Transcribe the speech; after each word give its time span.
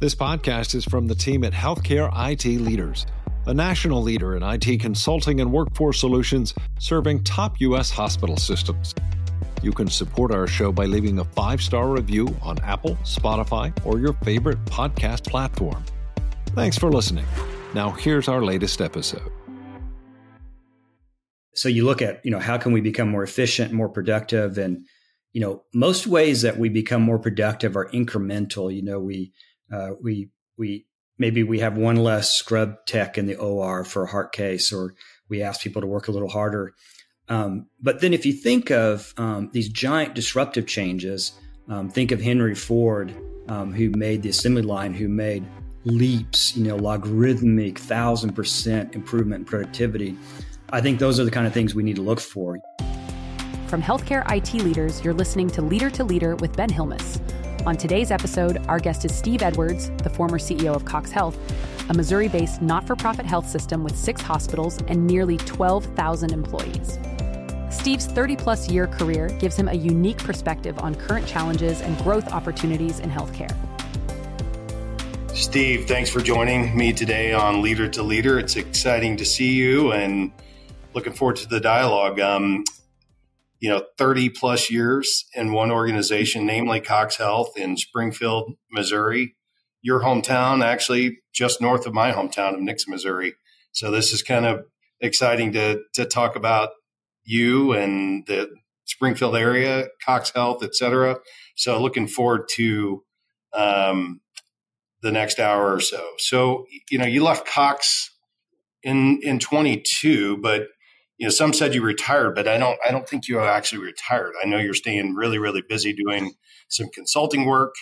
This 0.00 0.14
podcast 0.14 0.76
is 0.76 0.84
from 0.84 1.08
the 1.08 1.14
team 1.16 1.42
at 1.42 1.52
Healthcare 1.52 2.08
IT 2.30 2.44
Leaders, 2.60 3.04
a 3.46 3.52
national 3.52 4.00
leader 4.00 4.36
in 4.36 4.44
IT 4.44 4.78
consulting 4.78 5.40
and 5.40 5.50
workforce 5.50 5.98
solutions 5.98 6.54
serving 6.78 7.24
top 7.24 7.60
U.S. 7.62 7.90
hospital 7.90 8.36
systems. 8.36 8.94
You 9.60 9.72
can 9.72 9.88
support 9.88 10.30
our 10.30 10.46
show 10.46 10.70
by 10.70 10.84
leaving 10.84 11.18
a 11.18 11.24
five 11.24 11.60
star 11.60 11.88
review 11.88 12.32
on 12.42 12.60
Apple, 12.60 12.94
Spotify, 13.02 13.76
or 13.84 13.98
your 13.98 14.12
favorite 14.22 14.64
podcast 14.66 15.28
platform. 15.28 15.84
Thanks 16.50 16.78
for 16.78 16.92
listening. 16.92 17.26
Now, 17.74 17.90
here's 17.90 18.28
our 18.28 18.44
latest 18.44 18.80
episode. 18.80 19.32
So, 21.56 21.68
you 21.68 21.84
look 21.84 22.02
at, 22.02 22.24
you 22.24 22.30
know, 22.30 22.38
how 22.38 22.56
can 22.56 22.70
we 22.70 22.80
become 22.80 23.08
more 23.08 23.24
efficient, 23.24 23.72
more 23.72 23.88
productive? 23.88 24.58
And, 24.58 24.86
you 25.32 25.40
know, 25.40 25.64
most 25.74 26.06
ways 26.06 26.42
that 26.42 26.56
we 26.56 26.68
become 26.68 27.02
more 27.02 27.18
productive 27.18 27.76
are 27.76 27.90
incremental. 27.90 28.72
You 28.72 28.84
know, 28.84 29.00
we, 29.00 29.32
uh, 29.72 29.90
we 30.00 30.30
we 30.56 30.86
maybe 31.18 31.42
we 31.42 31.58
have 31.60 31.76
one 31.76 31.96
less 31.96 32.30
scrub 32.30 32.86
tech 32.86 33.18
in 33.18 33.26
the 33.26 33.36
OR 33.36 33.84
for 33.84 34.04
a 34.04 34.08
heart 34.08 34.32
case, 34.32 34.72
or 34.72 34.94
we 35.28 35.42
ask 35.42 35.60
people 35.60 35.82
to 35.82 35.88
work 35.88 36.08
a 36.08 36.12
little 36.12 36.28
harder. 36.28 36.74
Um, 37.28 37.68
but 37.80 38.00
then, 38.00 38.14
if 38.14 38.24
you 38.24 38.32
think 38.32 38.70
of 38.70 39.12
um, 39.16 39.50
these 39.52 39.68
giant 39.68 40.14
disruptive 40.14 40.66
changes, 40.66 41.32
um, 41.68 41.90
think 41.90 42.12
of 42.12 42.22
Henry 42.22 42.54
Ford, 42.54 43.14
um, 43.48 43.72
who 43.72 43.90
made 43.90 44.22
the 44.22 44.30
assembly 44.30 44.62
line, 44.62 44.94
who 44.94 45.08
made 45.08 45.44
leaps, 45.84 46.56
you 46.56 46.64
know, 46.64 46.76
logarithmic 46.76 47.78
thousand 47.78 48.32
percent 48.34 48.94
improvement 48.94 49.40
in 49.40 49.44
productivity. 49.44 50.16
I 50.70 50.80
think 50.80 50.98
those 50.98 51.18
are 51.18 51.24
the 51.24 51.30
kind 51.30 51.46
of 51.46 51.52
things 51.52 51.74
we 51.74 51.82
need 51.82 51.96
to 51.96 52.02
look 52.02 52.20
for. 52.20 52.58
From 53.68 53.82
healthcare 53.82 54.24
IT 54.34 54.54
leaders, 54.62 55.04
you're 55.04 55.14
listening 55.14 55.48
to 55.50 55.62
Leader 55.62 55.90
to 55.90 56.04
Leader 56.04 56.36
with 56.36 56.56
Ben 56.56 56.70
Hilmes 56.70 57.20
on 57.66 57.76
today's 57.76 58.10
episode, 58.10 58.58
our 58.68 58.78
guest 58.78 59.04
is 59.04 59.14
Steve 59.16 59.42
Edwards, 59.42 59.90
the 60.02 60.10
former 60.10 60.38
CEO 60.38 60.74
of 60.74 60.84
Cox 60.84 61.10
Health, 61.10 61.36
a 61.88 61.94
Missouri 61.94 62.28
based 62.28 62.62
not 62.62 62.86
for 62.86 62.94
profit 62.94 63.26
health 63.26 63.48
system 63.48 63.82
with 63.82 63.96
six 63.96 64.20
hospitals 64.20 64.78
and 64.88 65.06
nearly 65.06 65.36
12,000 65.38 66.32
employees. 66.32 66.98
Steve's 67.70 68.06
30 68.06 68.36
plus 68.36 68.68
year 68.68 68.86
career 68.86 69.28
gives 69.38 69.56
him 69.56 69.68
a 69.68 69.74
unique 69.74 70.18
perspective 70.18 70.78
on 70.78 70.94
current 70.94 71.26
challenges 71.26 71.80
and 71.80 71.96
growth 71.98 72.32
opportunities 72.32 73.00
in 73.00 73.10
healthcare. 73.10 73.54
Steve, 75.34 75.86
thanks 75.86 76.10
for 76.10 76.20
joining 76.20 76.76
me 76.76 76.92
today 76.92 77.32
on 77.32 77.62
Leader 77.62 77.88
to 77.88 78.02
Leader. 78.02 78.38
It's 78.38 78.56
exciting 78.56 79.16
to 79.16 79.24
see 79.24 79.52
you 79.52 79.92
and 79.92 80.32
looking 80.94 81.12
forward 81.12 81.36
to 81.36 81.48
the 81.48 81.60
dialogue. 81.60 82.18
Um, 82.20 82.64
you 83.60 83.68
know 83.68 83.82
30 83.96 84.30
plus 84.30 84.70
years 84.70 85.26
in 85.34 85.52
one 85.52 85.70
organization 85.70 86.46
namely 86.46 86.80
cox 86.80 87.16
health 87.16 87.56
in 87.56 87.76
springfield 87.76 88.54
missouri. 88.70 89.34
Your 89.82 90.00
hometown 90.00 90.64
actually 90.64 91.18
just 91.32 91.60
north 91.60 91.86
of 91.86 91.94
my 91.94 92.12
hometown 92.12 92.54
of 92.54 92.60
nixa 92.60 92.88
missouri. 92.88 93.34
So 93.72 93.90
this 93.90 94.12
is 94.12 94.22
kind 94.22 94.46
of 94.46 94.64
exciting 95.00 95.52
to 95.52 95.80
to 95.94 96.04
talk 96.04 96.36
about 96.36 96.70
you 97.24 97.72
and 97.72 98.26
the 98.26 98.48
springfield 98.84 99.36
area 99.36 99.88
cox 100.04 100.32
health 100.34 100.62
et 100.62 100.74
cetera. 100.74 101.16
So 101.56 101.80
looking 101.80 102.06
forward 102.06 102.48
to 102.54 103.02
um, 103.52 104.20
the 105.02 105.12
next 105.12 105.38
hour 105.38 105.72
or 105.72 105.80
so. 105.80 106.04
So 106.18 106.66
you 106.90 106.98
know 106.98 107.06
you 107.06 107.24
left 107.24 107.46
cox 107.46 108.10
in 108.82 109.20
in 109.22 109.38
22 109.38 110.38
but 110.38 110.68
you 111.18 111.26
know, 111.26 111.30
some 111.30 111.52
said 111.52 111.74
you 111.74 111.82
retired, 111.82 112.34
but 112.34 112.46
I 112.46 112.56
don't. 112.58 112.78
I 112.86 112.92
don't 112.92 113.08
think 113.08 113.28
you 113.28 113.40
actually 113.40 113.84
retired. 113.84 114.34
I 114.42 114.46
know 114.46 114.58
you're 114.58 114.72
staying 114.72 115.14
really, 115.14 115.38
really 115.38 115.62
busy 115.68 115.92
doing 115.92 116.34
some 116.68 116.88
consulting 116.94 117.44
work. 117.44 117.74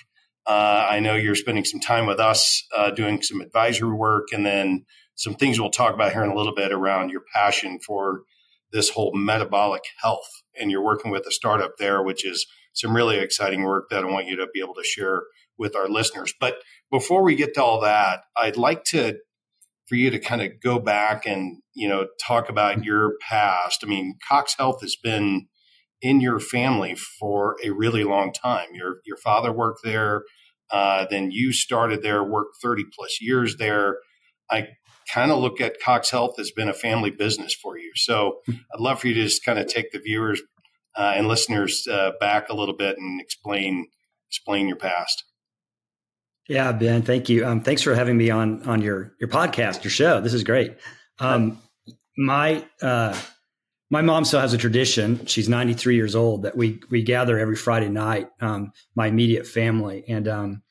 Uh, 0.47 0.87
I 0.89 1.01
know 1.01 1.15
you're 1.15 1.35
spending 1.35 1.65
some 1.65 1.81
time 1.81 2.07
with 2.07 2.19
us 2.19 2.67
uh, 2.75 2.91
doing 2.91 3.21
some 3.21 3.41
advisory 3.41 3.93
work, 3.93 4.29
and 4.33 4.45
then 4.45 4.87
some 5.17 5.35
things 5.35 5.61
we'll 5.61 5.71
talk 5.71 5.95
about 5.95 6.13
here 6.13 6.25
in 6.25 6.31
a 6.31 6.35
little 6.35 6.55
bit 6.55 6.73
around 6.73 7.11
your 7.11 7.23
passion 7.35 7.79
for 7.79 8.23
this 8.73 8.91
whole 8.91 9.13
metabolic 9.15 9.83
health. 10.03 10.43
And 10.59 10.71
you're 10.71 10.85
working 10.85 11.11
with 11.11 11.27
a 11.27 11.31
startup 11.31 11.77
there, 11.79 12.03
which 12.03 12.25
is 12.25 12.47
some 12.73 12.97
really 12.97 13.19
exciting 13.19 13.65
work 13.65 13.91
that 13.91 14.05
I 14.05 14.11
want 14.11 14.27
you 14.27 14.37
to 14.37 14.47
be 14.53 14.61
able 14.61 14.75
to 14.75 14.85
share 14.85 15.23
with 15.59 15.77
our 15.77 15.89
listeners. 15.89 16.33
But 16.39 16.57
before 16.91 17.23
we 17.23 17.35
get 17.35 17.55
to 17.55 17.63
all 17.63 17.81
that, 17.81 18.21
I'd 18.37 18.57
like 18.57 18.85
to 18.85 19.19
for 19.89 19.95
you 19.95 20.11
to 20.11 20.19
kind 20.19 20.43
of 20.43 20.61
go 20.63 20.79
back 20.79 21.27
and 21.27 21.59
you 21.75 21.89
know 21.89 22.07
talk 22.25 22.49
about 22.49 22.85
your 22.85 23.15
past. 23.21 23.83
I 23.83 23.87
mean, 23.87 24.17
Cox 24.29 24.55
Health 24.59 24.81
has 24.83 24.97
been 24.97 25.47
in 26.03 26.21
your 26.21 26.39
family 26.39 26.95
for 26.95 27.57
a 27.65 27.71
really 27.71 28.05
long 28.05 28.33
time. 28.33 28.69
Your 28.75 28.97
your 29.05 29.17
father 29.17 29.53
worked 29.53 29.81
there, 29.85 30.25
uh, 30.71 31.07
then 31.11 31.31
you 31.31 31.53
started 31.53 32.03
there, 32.03 32.23
worked 32.23 32.57
thirty 32.63 32.85
plus 32.97 33.21
years 33.21 33.57
there. 33.57 33.99
I 34.51 34.69
kind 35.13 35.31
of 35.31 35.39
look 35.39 35.61
at 35.61 35.81
Cox 35.81 36.11
Health 36.11 36.39
as 36.39 36.51
been 36.51 36.69
a 36.69 36.75
family 36.75 37.11
business 37.11 37.55
for 37.55 37.79
you. 37.79 37.93
So 37.95 38.41
I'd 38.49 38.81
love 38.81 39.01
for 39.01 39.09
you 39.09 39.15
to 39.15 39.25
just 39.25 39.45
kind 39.45 39.59
of 39.59 39.67
take 39.67 39.93
the 39.93 39.99
viewers 39.99 40.43
uh, 40.97 41.15
and 41.17 41.29
listeners 41.29 41.87
uh, 41.91 42.13
back 42.21 42.49
a 42.49 42.55
little 42.55 42.77
bit 42.77 42.97
and 42.99 43.21
explain 43.21 43.87
explain 44.29 44.67
your 44.67 44.77
past. 44.77 45.25
Yeah, 46.49 46.71
Ben, 46.73 47.03
thank 47.03 47.29
you. 47.29 47.45
Um, 47.45 47.61
thanks 47.61 47.83
for 47.83 47.95
having 47.95 48.17
me 48.17 48.31
on 48.31 48.63
on 48.65 48.81
your 48.81 49.13
your 49.21 49.29
podcast, 49.29 49.83
your 49.83 49.91
show. 49.91 50.21
This 50.21 50.35
is 50.35 50.45
great. 50.45 50.77
Um, 51.19 51.61
my 52.17 52.65
uh, 52.81 53.19
my 53.91 54.03
mom 54.03 54.25
still 54.25 54.41
has 54.41 54.53
a 54.53 54.59
tradition. 54.59 55.27
She's 55.27 55.49
93 55.49 55.97
years 55.97 56.15
old 56.15 56.45
that 56.45 56.57
we 56.57 56.81
we 56.91 57.03
gather 57.03 57.39
every 57.39 57.57
Friday 57.57 57.89
night. 57.89 58.29
Um, 58.41 58.73
my 58.95 59.09
immediate 59.09 59.47
family 59.47 60.05
and 60.09 60.29
um, 60.29 60.63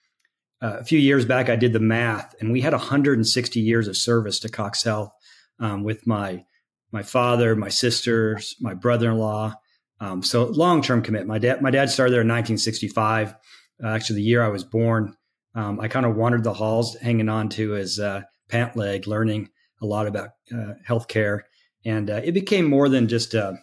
uh, 0.62 0.78
a 0.80 0.84
few 0.84 1.00
years 1.00 1.25
back, 1.25 1.50
I 1.50 1.58
did 1.58 1.74
the 1.74 1.80
math, 1.80 2.36
and 2.40 2.52
we 2.52 2.62
had 2.62 2.74
160 2.74 3.59
years 3.59 3.88
of 3.88 3.97
service 3.97 4.40
to 4.40 4.50
Cox 4.50 4.84
Health 4.84 5.12
um, 5.59 5.84
with 5.84 6.07
my 6.07 6.46
my 6.92 7.03
father, 7.03 7.53
my 7.56 7.69
sisters, 7.69 8.56
my 8.62 8.74
brother 8.74 9.12
in 9.12 9.18
law. 9.18 9.53
Um, 10.00 10.24
so 10.24 10.46
long 10.46 10.81
term 10.81 11.02
commit. 11.02 11.28
My 11.28 11.38
dad 11.38 11.62
my 11.62 11.72
dad 11.72 11.90
started 11.90 12.13
there 12.13 12.22
in 12.22 12.28
1965. 12.28 13.36
Uh, 13.84 13.88
actually, 13.88 14.18
the 14.18 14.24
year 14.24 14.42
I 14.42 14.47
was 14.47 14.63
born 14.63 15.18
um, 15.55 15.79
I 15.79 15.88
kind 15.88 16.05
of 16.05 16.16
wandered 16.16 16.43
the 16.43 16.53
halls, 16.53 16.95
hanging 16.97 17.29
on 17.29 17.49
to 17.49 17.71
his 17.71 17.99
uh, 17.99 18.23
pant 18.49 18.75
leg, 18.75 19.07
learning 19.07 19.49
a 19.81 19.85
lot 19.85 20.07
about 20.07 20.31
uh, 20.53 20.73
healthcare, 20.88 21.41
and 21.85 22.09
uh, 22.09 22.21
it 22.23 22.33
became 22.33 22.66
more 22.66 22.89
than 22.89 23.07
just 23.07 23.33
a, 23.33 23.57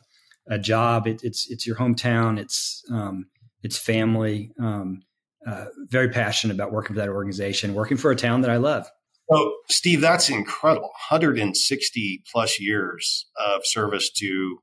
a 0.49 0.59
job. 0.59 1.07
It, 1.07 1.23
it's 1.23 1.51
it's 1.51 1.67
your 1.67 1.77
hometown. 1.77 2.39
It's 2.39 2.83
um, 2.91 3.27
it's 3.63 3.77
family. 3.77 4.53
Um, 4.59 5.03
uh, 5.47 5.67
very 5.89 6.09
passionate 6.09 6.55
about 6.55 6.73
working 6.73 6.95
for 6.95 7.01
that 7.01 7.09
organization, 7.09 7.75
working 7.75 7.97
for 7.97 8.11
a 8.11 8.17
town 8.17 8.43
that 8.43 8.51
I 8.51 8.57
love. 8.57 8.89
So, 9.31 9.57
Steve, 9.69 10.01
that's 10.01 10.29
incredible. 10.29 10.91
160 11.09 12.23
plus 12.31 12.61
years 12.61 13.27
of 13.45 13.63
service 13.65 14.11
to 14.19 14.59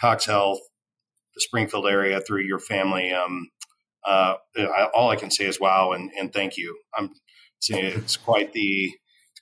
Cox 0.00 0.26
Health, 0.26 0.60
the 1.34 1.40
Springfield 1.40 1.86
area 1.86 2.20
through 2.20 2.42
your 2.42 2.58
family. 2.58 3.12
Um, 3.12 3.48
uh, 4.06 4.34
I, 4.56 4.88
all 4.94 5.10
I 5.10 5.16
can 5.16 5.30
say 5.30 5.46
is 5.46 5.60
wow 5.60 5.92
and, 5.92 6.10
and 6.18 6.32
thank 6.32 6.56
you. 6.56 6.78
I'm 6.96 7.10
saying 7.60 7.84
it's 7.84 8.16
quite 8.16 8.52
the 8.52 8.92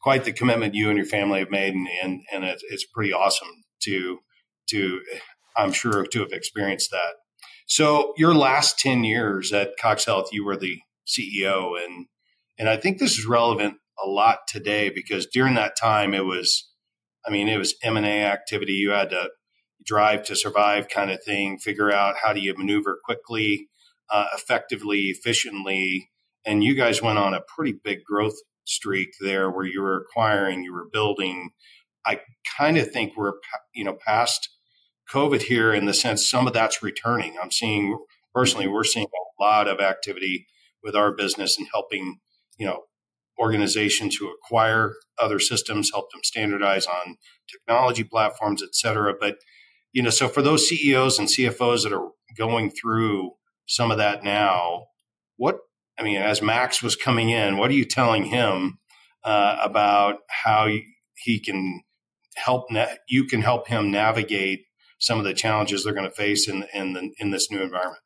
quite 0.03 0.25
the 0.25 0.33
commitment 0.33 0.75
you 0.75 0.89
and 0.89 0.97
your 0.97 1.07
family 1.07 1.41
have 1.41 1.51
made, 1.51 1.75
and 1.75 1.89
and, 2.03 2.21
and 2.33 2.45
it's, 2.45 2.63
it's 2.71 2.87
pretty 2.87 3.13
awesome 3.13 3.49
to 3.85 4.19
to 4.71 5.01
I'm 5.57 5.73
sure 5.73 6.05
to 6.05 6.19
have 6.21 6.33
experienced 6.33 6.91
that. 6.91 7.15
So 7.67 8.15
your 8.17 8.35
last 8.35 8.79
ten 8.79 9.05
years 9.05 9.53
at 9.53 9.77
Cox 9.81 10.05
Health, 10.05 10.29
you 10.33 10.45
were 10.45 10.57
the 10.57 10.79
CEO, 11.07 11.83
and 11.83 12.07
and 12.59 12.69
I 12.69 12.77
think 12.77 12.99
this 12.99 13.19
is 13.19 13.27
relevant 13.27 13.77
a 14.03 14.09
lot 14.09 14.41
today 14.49 14.91
because 14.91 15.27
during 15.27 15.55
that 15.55 15.77
time 15.77 16.15
it 16.15 16.25
was, 16.25 16.71
I 17.27 17.31
mean, 17.31 17.49
it 17.49 17.59
was 17.59 17.75
M 17.83 17.97
and 17.97 18.07
A 18.07 18.25
activity. 18.25 18.73
You 18.73 18.91
had 18.91 19.11
to 19.11 19.31
drive 19.85 20.25
to 20.25 20.37
survive 20.37 20.89
kind 20.89 21.11
of 21.11 21.23
thing, 21.25 21.59
figure 21.59 21.91
out 21.91 22.17
how 22.23 22.33
do 22.33 22.41
you 22.41 22.55
maneuver 22.57 22.99
quickly 23.05 23.70
uh, 24.11 24.27
effectively, 24.35 25.07
efficiently. 25.07 26.11
And 26.45 26.65
you 26.65 26.75
guys 26.75 27.03
went 27.03 27.19
on 27.19 27.35
a 27.35 27.43
pretty 27.43 27.75
big 27.83 28.05
growth 28.05 28.37
streak 28.65 29.11
there 29.21 29.51
where 29.51 29.67
you 29.67 29.83
were 29.83 30.01
acquiring, 30.01 30.65
you 30.65 30.73
were 30.73 30.89
building. 30.91 31.51
I 32.07 32.21
kind 32.57 32.79
of 32.79 32.91
think 32.91 33.17
we're, 33.17 33.35
you 33.75 33.85
know, 33.85 33.97
past 34.07 34.49
COVID 35.13 35.43
here 35.43 35.73
in 35.73 35.87
the 35.87 35.95
sense 35.95 36.29
some 36.29 36.47
of 36.47 36.53
that's 36.53 36.83
returning. 36.83 37.37
I'm 37.41 37.51
seeing 37.51 37.99
personally, 38.35 38.69
we're 38.69 38.85
seeing 38.85 39.07
a 39.07 39.43
lot 39.43 39.69
of 39.69 39.81
activity 39.81 40.47
with 40.83 40.95
our 40.95 41.13
business 41.13 41.59
and 41.59 41.69
helping, 41.73 42.21
you 42.59 42.67
know, 42.67 42.85
organizations 43.39 44.17
who 44.17 44.31
acquire 44.31 44.95
other 45.19 45.39
systems, 45.39 45.91
help 45.93 46.11
them 46.13 46.21
standardize 46.23 46.87
on 46.87 47.17
technology 47.51 48.05
platforms, 48.05 48.63
et 48.63 48.75
cetera. 48.75 49.15
But, 49.19 49.37
you 49.93 50.03
know, 50.03 50.11
so 50.11 50.29
for 50.29 50.43
those 50.43 50.69
CEOs 50.69 51.19
and 51.19 51.29
CFOs 51.29 51.83
that 51.83 51.93
are 51.93 52.11
going 52.37 52.71
through 52.71 53.33
some 53.71 53.93
of 53.93 53.99
that 53.99 54.25
now. 54.25 54.87
What 55.37 55.61
I 55.99 56.03
mean, 56.03 56.17
as 56.17 56.43
Max 56.43 56.83
was 56.83 56.97
coming 56.97 57.31
in, 57.31 57.57
what 57.57 57.71
are 57.71 57.75
you 57.75 57.85
telling 57.85 58.25
him 58.25 58.79
uh, 59.25 59.59
about 59.63 60.17
how 60.29 60.69
he 61.15 61.39
can 61.39 61.83
help? 62.37 62.71
Na- 62.71 62.97
you 63.09 63.25
can 63.25 63.43
help 63.43 63.69
him 63.69 63.91
navigate 63.91 64.65
some 64.99 65.19
of 65.19 65.25
the 65.25 65.33
challenges 65.33 65.85
they're 65.85 65.95
going 65.95 66.09
to 66.09 66.15
face 66.15 66.49
in 66.49 66.65
in 66.75 66.93
the, 66.95 67.11
in 67.19 67.31
this 67.31 67.51
new 67.51 67.63
environment. 67.63 68.03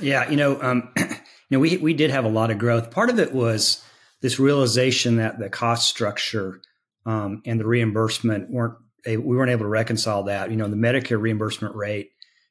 Yeah, 0.00 0.28
you 0.28 0.36
know, 0.36 0.60
um, 0.60 0.90
you 0.96 1.06
know, 1.50 1.60
we 1.60 1.76
we 1.76 1.94
did 1.94 2.10
have 2.10 2.24
a 2.24 2.30
lot 2.30 2.50
of 2.50 2.58
growth. 2.58 2.90
Part 2.90 3.10
of 3.10 3.20
it 3.20 3.32
was 3.32 3.84
this 4.20 4.40
realization 4.40 5.16
that 5.16 5.38
the 5.38 5.48
cost 5.48 5.88
structure 5.88 6.60
um, 7.06 7.40
and 7.46 7.60
the 7.60 7.66
reimbursement 7.66 8.50
weren't 8.50 8.74
we 9.06 9.16
weren't 9.16 9.50
able 9.50 9.64
to 9.64 9.68
reconcile 9.68 10.24
that. 10.24 10.50
You 10.50 10.56
know, 10.56 10.68
the 10.68 10.76
Medicare 10.76 11.20
reimbursement 11.20 11.76
rate 11.76 12.10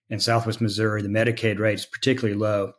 in 0.09 0.19
Southwest 0.19 0.61
Missouri, 0.61 1.01
the 1.01 1.09
Medicaid 1.09 1.59
rate 1.59 1.79
is 1.79 1.85
particularly 1.85 2.37
low. 2.37 2.73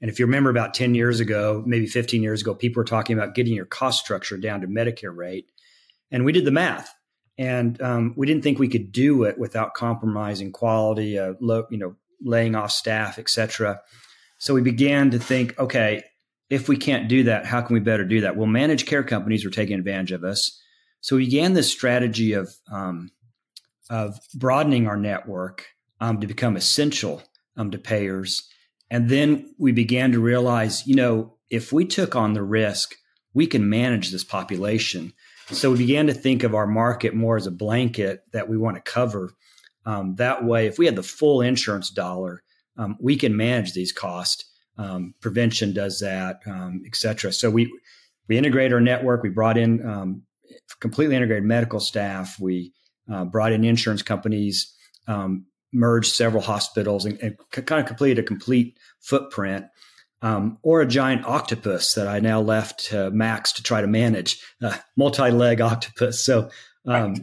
And 0.00 0.10
if 0.10 0.18
you 0.18 0.26
remember 0.26 0.50
about 0.50 0.74
10 0.74 0.94
years 0.94 1.20
ago, 1.20 1.62
maybe 1.66 1.86
15 1.86 2.22
years 2.22 2.42
ago, 2.42 2.54
people 2.54 2.80
were 2.80 2.84
talking 2.84 3.18
about 3.18 3.34
getting 3.34 3.54
your 3.54 3.66
cost 3.66 4.04
structure 4.04 4.36
down 4.36 4.60
to 4.60 4.68
Medicare 4.68 5.14
rate. 5.14 5.46
And 6.10 6.24
we 6.24 6.32
did 6.32 6.44
the 6.44 6.50
math. 6.50 6.92
And 7.36 7.80
um, 7.80 8.14
we 8.16 8.26
didn't 8.26 8.42
think 8.42 8.58
we 8.58 8.68
could 8.68 8.92
do 8.92 9.24
it 9.24 9.38
without 9.38 9.74
compromising 9.74 10.52
quality, 10.52 11.18
uh, 11.18 11.34
low, 11.40 11.66
you 11.70 11.78
know, 11.78 11.94
laying 12.20 12.54
off 12.54 12.72
staff, 12.72 13.18
et 13.18 13.28
cetera. 13.28 13.80
So 14.38 14.54
we 14.54 14.60
began 14.60 15.10
to 15.12 15.18
think, 15.18 15.58
okay, 15.58 16.02
if 16.50 16.68
we 16.68 16.76
can't 16.76 17.08
do 17.08 17.24
that, 17.24 17.46
how 17.46 17.60
can 17.60 17.74
we 17.74 17.80
better 17.80 18.04
do 18.04 18.22
that? 18.22 18.36
Well, 18.36 18.46
managed 18.46 18.86
care 18.86 19.04
companies 19.04 19.44
were 19.44 19.50
taking 19.50 19.78
advantage 19.78 20.12
of 20.12 20.24
us. 20.24 20.60
So 21.00 21.16
we 21.16 21.26
began 21.26 21.52
this 21.52 21.70
strategy 21.70 22.32
of, 22.32 22.52
um, 22.72 23.10
of 23.88 24.18
broadening 24.34 24.88
our 24.88 24.96
network 24.96 25.66
um, 26.00 26.20
to 26.20 26.26
become 26.26 26.56
essential 26.56 27.22
um, 27.56 27.70
to 27.70 27.78
payers. 27.78 28.48
And 28.90 29.08
then 29.08 29.54
we 29.58 29.72
began 29.72 30.12
to 30.12 30.20
realize, 30.20 30.86
you 30.86 30.94
know, 30.94 31.36
if 31.50 31.72
we 31.72 31.84
took 31.84 32.14
on 32.16 32.32
the 32.32 32.42
risk, 32.42 32.94
we 33.34 33.46
can 33.46 33.68
manage 33.68 34.10
this 34.10 34.24
population. 34.24 35.12
So 35.50 35.70
we 35.70 35.78
began 35.78 36.06
to 36.06 36.14
think 36.14 36.42
of 36.42 36.54
our 36.54 36.66
market 36.66 37.14
more 37.14 37.36
as 37.36 37.46
a 37.46 37.50
blanket 37.50 38.22
that 38.32 38.48
we 38.48 38.58
want 38.58 38.76
to 38.76 38.92
cover. 38.92 39.32
Um, 39.86 40.16
that 40.16 40.44
way, 40.44 40.66
if 40.66 40.78
we 40.78 40.86
had 40.86 40.96
the 40.96 41.02
full 41.02 41.40
insurance 41.40 41.90
dollar, 41.90 42.42
um, 42.76 42.96
we 43.00 43.16
can 43.16 43.36
manage 43.36 43.72
these 43.72 43.92
costs. 43.92 44.44
Um, 44.76 45.14
prevention 45.20 45.72
does 45.72 46.00
that, 46.00 46.40
um, 46.46 46.82
et 46.86 46.94
cetera. 46.94 47.32
So 47.32 47.50
we 47.50 47.72
we 48.28 48.36
integrate 48.36 48.72
our 48.72 48.80
network. 48.80 49.22
We 49.22 49.30
brought 49.30 49.56
in 49.56 49.84
um, 49.84 50.22
completely 50.80 51.16
integrated 51.16 51.44
medical 51.44 51.80
staff. 51.80 52.38
We 52.38 52.72
uh, 53.10 53.24
brought 53.24 53.52
in 53.52 53.64
insurance 53.64 54.02
companies, 54.02 54.74
um, 55.06 55.46
merged 55.72 56.12
several 56.12 56.42
hospitals, 56.42 57.04
and, 57.04 57.18
and 57.20 57.36
c- 57.54 57.62
kind 57.62 57.80
of 57.80 57.86
completed 57.86 58.18
a 58.18 58.26
complete 58.26 58.78
footprint. 59.00 59.66
Um, 60.20 60.58
or 60.64 60.80
a 60.80 60.86
giant 60.86 61.24
octopus 61.26 61.94
that 61.94 62.08
I 62.08 62.18
now 62.18 62.40
left 62.40 62.92
Max 62.92 63.52
to 63.52 63.62
try 63.62 63.80
to 63.80 63.86
manage, 63.86 64.42
uh, 64.60 64.76
multi-leg 64.96 65.60
octopus. 65.60 66.24
So, 66.24 66.50
um, 66.88 67.14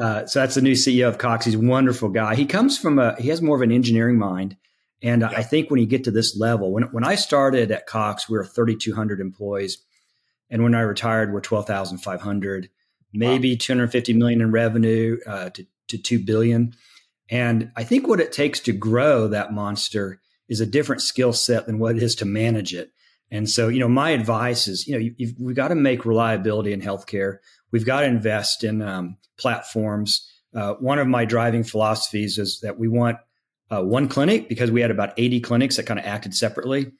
uh, 0.00 0.26
so 0.26 0.40
that's 0.40 0.54
the 0.54 0.62
new 0.62 0.72
CEO 0.72 1.08
of 1.08 1.18
Cox. 1.18 1.44
He's 1.44 1.54
a 1.54 1.60
wonderful 1.60 2.08
guy. 2.08 2.34
He 2.34 2.44
comes 2.44 2.78
from 2.78 2.98
a 2.98 3.14
he 3.20 3.28
has 3.28 3.40
more 3.40 3.56
of 3.56 3.62
an 3.62 3.72
engineering 3.72 4.18
mind, 4.18 4.56
and 5.02 5.22
yeah. 5.22 5.28
I 5.28 5.42
think 5.42 5.70
when 5.70 5.80
you 5.80 5.86
get 5.86 6.04
to 6.04 6.10
this 6.10 6.36
level, 6.36 6.72
when 6.72 6.84
when 6.84 7.04
I 7.04 7.14
started 7.14 7.70
at 7.70 7.86
Cox, 7.86 8.28
we 8.28 8.36
were 8.36 8.44
3,200 8.44 9.20
employees, 9.20 9.78
and 10.50 10.62
when 10.62 10.74
I 10.74 10.80
retired, 10.80 11.32
we're 11.32 11.40
12,500, 11.40 12.68
maybe 13.12 13.52
wow. 13.52 13.56
250 13.58 14.12
million 14.14 14.40
in 14.40 14.52
revenue 14.52 15.18
uh, 15.26 15.50
to 15.50 15.66
to 15.88 15.98
two 15.98 16.18
billion. 16.18 16.74
And 17.30 17.72
I 17.76 17.84
think 17.84 18.06
what 18.06 18.20
it 18.20 18.32
takes 18.32 18.60
to 18.60 18.72
grow 18.72 19.28
that 19.28 19.52
monster 19.52 20.20
is 20.48 20.60
a 20.60 20.66
different 20.66 21.02
skill 21.02 21.32
set 21.32 21.66
than 21.66 21.78
what 21.78 21.96
it 21.96 22.02
is 22.02 22.14
to 22.16 22.24
manage 22.24 22.72
it. 22.74 22.92
And 23.30 23.50
so, 23.50 23.68
you 23.68 23.80
know, 23.80 23.88
my 23.88 24.10
advice 24.10 24.68
is, 24.68 24.86
you 24.86 24.94
know, 24.94 25.10
you, 25.16 25.34
we've 25.40 25.56
got 25.56 25.68
to 25.68 25.74
make 25.74 26.06
reliability 26.06 26.72
in 26.72 26.80
healthcare. 26.80 27.38
We've 27.72 27.84
got 27.86 28.00
to 28.00 28.06
invest 28.06 28.62
in 28.62 28.82
um, 28.82 29.16
platforms. 29.36 30.30
Uh, 30.54 30.74
one 30.74 31.00
of 31.00 31.08
my 31.08 31.24
driving 31.24 31.64
philosophies 31.64 32.38
is 32.38 32.60
that 32.60 32.78
we 32.78 32.86
want 32.86 33.18
uh, 33.70 33.82
one 33.82 34.08
clinic 34.08 34.48
because 34.48 34.70
we 34.70 34.80
had 34.80 34.92
about 34.92 35.12
80 35.16 35.40
clinics 35.40 35.76
that 35.76 35.86
kind 35.86 35.98
of 35.98 36.06
acted 36.06 36.34
separately. 36.34 36.92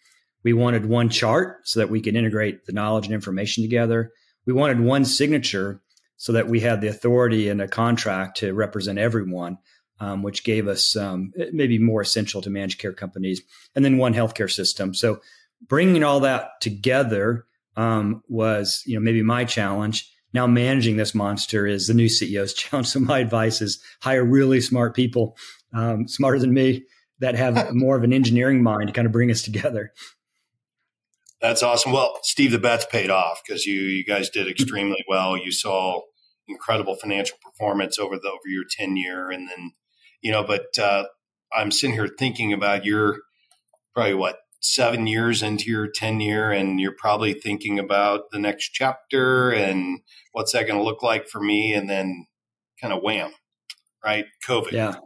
We 0.43 0.52
wanted 0.52 0.87
one 0.87 1.08
chart 1.08 1.67
so 1.69 1.81
that 1.81 1.90
we 1.90 2.00
could 2.00 2.17
integrate 2.17 2.67
the 2.67 2.72
knowledge 2.72 3.06
and 3.06 3.14
information 3.14 3.62
together. 3.62 4.12
We 4.46 4.52
wanted 4.52 4.81
one 4.81 5.05
signature 5.05 5.81
so 6.17 6.32
that 6.32 6.49
we 6.49 6.61
had 6.61 6.81
the 6.81 6.88
authority 6.88 7.49
and 7.49 7.61
a 7.61 7.69
contract 7.69 8.38
to 8.38 8.52
represent 8.52 8.99
everyone 8.99 9.58
um, 10.00 10.22
which 10.22 10.44
gave 10.44 10.69
us 10.69 10.96
um, 10.96 11.32
maybe 11.52 11.78
more 11.78 12.00
essential 12.00 12.43
to 12.43 12.50
managed 12.50 12.78
care 12.78 12.93
companies, 12.93 13.43
and 13.75 13.84
then 13.84 13.98
one 13.98 14.14
healthcare 14.14 14.50
system. 14.50 14.94
So 14.94 15.20
bringing 15.66 16.04
all 16.04 16.20
that 16.20 16.60
together 16.60 17.46
um, 17.76 18.22
was, 18.28 18.82
you 18.87 18.94
know, 18.94 19.00
maybe 19.00 19.22
my 19.22 19.44
challenge. 19.44 20.10
Now 20.32 20.46
managing 20.46 20.96
this 20.96 21.14
monster 21.14 21.66
is 21.66 21.87
the 21.87 21.94
new 21.94 22.06
CEO's 22.06 22.54
challenge. 22.54 22.88
So 22.88 23.00
my 23.00 23.20
advice 23.20 23.60
is 23.60 23.82
hire 24.02 24.25
really 24.25 24.60
smart 24.60 24.94
people, 24.94 25.37
um, 25.72 26.08
smarter 26.08 26.38
than 26.38 26.54
me, 26.54 26.84
that 27.20 27.34
have 27.34 27.72
more 27.75 27.96
of 27.96 28.04
an 28.04 28.12
engineering 28.12 28.62
mind 28.62 28.88
to 28.88 28.93
kind 28.93 29.06
of 29.06 29.12
bring 29.12 29.31
us 29.31 29.43
together. 29.43 29.93
That's 31.40 31.62
awesome. 31.62 31.93
Well, 31.93 32.19
Steve, 32.22 32.50
the 32.50 32.58
bet's 32.58 32.87
paid 32.87 33.10
off 33.10 33.43
because 33.46 33.66
you 33.66 33.81
you 33.81 34.04
guys 34.04 34.31
did 34.31 34.48
extremely 34.48 35.04
well. 35.06 35.37
You 35.37 35.52
saw 35.52 36.00
incredible 36.48 36.96
financial 36.96 37.37
performance 37.43 37.98
over 37.98 38.16
the 38.16 38.28
over 38.28 38.48
your 38.48 38.64
tenure, 38.69 39.28
and 39.28 39.48
then 39.48 39.72
you 40.26 40.32
know, 40.32 40.43
but 40.43 40.76
uh, 40.76 41.05
I'm 41.56 41.70
sitting 41.70 41.94
here 41.94 42.08
thinking 42.08 42.52
about 42.52 42.84
your 42.84 43.19
probably 43.94 44.14
what 44.14 44.38
seven 44.58 45.06
years 45.06 45.40
into 45.40 45.70
your 45.70 45.87
tenure, 45.87 46.50
and 46.50 46.81
you're 46.81 46.96
probably 46.99 47.32
thinking 47.32 47.78
about 47.78 48.32
the 48.32 48.40
next 48.40 48.70
chapter 48.70 49.52
and 49.52 50.00
what's 50.32 50.50
that 50.50 50.67
going 50.67 50.81
to 50.81 50.84
look 50.84 51.00
like 51.00 51.28
for 51.28 51.40
me, 51.40 51.73
and 51.73 51.88
then 51.88 52.26
kind 52.81 52.93
of 52.93 53.05
wham, 53.05 53.31
right? 54.05 54.25
COVID. 54.49 54.73
Yeah. 54.73 54.96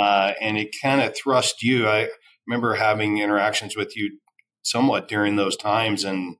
Uh, 0.00 0.34
and 0.40 0.56
it 0.56 0.76
kind 0.80 1.00
of 1.00 1.16
thrust 1.16 1.64
you. 1.64 1.88
I 1.88 2.08
remember 2.46 2.74
having 2.74 3.18
interactions 3.18 3.76
with 3.76 3.96
you 3.96 4.20
somewhat 4.62 5.08
during 5.08 5.34
those 5.34 5.56
times 5.56 6.04
and 6.04 6.36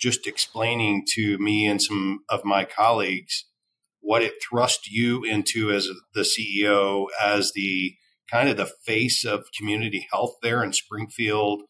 just 0.00 0.26
explaining 0.26 1.04
to 1.14 1.38
me 1.38 1.68
and 1.68 1.80
some 1.80 2.24
of 2.28 2.44
my 2.44 2.64
colleagues 2.64 3.44
what 4.00 4.22
it 4.22 4.34
thrust 4.42 4.90
you 4.90 5.24
into 5.24 5.70
as 5.70 5.88
the 6.14 6.22
CEO, 6.22 7.06
as 7.22 7.52
the 7.54 7.94
kind 8.30 8.48
of 8.48 8.56
the 8.56 8.70
face 8.86 9.24
of 9.24 9.50
community 9.56 10.06
health 10.12 10.36
there 10.42 10.62
in 10.62 10.72
Springfield. 10.72 11.62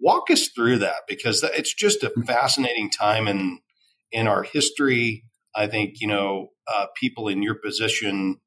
Walk 0.00 0.30
us 0.30 0.48
through 0.48 0.78
that 0.78 1.02
because 1.08 1.42
it's 1.42 1.74
just 1.74 2.02
a 2.02 2.12
fascinating 2.26 2.90
time 2.90 3.26
in 3.26 3.60
in 4.12 4.28
our 4.28 4.42
history. 4.42 5.24
I 5.54 5.66
think 5.66 5.94
you 6.00 6.08
know 6.08 6.48
uh, 6.72 6.86
people 7.00 7.28
in 7.28 7.42
your 7.42 7.54
position 7.54 8.38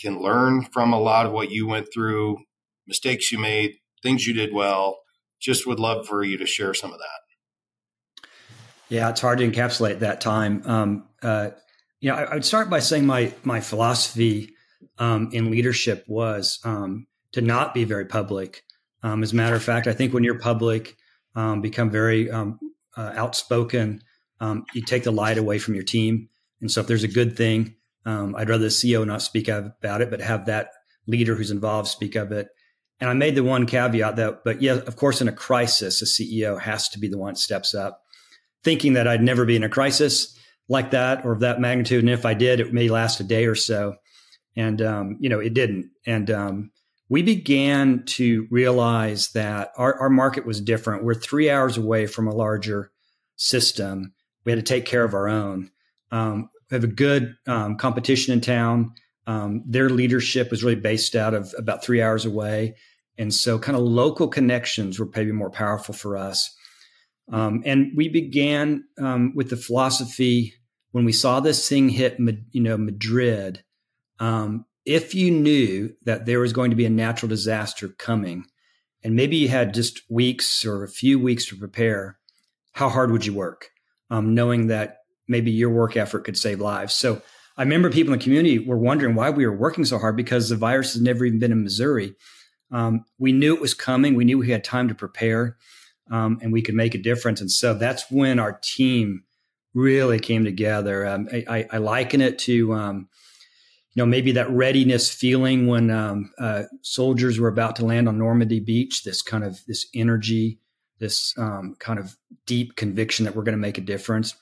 can 0.00 0.20
learn 0.20 0.64
from 0.72 0.92
a 0.92 1.00
lot 1.00 1.26
of 1.26 1.32
what 1.32 1.50
you 1.50 1.68
went 1.68 1.88
through, 1.92 2.38
mistakes 2.86 3.30
you 3.30 3.38
made, 3.38 3.76
things 4.02 4.26
you 4.26 4.34
did 4.34 4.52
well. 4.52 4.98
Just 5.40 5.66
would 5.66 5.78
love 5.78 6.06
for 6.06 6.24
you 6.24 6.38
to 6.38 6.46
share 6.46 6.74
some 6.74 6.92
of 6.92 6.98
that. 6.98 8.26
Yeah, 8.88 9.10
it's 9.10 9.20
hard 9.20 9.38
to 9.38 9.50
encapsulate 9.50 10.00
that 10.00 10.20
time. 10.20 10.62
Um, 10.64 11.08
uh, 11.22 11.50
you 12.04 12.10
know, 12.10 12.16
I, 12.16 12.22
I, 12.24 12.34
would 12.34 12.44
start 12.44 12.68
by 12.68 12.80
saying 12.80 13.06
my 13.06 13.32
my 13.44 13.60
philosophy 13.60 14.54
um, 14.98 15.30
in 15.32 15.50
leadership 15.50 16.04
was 16.06 16.60
um, 16.62 17.06
to 17.32 17.40
not 17.40 17.72
be 17.72 17.84
very 17.84 18.04
public. 18.04 18.62
Um, 19.02 19.22
as 19.22 19.32
a 19.32 19.36
matter 19.36 19.56
of 19.56 19.62
fact, 19.62 19.86
I 19.86 19.94
think 19.94 20.12
when 20.12 20.22
you're 20.22 20.38
public, 20.38 20.98
um, 21.34 21.62
become 21.62 21.88
very 21.90 22.30
um, 22.30 22.60
uh, 22.94 23.12
outspoken, 23.16 24.02
um, 24.40 24.66
you 24.74 24.82
take 24.82 25.04
the 25.04 25.12
light 25.12 25.38
away 25.38 25.58
from 25.58 25.74
your 25.74 25.82
team. 25.82 26.28
And 26.60 26.70
so, 26.70 26.82
if 26.82 26.86
there's 26.86 27.04
a 27.04 27.08
good 27.08 27.38
thing, 27.38 27.74
I'd 28.04 28.50
rather 28.50 28.64
the 28.64 28.68
CEO 28.68 29.06
not 29.06 29.22
speak 29.22 29.48
about 29.48 30.02
it, 30.02 30.10
but 30.10 30.20
have 30.20 30.44
that 30.44 30.72
leader 31.06 31.34
who's 31.34 31.50
involved 31.50 31.88
speak 31.88 32.16
of 32.16 32.32
it. 32.32 32.48
And 33.00 33.08
I 33.08 33.14
made 33.14 33.34
the 33.34 33.42
one 33.42 33.64
caveat 33.64 34.16
that, 34.16 34.44
but 34.44 34.60
yeah, 34.60 34.74
of 34.74 34.96
course, 34.96 35.22
in 35.22 35.28
a 35.28 35.32
crisis, 35.32 36.02
a 36.02 36.04
CEO 36.04 36.60
has 36.60 36.90
to 36.90 36.98
be 36.98 37.08
the 37.08 37.18
one 37.18 37.32
that 37.32 37.38
steps 37.38 37.74
up. 37.74 38.02
Thinking 38.62 38.92
that 38.92 39.08
I'd 39.08 39.22
never 39.22 39.46
be 39.46 39.56
in 39.56 39.64
a 39.64 39.70
crisis, 39.70 40.38
like 40.68 40.90
that 40.92 41.24
or 41.24 41.32
of 41.32 41.40
that 41.40 41.60
magnitude. 41.60 42.02
And 42.02 42.10
if 42.10 42.24
I 42.24 42.34
did, 42.34 42.60
it 42.60 42.72
may 42.72 42.88
last 42.88 43.20
a 43.20 43.24
day 43.24 43.46
or 43.46 43.54
so. 43.54 43.96
And, 44.56 44.80
um, 44.80 45.16
you 45.20 45.28
know, 45.28 45.40
it 45.40 45.54
didn't. 45.54 45.90
And 46.06 46.30
um, 46.30 46.70
we 47.08 47.22
began 47.22 48.04
to 48.06 48.46
realize 48.50 49.30
that 49.32 49.72
our, 49.76 49.98
our 50.00 50.10
market 50.10 50.46
was 50.46 50.60
different. 50.60 51.04
We're 51.04 51.14
three 51.14 51.50
hours 51.50 51.76
away 51.76 52.06
from 52.06 52.28
a 52.28 52.34
larger 52.34 52.90
system. 53.36 54.14
We 54.44 54.52
had 54.52 54.58
to 54.58 54.74
take 54.74 54.86
care 54.86 55.04
of 55.04 55.14
our 55.14 55.28
own. 55.28 55.70
Um, 56.10 56.50
we 56.70 56.76
have 56.76 56.84
a 56.84 56.88
good 56.88 57.36
um, 57.46 57.76
competition 57.76 58.32
in 58.32 58.40
town. 58.40 58.94
Um, 59.26 59.62
their 59.66 59.90
leadership 59.90 60.50
was 60.50 60.62
really 60.62 60.80
based 60.80 61.14
out 61.14 61.34
of 61.34 61.54
about 61.58 61.84
three 61.84 62.00
hours 62.00 62.24
away. 62.24 62.76
And 63.18 63.32
so, 63.32 63.58
kind 63.58 63.76
of 63.76 63.82
local 63.82 64.28
connections 64.28 64.98
were 64.98 65.08
maybe 65.14 65.32
more 65.32 65.50
powerful 65.50 65.94
for 65.94 66.16
us. 66.16 66.54
Um, 67.30 67.62
and 67.64 67.92
we 67.96 68.08
began 68.08 68.84
um, 68.98 69.32
with 69.34 69.50
the 69.50 69.56
philosophy 69.56 70.54
when 70.92 71.04
we 71.04 71.12
saw 71.12 71.40
this 71.40 71.68
thing 71.68 71.88
hit, 71.88 72.18
you 72.52 72.60
know, 72.60 72.76
Madrid. 72.76 73.64
Um, 74.20 74.66
if 74.84 75.14
you 75.14 75.30
knew 75.30 75.94
that 76.04 76.26
there 76.26 76.40
was 76.40 76.52
going 76.52 76.70
to 76.70 76.76
be 76.76 76.84
a 76.84 76.90
natural 76.90 77.28
disaster 77.28 77.88
coming, 77.88 78.44
and 79.02 79.16
maybe 79.16 79.36
you 79.36 79.48
had 79.48 79.74
just 79.74 80.02
weeks 80.08 80.64
or 80.64 80.84
a 80.84 80.88
few 80.88 81.18
weeks 81.18 81.46
to 81.46 81.56
prepare, 81.56 82.18
how 82.72 82.88
hard 82.88 83.10
would 83.10 83.24
you 83.24 83.34
work, 83.34 83.70
um, 84.10 84.34
knowing 84.34 84.66
that 84.66 84.98
maybe 85.26 85.50
your 85.50 85.70
work 85.70 85.96
effort 85.96 86.24
could 86.24 86.36
save 86.36 86.60
lives? 86.60 86.94
So 86.94 87.22
I 87.56 87.62
remember 87.62 87.90
people 87.90 88.12
in 88.12 88.18
the 88.18 88.24
community 88.24 88.58
were 88.58 88.78
wondering 88.78 89.14
why 89.14 89.30
we 89.30 89.46
were 89.46 89.56
working 89.56 89.84
so 89.84 89.98
hard 89.98 90.16
because 90.16 90.48
the 90.48 90.56
virus 90.56 90.92
has 90.94 91.02
never 91.02 91.24
even 91.24 91.38
been 91.38 91.52
in 91.52 91.62
Missouri. 91.62 92.14
Um, 92.70 93.04
we 93.18 93.32
knew 93.32 93.54
it 93.54 93.60
was 93.60 93.74
coming. 93.74 94.14
We 94.14 94.24
knew 94.24 94.38
we 94.38 94.50
had 94.50 94.64
time 94.64 94.88
to 94.88 94.94
prepare. 94.94 95.56
Um, 96.10 96.38
and 96.42 96.52
we 96.52 96.62
could 96.62 96.74
make 96.74 96.94
a 96.94 96.98
difference. 96.98 97.40
And 97.40 97.50
so 97.50 97.74
that's 97.74 98.10
when 98.10 98.38
our 98.38 98.58
team 98.62 99.24
really 99.74 100.20
came 100.20 100.44
together. 100.44 101.06
Um, 101.06 101.28
I, 101.32 101.66
I, 101.70 101.78
liken 101.78 102.20
it 102.20 102.38
to, 102.40 102.72
um, 102.74 103.08
you 103.92 104.02
know, 104.02 104.06
maybe 104.06 104.32
that 104.32 104.50
readiness 104.50 105.12
feeling 105.12 105.66
when 105.66 105.90
um, 105.90 106.32
uh, 106.38 106.64
soldiers 106.82 107.40
were 107.40 107.48
about 107.48 107.76
to 107.76 107.84
land 107.84 108.08
on 108.08 108.18
Normandy 108.18 108.60
Beach. 108.60 109.02
This 109.02 109.20
kind 109.20 109.42
of 109.42 109.60
this 109.66 109.86
energy, 109.94 110.60
this 111.00 111.34
um, 111.38 111.74
kind 111.80 111.98
of 111.98 112.16
deep 112.46 112.76
conviction 112.76 113.24
that 113.24 113.34
we're 113.34 113.42
going 113.42 113.56
to 113.56 113.60
make 113.60 113.78
a 113.78 113.82
difference. 113.82 114.34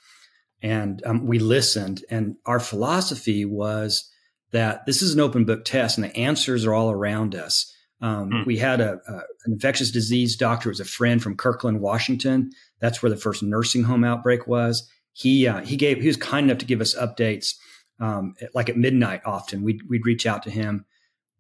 And 0.61 1.03
um, 1.05 1.27
we 1.27 1.39
listened, 1.39 2.05
and 2.09 2.37
our 2.47 2.61
philosophy 2.61 3.45
was 3.45 4.09
that 4.53 4.87
this 4.87 5.03
is 5.03 5.15
an 5.15 5.21
open 5.21 5.45
book 5.45 5.65
test, 5.65 5.99
and 5.99 6.05
the 6.05 6.17
answers 6.17 6.65
are 6.65 6.75
all 6.75 6.91
around 6.91 7.35
us. 7.35 7.75
Um, 8.03 8.31
mm. 8.31 8.47
We 8.47 8.59
had 8.59 8.81
a, 8.81 9.01
a, 9.07 9.15
an 9.45 9.53
infectious 9.53 9.93
disease 9.93 10.37
doctor, 10.37 10.69
was 10.69 10.81
a 10.81 10.85
friend 10.85 11.23
from 11.23 11.37
Kirkland, 11.37 11.81
Washington. 11.81 12.51
That's 12.81 13.03
where 13.03 13.11
the 13.11 13.17
first 13.17 13.43
nursing 13.43 13.85
home 13.85 14.03
outbreak 14.05 14.47
was. 14.47 14.89
He 15.13 15.47
uh, 15.47 15.61
he 15.61 15.77
gave 15.77 16.01
he 16.01 16.09
was 16.09 16.17
kind 16.17 16.51
enough 16.51 16.59
to 16.59 16.67
give 16.67 16.81
us 16.81 16.97
updates, 16.97 17.55
um, 18.01 18.35
like 18.55 18.69
at 18.69 18.77
midnight. 18.77 19.23
Often 19.25 19.63
we'd 19.63 19.81
we'd 19.89 20.05
reach 20.05 20.27
out 20.27 20.43
to 20.45 20.51
him. 20.51 20.85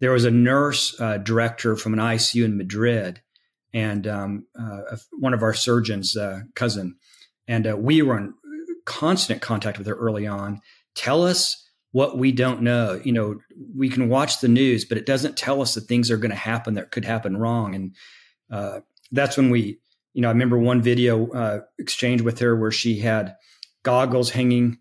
There 0.00 0.12
was 0.12 0.24
a 0.24 0.30
nurse 0.30 0.98
uh, 1.00 1.18
director 1.18 1.76
from 1.76 1.94
an 1.94 1.98
ICU 1.98 2.44
in 2.44 2.56
Madrid, 2.56 3.22
and 3.72 4.06
um, 4.06 4.46
uh, 4.58 4.96
one 5.18 5.34
of 5.34 5.42
our 5.42 5.54
surgeons' 5.54 6.16
uh, 6.16 6.42
cousin, 6.54 6.96
and 7.48 7.66
uh, 7.66 7.76
we 7.76 8.02
were 8.02 8.18
in 8.18 8.34
constant 8.84 9.40
contact 9.40 9.78
with 9.78 9.86
her 9.86 9.94
early 9.94 10.26
on. 10.26 10.60
Tell 10.94 11.24
us 11.24 11.66
what 11.92 12.18
we 12.18 12.32
don't 12.32 12.62
know. 12.62 13.00
You 13.04 13.12
know, 13.12 13.40
we 13.76 13.88
can 13.88 14.08
watch 14.08 14.40
the 14.40 14.48
news, 14.48 14.84
but 14.84 14.98
it 14.98 15.06
doesn't 15.06 15.36
tell 15.36 15.62
us 15.62 15.74
that 15.74 15.82
things 15.82 16.10
are 16.10 16.16
going 16.16 16.30
to 16.30 16.36
happen 16.36 16.74
that 16.74 16.90
could 16.90 17.04
happen 17.04 17.36
wrong. 17.36 17.74
And 17.74 17.94
uh, 18.50 18.80
that's 19.12 19.36
when 19.36 19.50
we, 19.50 19.78
you 20.14 20.22
know, 20.22 20.28
I 20.28 20.32
remember 20.32 20.58
one 20.58 20.82
video 20.82 21.30
uh, 21.30 21.60
exchange 21.78 22.22
with 22.22 22.38
her 22.40 22.56
where 22.56 22.72
she 22.72 22.98
had 22.98 23.36
goggles 23.82 24.30
hanging 24.30 24.78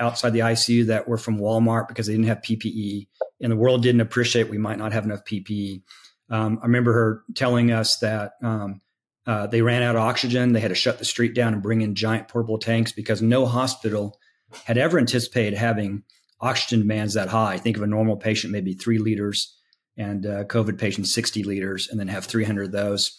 outside 0.00 0.30
the 0.30 0.40
ICU 0.40 0.86
that 0.86 1.06
were 1.06 1.18
from 1.18 1.38
Walmart 1.38 1.88
because 1.88 2.06
they 2.06 2.14
didn't 2.14 2.26
have 2.26 2.40
PPE, 2.40 3.08
and 3.40 3.52
the 3.52 3.56
world 3.56 3.82
didn't 3.82 4.00
appreciate 4.00 4.48
we 4.48 4.58
might 4.58 4.78
not 4.78 4.92
have 4.92 5.04
enough 5.04 5.24
PPE. 5.24 5.82
Um, 6.30 6.58
I 6.62 6.66
remember 6.66 6.92
her 6.92 7.22
telling 7.34 7.70
us 7.70 7.98
that 7.98 8.32
um, 8.42 8.80
uh, 9.26 9.46
they 9.46 9.62
ran 9.62 9.82
out 9.82 9.96
of 9.96 10.02
oxygen. 10.02 10.52
They 10.52 10.60
had 10.60 10.68
to 10.68 10.74
shut 10.74 10.98
the 10.98 11.04
street 11.04 11.34
down 11.34 11.52
and 11.52 11.62
bring 11.62 11.82
in 11.82 11.94
giant 11.94 12.28
portable 12.28 12.58
tanks 12.58 12.92
because 12.92 13.20
no 13.20 13.44
hospital 13.46 14.18
had 14.64 14.78
ever 14.78 14.98
anticipated 14.98 15.56
having 15.56 16.04
oxygen 16.40 16.80
demands 16.80 17.14
that 17.14 17.28
high. 17.28 17.58
Think 17.58 17.76
of 17.76 17.82
a 17.82 17.86
normal 17.86 18.16
patient, 18.16 18.52
maybe 18.52 18.74
three 18.74 18.98
liters, 18.98 19.56
and 19.96 20.26
a 20.26 20.44
COVID 20.44 20.78
patient, 20.78 21.06
60 21.06 21.42
liters, 21.42 21.88
and 21.88 21.98
then 21.98 22.08
have 22.08 22.24
300 22.24 22.66
of 22.66 22.72
those. 22.72 23.18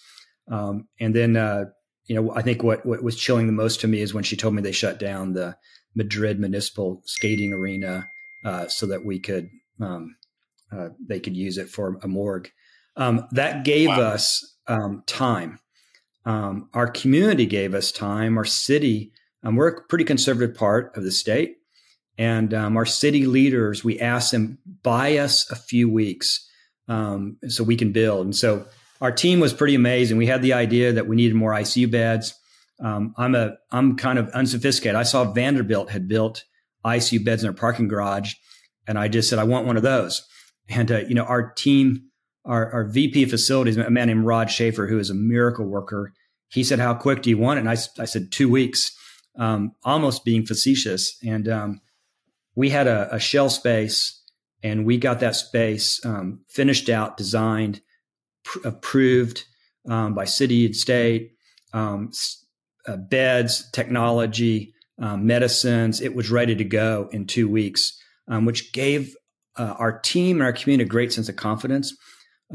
Um, 0.51 0.87
and 0.99 1.15
then, 1.15 1.35
uh, 1.35 1.65
you 2.05 2.15
know, 2.15 2.33
I 2.35 2.41
think 2.41 2.63
what, 2.63 2.85
what 2.85 3.03
was 3.03 3.17
chilling 3.17 3.47
the 3.47 3.53
most 3.53 3.81
to 3.81 3.87
me 3.87 4.01
is 4.01 4.13
when 4.13 4.23
she 4.23 4.37
told 4.37 4.53
me 4.53 4.61
they 4.61 4.71
shut 4.71 4.99
down 4.99 5.33
the 5.33 5.57
Madrid 5.95 6.39
municipal 6.39 7.01
skating 7.05 7.53
arena 7.53 8.07
uh, 8.45 8.67
so 8.67 8.85
that 8.85 9.03
we 9.03 9.19
could, 9.19 9.49
um, 9.81 10.15
uh, 10.71 10.89
they 11.05 11.19
could 11.19 11.35
use 11.35 11.57
it 11.57 11.69
for 11.69 11.99
a 12.03 12.07
morgue. 12.07 12.49
Um, 12.95 13.27
that 13.31 13.65
gave 13.65 13.89
wow. 13.89 14.01
us 14.01 14.57
um, 14.67 15.03
time. 15.05 15.59
Um, 16.25 16.69
our 16.73 16.87
community 16.87 17.45
gave 17.45 17.73
us 17.73 17.91
time. 17.91 18.37
Our 18.37 18.45
city, 18.45 19.11
um, 19.43 19.55
we're 19.55 19.69
a 19.69 19.81
pretty 19.83 20.03
conservative 20.03 20.55
part 20.55 20.95
of 20.95 21.03
the 21.03 21.11
state. 21.11 21.57
And 22.17 22.53
um, 22.53 22.77
our 22.77 22.85
city 22.85 23.25
leaders, 23.25 23.83
we 23.83 23.99
asked 23.99 24.31
them, 24.31 24.57
buy 24.81 25.17
us 25.17 25.49
a 25.51 25.55
few 25.55 25.89
weeks 25.89 26.49
um, 26.87 27.37
so 27.47 27.63
we 27.63 27.75
can 27.75 27.91
build. 27.91 28.25
And 28.25 28.35
so 28.35 28.65
our 29.01 29.11
team 29.11 29.39
was 29.39 29.53
pretty 29.53 29.75
amazing. 29.75 30.17
We 30.17 30.27
had 30.27 30.41
the 30.41 30.53
idea 30.53 30.93
that 30.93 31.07
we 31.07 31.15
needed 31.15 31.35
more 31.35 31.51
ICU 31.51 31.91
beds. 31.91 32.33
Um, 32.79 33.13
I'm 33.17 33.35
a 33.35 33.57
I'm 33.71 33.95
kind 33.95 34.19
of 34.19 34.29
unsophisticated. 34.29 34.95
I 34.95 35.03
saw 35.03 35.31
Vanderbilt 35.31 35.89
had 35.89 36.07
built 36.07 36.43
ICU 36.85 37.23
beds 37.23 37.43
in 37.43 37.47
their 37.47 37.53
parking 37.53 37.87
garage, 37.87 38.33
and 38.87 38.99
I 38.99 39.07
just 39.07 39.29
said 39.29 39.39
I 39.39 39.43
want 39.43 39.65
one 39.65 39.77
of 39.77 39.83
those. 39.83 40.27
And 40.69 40.91
uh, 40.91 40.99
you 40.99 41.15
know, 41.15 41.23
our 41.23 41.51
team, 41.53 42.03
our, 42.45 42.71
our 42.71 42.83
VP 42.85 43.23
of 43.23 43.29
facilities, 43.29 43.77
a 43.77 43.89
man 43.89 44.07
named 44.07 44.25
Rod 44.25 44.51
Schaefer, 44.51 44.87
who 44.87 44.99
is 44.99 45.09
a 45.09 45.15
miracle 45.15 45.65
worker, 45.65 46.13
he 46.49 46.63
said, 46.63 46.79
"How 46.79 46.93
quick 46.93 47.23
do 47.23 47.29
you 47.29 47.37
want 47.37 47.57
it?" 47.57 47.61
And 47.61 47.69
I, 47.69 47.77
I 47.99 48.05
said, 48.05 48.31
two 48.31 48.49
weeks." 48.49 48.95
Um, 49.39 49.73
almost 49.83 50.25
being 50.25 50.47
facetious. 50.47 51.15
And 51.23 51.47
um, 51.47 51.81
we 52.57 52.71
had 52.71 52.87
a, 52.87 53.13
a 53.13 53.19
shell 53.19 53.51
space 53.51 54.19
and 54.63 54.83
we 54.83 54.97
got 54.97 55.19
that 55.19 55.35
space 55.35 56.03
um, 56.03 56.39
finished 56.49 56.89
out, 56.89 57.15
designed, 57.15 57.81
pr- 58.43 58.67
approved 58.67 59.45
um, 59.87 60.15
by 60.15 60.25
city 60.25 60.65
and 60.65 60.75
state, 60.75 61.33
um, 61.73 62.11
uh, 62.87 62.97
beds, 62.97 63.69
technology, 63.71 64.73
um, 64.99 65.27
medicines. 65.27 66.01
It 66.01 66.15
was 66.15 66.31
ready 66.31 66.55
to 66.55 66.63
go 66.63 67.07
in 67.11 67.27
two 67.27 67.47
weeks, 67.47 67.95
um, 68.27 68.45
which 68.45 68.73
gave 68.73 69.15
uh, 69.55 69.75
our 69.77 69.99
team 69.99 70.37
and 70.37 70.43
our 70.43 70.53
community 70.53 70.87
a 70.87 70.89
great 70.89 71.13
sense 71.13 71.29
of 71.29 71.35
confidence 71.35 71.95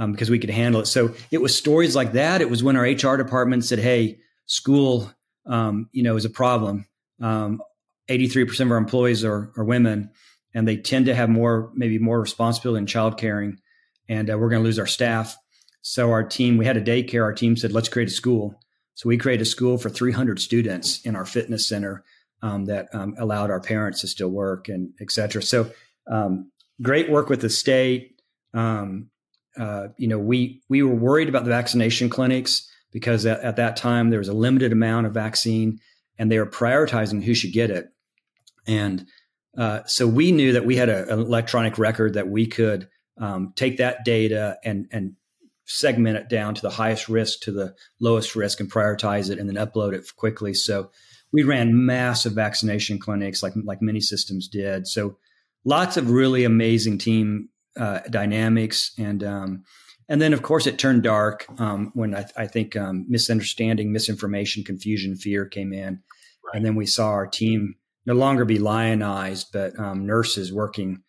um, 0.01 0.11
because 0.11 0.31
we 0.31 0.41
could 0.41 0.51
handle 0.51 0.81
it. 0.81 0.87
So 0.87 1.15
it 1.31 1.41
was 1.41 1.57
stories 1.57 1.95
like 1.95 2.13
that. 2.15 2.41
It 2.41 2.51
was 2.51 2.65
when 2.65 2.75
our 2.75 2.83
HR 2.83 3.17
department 3.17 3.65
said, 3.65 3.79
"Hey, 3.79 4.19
school, 4.47 5.13
you 5.47 6.03
know, 6.03 6.17
is 6.17 6.25
a 6.25 6.31
problem." 6.31 6.87
83% 8.09 8.61
of 8.61 8.71
our 8.71 8.77
employees 8.77 9.25
are, 9.25 9.53
are 9.57 9.65
women 9.65 10.11
and 10.55 10.67
they 10.67 10.77
tend 10.77 11.07
to 11.07 11.15
have 11.15 11.31
more, 11.31 11.71
maybe 11.75 11.99
more 11.99 12.21
responsibility 12.21 12.81
in 12.81 12.87
child 12.87 13.19
caring. 13.19 13.59
And 14.09 14.31
uh, 14.31 14.39
we're 14.39 14.51
going 14.51 14.63
to 14.63 14.67
lose 14.67 14.79
our 14.79 14.87
staff. 14.87 15.37
So 15.83 16.11
our 16.11 16.23
team, 16.23 16.59
we 16.59 16.67
had 16.67 16.77
a 16.77 16.83
daycare. 16.83 17.23
Our 17.23 17.33
team 17.33 17.57
said, 17.57 17.73
let's 17.73 17.89
create 17.89 18.09
a 18.09 18.13
school. 18.13 18.55
So 18.95 19.09
we 19.09 19.17
created 19.17 19.43
a 19.43 19.47
school 19.47 19.79
for 19.79 19.89
300 19.89 20.41
students 20.41 21.01
in 21.03 21.17
our 21.17 21.25
fitness 21.25 21.67
center 21.67 22.05
um, 22.43 22.67
that 22.67 22.89
um, 22.93 23.15
allowed 23.19 23.51
our 23.51 23.61
parents 23.61 24.01
to 24.01 24.09
still 24.09 24.29
work 24.29 24.69
and 24.69 24.93
et 25.01 25.11
cetera. 25.11 25.43
So 25.43 25.71
um, 26.11 26.51
great 26.83 27.11
work 27.11 27.29
with 27.29 27.41
the 27.41 27.51
state. 27.51 28.21
Um, 28.53 29.09
uh, 29.59 29.89
you 29.97 30.09
know, 30.09 30.19
we 30.19 30.63
we 30.69 30.83
were 30.83 30.95
worried 30.95 31.29
about 31.29 31.45
the 31.45 31.51
vaccination 31.51 32.09
clinics 32.09 32.69
because 32.91 33.27
at, 33.27 33.41
at, 33.41 33.57
that 33.57 33.77
time 33.77 34.11
there 34.11 34.19
was 34.19 34.29
a 34.29 34.35
limited 34.35 34.73
amount 34.73 35.07
of 35.07 35.15
vaccine, 35.15 35.79
and 36.19 36.31
they 36.31 36.39
were 36.39 36.47
prioritizing 36.47 37.23
who 37.23 37.35
should 37.35 37.53
get 37.53 37.71
it. 37.71 37.87
And 38.67 39.07
uh, 39.57 39.81
so 39.87 40.07
we 40.07 40.33
knew 40.33 40.53
that 40.53 40.65
we 40.65 40.77
had 40.77 40.89
a, 40.89 41.13
an 41.13 41.21
electronic 41.21 41.79
record 41.79 42.15
that 42.15 42.29
we 42.29 42.47
could 42.47 42.89
um, 43.19 43.53
take 43.57 43.77
that 43.79 44.05
data 44.05 44.59
and 44.65 44.87
and 44.91 45.15
segment 45.65 46.17
it 46.17 46.29
down 46.29 46.55
to 46.55 46.63
the 46.63 46.71
highest 46.71 47.09
risk 47.09 47.41
to 47.41 47.53
the 47.53 47.75
lowest 48.01 48.35
risk 48.35 48.61
and 48.61 48.71
prioritize 48.71 49.31
it 49.31 49.39
and 49.39 49.49
then 49.49 49.67
upload 49.67 49.95
it 49.95 50.05
quickly. 50.17 50.53
So 50.53 50.91
we 51.33 51.45
ran 51.45 51.87
massive 51.87 52.33
vaccination 52.33 52.99
clinics 52.99 53.43
like 53.43 53.53
like 53.65 53.83
many 53.83 54.01
systems 54.01 54.49
did. 54.49 54.87
So 54.87 55.19
lots 55.65 55.97
of 55.97 56.11
really 56.11 56.45
amazing 56.45 56.99
team 56.99 57.49
uh, 57.77 58.01
dynamics 58.11 58.93
and 58.99 59.23
um, 59.25 59.65
and 60.09 60.21
then 60.21 60.33
of 60.33 60.43
course 60.43 60.67
it 60.67 60.79
turned 60.79 61.03
dark 61.03 61.47
um, 61.59 61.91
when 61.95 62.15
I, 62.15 62.27
I 62.37 62.47
think 62.47 62.77
um, 62.77 63.07
misunderstanding, 63.09 63.93
misinformation, 63.93 64.65
confusion, 64.65 65.17
fear 65.17 65.47
came 65.47 65.73
in, 65.73 66.01
right. 66.45 66.55
and 66.55 66.65
then 66.65 66.75
we 66.75 66.87
saw 66.87 67.09
our 67.09 67.27
team 67.27 67.77
no 68.05 68.15
longer 68.15 68.45
be 68.45 68.59
lionized, 68.59 69.49
but 69.53 69.79
um, 69.79 70.07
nurses 70.07 70.53
working 70.53 71.03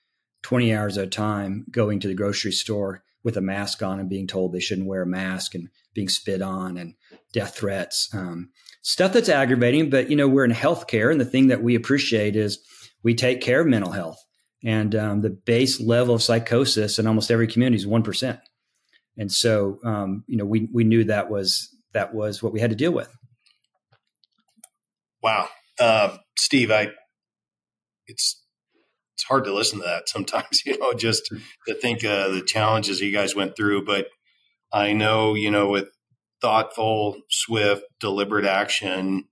20 0.43 0.73
hours 0.73 0.97
at 0.97 1.05
a 1.05 1.09
time 1.09 1.65
going 1.71 1.99
to 1.99 2.07
the 2.07 2.13
grocery 2.13 2.51
store 2.51 3.03
with 3.23 3.37
a 3.37 3.41
mask 3.41 3.81
on 3.81 3.99
and 3.99 4.09
being 4.09 4.27
told 4.27 4.51
they 4.51 4.59
shouldn't 4.59 4.87
wear 4.87 5.01
a 5.01 5.07
mask 5.07 5.55
and 5.55 5.69
being 5.93 6.09
spit 6.09 6.41
on 6.41 6.77
and 6.77 6.93
death 7.31 7.55
threats. 7.55 8.09
Um, 8.13 8.51
stuff 8.81 9.13
that's 9.13 9.29
aggravating, 9.29 9.89
but 9.89 10.09
you 10.09 10.15
know, 10.15 10.27
we're 10.27 10.45
in 10.45 10.51
healthcare 10.51 11.11
and 11.11 11.19
the 11.19 11.25
thing 11.25 11.47
that 11.47 11.63
we 11.63 11.75
appreciate 11.75 12.35
is 12.35 12.59
we 13.01 13.15
take 13.15 13.41
care 13.41 13.61
of 13.61 13.67
mental 13.67 13.91
health 13.91 14.23
and 14.63 14.95
um, 14.95 15.21
the 15.21 15.29
base 15.29 15.79
level 15.79 16.15
of 16.15 16.23
psychosis 16.23 16.99
in 16.99 17.07
almost 17.07 17.31
every 17.31 17.47
community 17.47 17.81
is 17.81 17.87
1%. 17.87 18.39
And 19.17 19.31
so, 19.31 19.79
um, 19.83 20.23
you 20.27 20.37
know, 20.37 20.45
we, 20.45 20.67
we 20.71 20.83
knew 20.83 21.03
that 21.05 21.29
was, 21.29 21.69
that 21.93 22.13
was 22.13 22.41
what 22.41 22.53
we 22.53 22.59
had 22.59 22.71
to 22.71 22.75
deal 22.75 22.91
with. 22.91 23.15
Wow. 25.21 25.49
Uh, 25.79 26.17
Steve, 26.37 26.71
I 26.71 26.91
it's 28.07 28.43
it's 29.15 29.23
hard 29.23 29.45
to 29.45 29.53
listen 29.53 29.79
to 29.79 29.85
that 29.85 30.09
sometimes, 30.09 30.61
you 30.65 30.77
know, 30.77 30.93
just 30.93 31.23
to 31.67 31.73
think 31.75 32.03
uh, 32.03 32.29
the 32.29 32.41
challenges 32.41 32.99
you 32.99 33.13
guys 33.13 33.35
went 33.35 33.55
through. 33.55 33.85
But 33.85 34.07
I 34.71 34.93
know, 34.93 35.33
you 35.33 35.51
know, 35.51 35.69
with 35.69 35.89
thoughtful, 36.41 37.17
swift, 37.29 37.83
deliberate 37.99 38.45
action, 38.45 39.25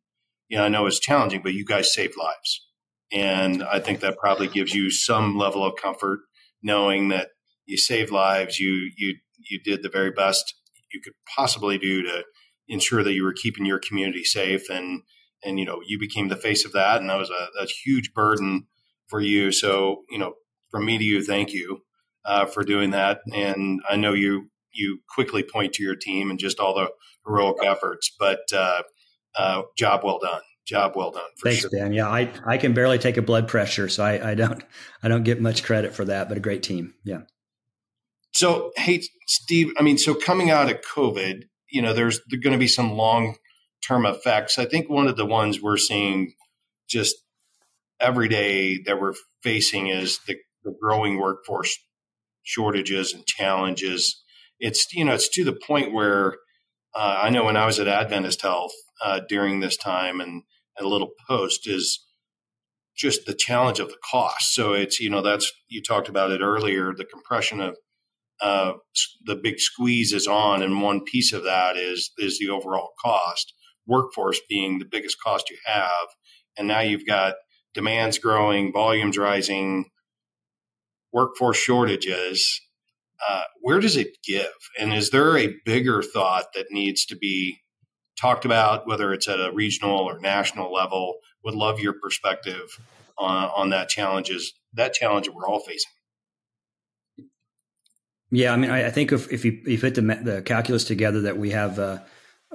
you 0.47 0.57
know, 0.57 0.63
I 0.63 0.69
know 0.69 0.85
it's 0.85 0.99
challenging, 0.99 1.41
but 1.43 1.53
you 1.53 1.65
guys 1.65 1.93
saved 1.93 2.15
lives. 2.17 2.67
And 3.11 3.63
I 3.63 3.79
think 3.79 3.99
that 3.99 4.17
probably 4.17 4.47
gives 4.47 4.73
you 4.73 4.89
some 4.89 5.37
level 5.37 5.65
of 5.65 5.75
comfort 5.75 6.21
knowing 6.63 7.09
that 7.09 7.29
you 7.65 7.77
saved 7.77 8.11
lives, 8.11 8.59
you 8.59 8.91
you 8.95 9.15
you 9.49 9.59
did 9.63 9.83
the 9.83 9.89
very 9.89 10.11
best 10.11 10.55
you 10.93 11.01
could 11.01 11.13
possibly 11.35 11.77
do 11.77 12.01
to 12.03 12.23
ensure 12.67 13.03
that 13.03 13.13
you 13.13 13.23
were 13.23 13.33
keeping 13.33 13.65
your 13.65 13.79
community 13.79 14.23
safe 14.23 14.69
and 14.69 15.03
and 15.43 15.59
you 15.59 15.65
know 15.65 15.81
you 15.85 15.99
became 15.99 16.27
the 16.27 16.35
face 16.35 16.65
of 16.65 16.73
that, 16.73 17.01
and 17.01 17.09
that 17.09 17.17
was 17.17 17.29
a, 17.29 17.63
a 17.63 17.65
huge 17.65 18.13
burden 18.13 18.67
for 19.07 19.19
you. 19.19 19.51
So 19.51 20.03
you 20.09 20.19
know, 20.19 20.33
from 20.69 20.85
me 20.85 20.97
to 20.97 21.03
you, 21.03 21.23
thank 21.23 21.51
you 21.51 21.81
uh, 22.25 22.45
for 22.45 22.63
doing 22.63 22.91
that. 22.91 23.21
And 23.33 23.81
I 23.89 23.95
know 23.95 24.13
you 24.13 24.49
you 24.73 24.99
quickly 25.09 25.43
point 25.43 25.73
to 25.73 25.83
your 25.83 25.95
team 25.95 26.29
and 26.29 26.39
just 26.39 26.59
all 26.59 26.75
the 26.75 26.89
heroic 27.25 27.57
efforts. 27.63 28.11
But 28.19 28.41
uh, 28.53 28.83
uh, 29.35 29.63
job 29.77 30.01
well 30.03 30.19
done. 30.19 30.41
Job 30.65 30.93
well 30.95 31.11
done. 31.11 31.23
Thanks, 31.43 31.61
sure. 31.61 31.69
Ben. 31.71 31.91
Yeah, 31.91 32.07
I, 32.07 32.31
I 32.45 32.57
can 32.57 32.73
barely 32.73 32.99
take 32.99 33.17
a 33.17 33.21
blood 33.21 33.47
pressure, 33.47 33.89
so 33.89 34.03
I, 34.03 34.31
I 34.31 34.35
don't 34.35 34.63
I 35.03 35.07
don't 35.07 35.23
get 35.23 35.41
much 35.41 35.63
credit 35.63 35.93
for 35.93 36.05
that. 36.05 36.29
But 36.29 36.37
a 36.37 36.41
great 36.41 36.63
team. 36.63 36.93
Yeah. 37.03 37.21
So, 38.33 38.71
hey, 38.77 39.03
Steve. 39.27 39.71
I 39.77 39.83
mean, 39.83 39.97
so 39.97 40.15
coming 40.15 40.49
out 40.49 40.71
of 40.71 40.81
COVID, 40.81 41.43
you 41.69 41.81
know, 41.81 41.93
there's, 41.93 42.19
going 42.19 42.53
to 42.53 42.57
be 42.57 42.67
some 42.67 42.93
long 42.93 43.35
term 43.85 44.05
effects. 44.05 44.57
I 44.57 44.65
think 44.65 44.89
one 44.89 45.07
of 45.07 45.17
the 45.17 45.25
ones 45.25 45.61
we're 45.61 45.77
seeing 45.77 46.33
just 46.87 47.15
every 47.99 48.27
day 48.27 48.81
that 48.85 48.99
we're 48.99 49.13
facing 49.43 49.87
is 49.87 50.19
the, 50.27 50.37
the 50.63 50.75
growing 50.81 51.19
workforce 51.19 51.77
shortages 52.43 53.13
and 53.13 53.25
challenges. 53.25 54.21
It's 54.59 54.93
you 54.93 55.05
know 55.05 55.13
it's 55.13 55.29
to 55.29 55.43
the 55.43 55.53
point 55.53 55.93
where 55.93 56.37
uh, 56.93 57.21
I 57.23 57.29
know 57.29 57.45
when 57.45 57.57
I 57.57 57.65
was 57.65 57.79
at 57.79 57.87
Adventist 57.87 58.41
Health 58.41 58.73
uh, 59.03 59.21
during 59.27 59.59
this 59.59 59.77
time 59.77 60.19
and 60.19 60.43
a 60.79 60.85
little 60.85 61.11
post 61.27 61.67
is 61.67 62.05
just 62.95 63.25
the 63.25 63.33
challenge 63.33 63.79
of 63.79 63.89
the 63.89 63.97
cost. 64.09 64.53
So 64.53 64.73
it's 64.73 64.99
you 64.99 65.09
know 65.09 65.21
that's 65.21 65.51
you 65.67 65.81
talked 65.81 66.09
about 66.09 66.31
it 66.31 66.41
earlier. 66.41 66.93
The 66.93 67.05
compression 67.05 67.61
of 67.61 67.77
uh, 68.41 68.73
the 69.25 69.35
big 69.35 69.59
squeeze 69.59 70.13
is 70.13 70.27
on, 70.27 70.61
and 70.61 70.81
one 70.81 71.03
piece 71.03 71.33
of 71.33 71.43
that 71.43 71.77
is 71.77 72.11
is 72.17 72.39
the 72.39 72.49
overall 72.49 72.89
cost. 73.03 73.53
Workforce 73.87 74.39
being 74.47 74.79
the 74.79 74.85
biggest 74.89 75.17
cost 75.21 75.49
you 75.49 75.57
have, 75.65 76.07
and 76.57 76.67
now 76.67 76.79
you've 76.79 77.05
got 77.05 77.35
demands 77.73 78.19
growing, 78.19 78.71
volumes 78.71 79.17
rising, 79.17 79.89
workforce 81.11 81.57
shortages. 81.57 82.61
Uh, 83.27 83.43
where 83.61 83.79
does 83.79 83.97
it 83.97 84.17
give? 84.25 84.47
And 84.79 84.93
is 84.93 85.11
there 85.11 85.37
a 85.37 85.53
bigger 85.65 86.01
thought 86.01 86.45
that 86.55 86.71
needs 86.71 87.05
to 87.05 87.15
be 87.15 87.59
talked 88.19 88.45
about, 88.45 88.87
whether 88.87 89.13
it's 89.13 89.27
at 89.27 89.39
a 89.39 89.51
regional 89.53 89.99
or 89.99 90.19
national 90.19 90.73
level? 90.73 91.15
Would 91.43 91.53
love 91.55 91.79
your 91.79 91.93
perspective 92.01 92.79
on, 93.17 93.51
on 93.55 93.69
that 93.69 93.89
challenges 93.89 94.53
that 94.73 94.93
challenge 94.93 95.27
that 95.27 95.35
we're 95.35 95.47
all 95.47 95.59
facing. 95.59 95.91
Yeah, 98.31 98.53
I 98.53 98.55
mean, 98.57 98.71
I, 98.71 98.87
I 98.87 98.91
think 98.91 99.11
if, 99.11 99.31
if 99.31 99.43
you, 99.43 99.61
you 99.65 99.77
put 99.77 99.95
the, 99.95 100.01
the 100.01 100.41
calculus 100.41 100.85
together 100.85 101.21
that 101.21 101.37
we 101.37 101.51
have 101.51 101.77
uh, 101.77 101.99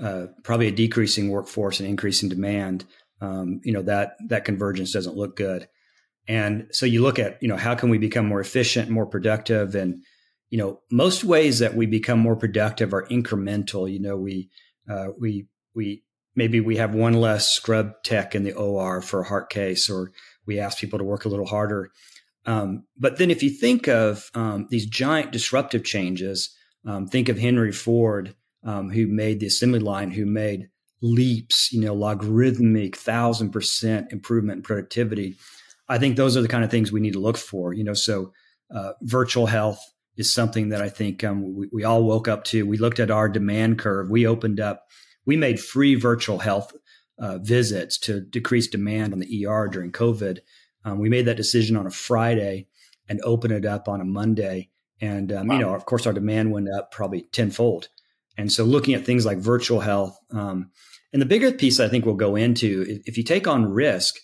uh, 0.00 0.26
probably 0.42 0.68
a 0.68 0.72
decreasing 0.72 1.30
workforce 1.30 1.80
and 1.80 1.88
increasing 1.88 2.30
demand, 2.30 2.86
um, 3.20 3.60
you 3.64 3.72
know 3.72 3.82
that 3.82 4.16
that 4.28 4.44
convergence 4.44 4.92
doesn't 4.92 5.16
look 5.16 5.36
good. 5.36 5.68
And 6.28 6.66
so 6.70 6.86
you 6.86 7.02
look 7.02 7.18
at 7.18 7.42
you 7.42 7.48
know 7.48 7.56
how 7.56 7.74
can 7.74 7.88
we 7.88 7.98
become 7.98 8.26
more 8.26 8.40
efficient, 8.40 8.90
more 8.90 9.06
productive, 9.06 9.74
and 9.74 10.02
you 10.50 10.58
know 10.58 10.80
most 10.90 11.24
ways 11.24 11.60
that 11.60 11.74
we 11.74 11.86
become 11.86 12.18
more 12.18 12.36
productive 12.36 12.92
are 12.92 13.06
incremental. 13.06 13.90
You 13.90 14.00
know 14.00 14.16
we 14.16 14.50
uh, 14.90 15.08
we 15.18 15.46
we 15.74 16.02
maybe 16.34 16.60
we 16.60 16.76
have 16.76 16.94
one 16.94 17.14
less 17.14 17.50
scrub 17.50 18.02
tech 18.02 18.34
in 18.34 18.44
the 18.44 18.52
OR 18.52 19.00
for 19.00 19.20
a 19.20 19.28
heart 19.28 19.50
case, 19.50 19.88
or 19.88 20.12
we 20.46 20.58
ask 20.58 20.78
people 20.78 20.98
to 20.98 21.04
work 21.04 21.24
a 21.24 21.28
little 21.28 21.46
harder. 21.46 21.90
Um, 22.46 22.84
but 22.96 23.18
then 23.18 23.30
if 23.30 23.42
you 23.42 23.50
think 23.50 23.88
of 23.88 24.30
um, 24.34 24.68
these 24.70 24.86
giant 24.86 25.32
disruptive 25.32 25.84
changes, 25.84 26.54
um, 26.86 27.06
think 27.06 27.28
of 27.28 27.38
Henry 27.38 27.72
Ford, 27.72 28.34
um, 28.64 28.90
who 28.90 29.06
made 29.06 29.40
the 29.40 29.46
assembly 29.46 29.80
line, 29.80 30.12
who 30.12 30.24
made 30.24 30.68
leaps, 31.02 31.72
you 31.72 31.80
know, 31.80 31.94
logarithmic 31.94 32.96
thousand 32.96 33.50
percent 33.50 34.12
improvement 34.12 34.58
in 34.58 34.62
productivity. 34.62 35.36
I 35.88 35.98
think 35.98 36.16
those 36.16 36.36
are 36.36 36.42
the 36.42 36.48
kind 36.48 36.64
of 36.64 36.70
things 36.70 36.90
we 36.90 37.00
need 37.00 37.12
to 37.12 37.20
look 37.20 37.36
for, 37.36 37.72
you 37.72 37.84
know. 37.84 37.94
So, 37.94 38.32
uh, 38.74 38.92
virtual 39.02 39.46
health 39.46 39.80
is 40.16 40.32
something 40.32 40.70
that 40.70 40.82
I 40.82 40.88
think 40.88 41.22
um, 41.22 41.54
we, 41.54 41.68
we, 41.72 41.84
all 41.84 42.02
woke 42.02 42.26
up 42.26 42.44
to. 42.44 42.66
We 42.66 42.78
looked 42.78 42.98
at 42.98 43.10
our 43.10 43.28
demand 43.28 43.78
curve. 43.78 44.10
We 44.10 44.26
opened 44.26 44.60
up, 44.60 44.86
we 45.24 45.36
made 45.36 45.60
free 45.60 45.94
virtual 45.94 46.38
health 46.38 46.72
uh, 47.18 47.38
visits 47.38 47.98
to 47.98 48.20
decrease 48.20 48.66
demand 48.66 49.12
on 49.12 49.20
the 49.20 49.46
ER 49.46 49.68
during 49.68 49.92
COVID. 49.92 50.38
Um, 50.86 50.98
we 50.98 51.10
made 51.10 51.26
that 51.26 51.36
decision 51.36 51.76
on 51.76 51.86
a 51.86 51.90
Friday 51.90 52.68
and 53.08 53.20
opened 53.22 53.52
it 53.52 53.66
up 53.66 53.88
on 53.88 54.00
a 54.00 54.04
Monday. 54.04 54.70
And, 55.00 55.32
um, 55.32 55.48
wow. 55.48 55.54
you 55.54 55.60
know, 55.60 55.74
of 55.74 55.84
course, 55.84 56.06
our 56.06 56.12
demand 56.12 56.52
went 56.52 56.70
up 56.70 56.92
probably 56.92 57.22
tenfold. 57.32 57.88
And 58.38 58.50
so 58.50 58.64
looking 58.64 58.94
at 58.94 59.04
things 59.04 59.26
like 59.26 59.38
virtual 59.38 59.80
health, 59.80 60.18
um, 60.30 60.70
and 61.12 61.20
the 61.20 61.26
bigger 61.26 61.52
piece 61.52 61.80
I 61.80 61.88
think 61.88 62.06
we'll 62.06 62.14
go 62.14 62.36
into, 62.36 63.00
if 63.04 63.18
you 63.18 63.24
take 63.24 63.48
on 63.48 63.72
risk, 63.72 64.16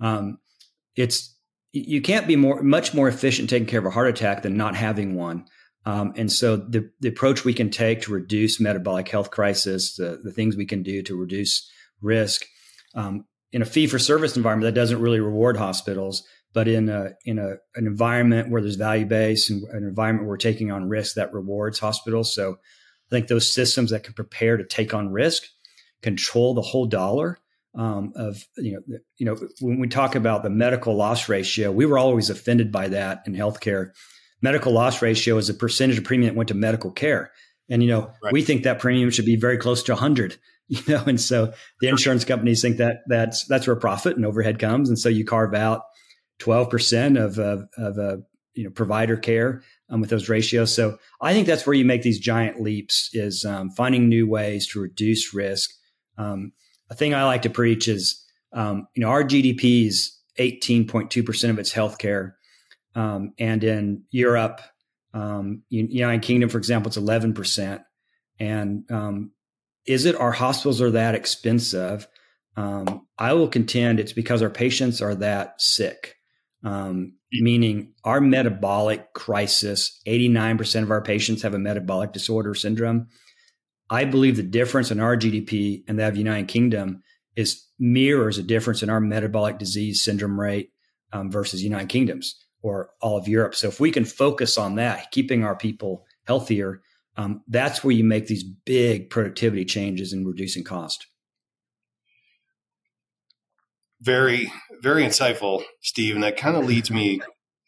um, 0.00 0.38
it's 0.96 1.36
you 1.72 2.00
can't 2.00 2.26
be 2.26 2.34
more 2.34 2.62
much 2.62 2.92
more 2.94 3.06
efficient 3.06 3.48
taking 3.48 3.68
care 3.68 3.78
of 3.78 3.86
a 3.86 3.90
heart 3.90 4.08
attack 4.08 4.42
than 4.42 4.56
not 4.56 4.74
having 4.74 5.14
one. 5.14 5.44
Um, 5.86 6.12
and 6.16 6.30
so 6.30 6.56
the, 6.56 6.90
the 7.00 7.08
approach 7.08 7.44
we 7.44 7.54
can 7.54 7.70
take 7.70 8.02
to 8.02 8.12
reduce 8.12 8.60
metabolic 8.60 9.08
health 9.08 9.30
crisis, 9.30 9.94
the, 9.96 10.20
the 10.22 10.32
things 10.32 10.56
we 10.56 10.66
can 10.66 10.82
do 10.82 11.02
to 11.02 11.16
reduce 11.16 11.70
risk 12.02 12.44
um, 12.94 13.24
in 13.52 13.62
a 13.62 13.66
fee 13.66 13.86
for 13.86 13.98
service 13.98 14.36
environment 14.36 14.72
that 14.72 14.80
doesn't 14.80 15.00
really 15.00 15.20
reward 15.20 15.56
hospitals, 15.56 16.22
but 16.52 16.68
in 16.68 16.88
a 16.88 17.12
in 17.24 17.38
a 17.38 17.56
an 17.74 17.86
environment 17.86 18.50
where 18.50 18.62
there's 18.62 18.76
value 18.76 19.06
based 19.06 19.50
and 19.50 19.64
an 19.70 19.84
environment 19.84 20.24
where 20.24 20.30
we're 20.30 20.36
taking 20.36 20.70
on 20.70 20.88
risk 20.88 21.16
that 21.16 21.32
rewards 21.32 21.78
hospitals. 21.78 22.34
So 22.34 22.52
I 22.52 23.10
think 23.10 23.28
those 23.28 23.52
systems 23.52 23.90
that 23.90 24.04
can 24.04 24.14
prepare 24.14 24.56
to 24.56 24.64
take 24.64 24.94
on 24.94 25.12
risk, 25.12 25.44
control 26.02 26.54
the 26.54 26.62
whole 26.62 26.86
dollar 26.86 27.38
um, 27.74 28.12
of 28.16 28.46
you 28.56 28.72
know 28.72 28.98
you 29.16 29.26
know 29.26 29.36
when 29.60 29.78
we 29.78 29.88
talk 29.88 30.14
about 30.14 30.42
the 30.42 30.50
medical 30.50 30.94
loss 30.94 31.28
ratio, 31.28 31.70
we 31.70 31.86
were 31.86 31.98
always 31.98 32.30
offended 32.30 32.72
by 32.72 32.88
that 32.88 33.22
in 33.26 33.34
healthcare. 33.34 33.90
Medical 34.42 34.72
loss 34.72 35.02
ratio 35.02 35.36
is 35.36 35.50
a 35.50 35.54
percentage 35.54 35.98
of 35.98 36.04
premium 36.04 36.32
that 36.32 36.36
went 36.36 36.48
to 36.48 36.54
medical 36.54 36.90
care, 36.90 37.30
and 37.70 37.82
you 37.82 37.88
know 37.88 38.12
right. 38.22 38.32
we 38.32 38.42
think 38.42 38.64
that 38.64 38.78
premium 38.78 39.10
should 39.10 39.24
be 39.24 39.36
very 39.36 39.58
close 39.58 39.82
to 39.84 39.92
100. 39.92 40.36
You 40.72 40.80
know, 40.86 41.02
and 41.04 41.20
so 41.20 41.52
the 41.80 41.88
insurance 41.88 42.24
companies 42.24 42.62
think 42.62 42.76
that 42.76 42.98
that's 43.08 43.44
that's 43.46 43.66
where 43.66 43.74
profit 43.74 44.14
and 44.14 44.24
overhead 44.24 44.60
comes, 44.60 44.88
and 44.88 44.96
so 44.96 45.08
you 45.08 45.24
carve 45.24 45.52
out 45.52 45.82
12 46.38 46.70
percent 46.70 47.16
of 47.16 47.40
of, 47.40 47.64
of 47.76 47.98
uh, 47.98 48.18
you 48.54 48.62
know 48.62 48.70
provider 48.70 49.16
care 49.16 49.62
um, 49.88 50.00
with 50.00 50.10
those 50.10 50.28
ratios. 50.28 50.72
So 50.72 50.98
I 51.20 51.32
think 51.32 51.48
that's 51.48 51.66
where 51.66 51.74
you 51.74 51.84
make 51.84 52.02
these 52.02 52.20
giant 52.20 52.60
leaps 52.60 53.10
is 53.12 53.44
um, 53.44 53.70
finding 53.70 54.08
new 54.08 54.28
ways 54.28 54.68
to 54.68 54.80
reduce 54.80 55.34
risk. 55.34 55.72
Um, 56.16 56.52
a 56.88 56.94
thing 56.94 57.14
I 57.14 57.24
like 57.24 57.42
to 57.42 57.50
preach 57.50 57.88
is, 57.88 58.24
um, 58.52 58.86
you 58.94 59.02
know, 59.02 59.08
our 59.08 59.24
GDP 59.24 59.86
is 59.86 60.16
18.2% 60.38 61.50
of 61.50 61.58
its 61.58 61.72
healthcare. 61.72 62.32
Um, 62.94 63.32
and 63.38 63.62
in 63.62 64.02
Europe, 64.10 64.60
um, 65.12 65.62
United 65.68 66.22
Kingdom, 66.22 66.48
for 66.48 66.58
example, 66.58 66.88
it's 66.88 66.98
11%. 66.98 67.82
And 68.38 69.30
is 69.86 70.04
it 70.04 70.14
our 70.14 70.32
hospitals 70.32 70.80
are 70.80 70.92
that 70.92 71.14
expensive? 71.14 72.06
I 72.56 73.32
will 73.32 73.48
contend 73.48 74.00
it's 74.00 74.12
because 74.12 74.42
our 74.42 74.50
patients 74.50 75.02
are 75.02 75.14
that 75.16 75.60
sick. 75.60 76.16
Um, 76.62 77.14
meaning 77.32 77.94
our 78.04 78.20
metabolic 78.20 79.12
crisis 79.12 80.00
89% 80.06 80.82
of 80.82 80.90
our 80.90 81.02
patients 81.02 81.42
have 81.42 81.54
a 81.54 81.58
metabolic 81.58 82.12
disorder 82.12 82.54
syndrome 82.54 83.08
i 83.88 84.04
believe 84.04 84.36
the 84.36 84.42
difference 84.42 84.90
in 84.90 84.98
our 84.98 85.16
gdp 85.16 85.84
and 85.86 85.98
that 85.98 86.08
of 86.08 86.16
united 86.16 86.48
kingdom 86.48 87.02
is 87.36 87.66
mirrors 87.78 88.38
a 88.38 88.42
difference 88.42 88.82
in 88.82 88.90
our 88.90 89.00
metabolic 89.00 89.58
disease 89.58 90.02
syndrome 90.02 90.40
rate 90.40 90.70
um, 91.12 91.30
versus 91.30 91.62
united 91.62 91.88
kingdom's 91.88 92.44
or 92.62 92.90
all 93.00 93.16
of 93.16 93.28
europe 93.28 93.54
so 93.54 93.68
if 93.68 93.80
we 93.80 93.90
can 93.90 94.04
focus 94.04 94.58
on 94.58 94.76
that 94.76 95.10
keeping 95.10 95.44
our 95.44 95.56
people 95.56 96.04
healthier 96.26 96.82
um, 97.16 97.42
that's 97.48 97.82
where 97.82 97.92
you 97.92 98.04
make 98.04 98.26
these 98.28 98.44
big 98.44 99.10
productivity 99.10 99.64
changes 99.64 100.12
and 100.12 100.26
reducing 100.26 100.64
cost 100.64 101.06
very 104.00 104.50
very 104.82 105.04
insightful, 105.04 105.62
Steve, 105.82 106.14
and 106.14 106.24
that 106.24 106.36
kind 106.36 106.56
of 106.56 106.64
leads 106.64 106.90
me. 106.90 107.20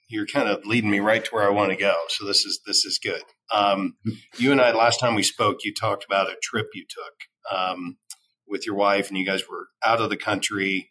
You're 0.09 0.27
kind 0.27 0.49
of 0.49 0.65
leading 0.67 0.91
me 0.91 1.01
right 1.01 1.25
to 1.25 1.31
where 1.31 1.45
I 1.47 1.51
want 1.51 1.71
to 1.71 1.77
go. 1.77 1.95
So 2.09 2.27
this 2.27 2.45
is 2.45 2.61
this 2.67 2.85
is 2.85 2.99
good. 3.03 3.23
Um, 3.55 3.97
you 4.39 4.53
and 4.53 4.61
I 4.61 4.73
last 4.73 5.01
time 5.01 5.15
we 5.15 5.23
spoke, 5.23 5.59
you 5.65 5.73
talked 5.73 6.05
about 6.05 6.31
a 6.31 6.37
trip 6.43 6.69
you 6.75 6.85
took 6.89 7.57
um, 7.57 7.97
with 8.47 8.67
your 8.67 8.75
wife, 8.75 9.09
and 9.09 9.19
you 9.19 9.27
guys 9.27 9.49
were 9.49 9.69
out 9.85 10.01
of 10.01 10.11
the 10.11 10.17
country, 10.17 10.91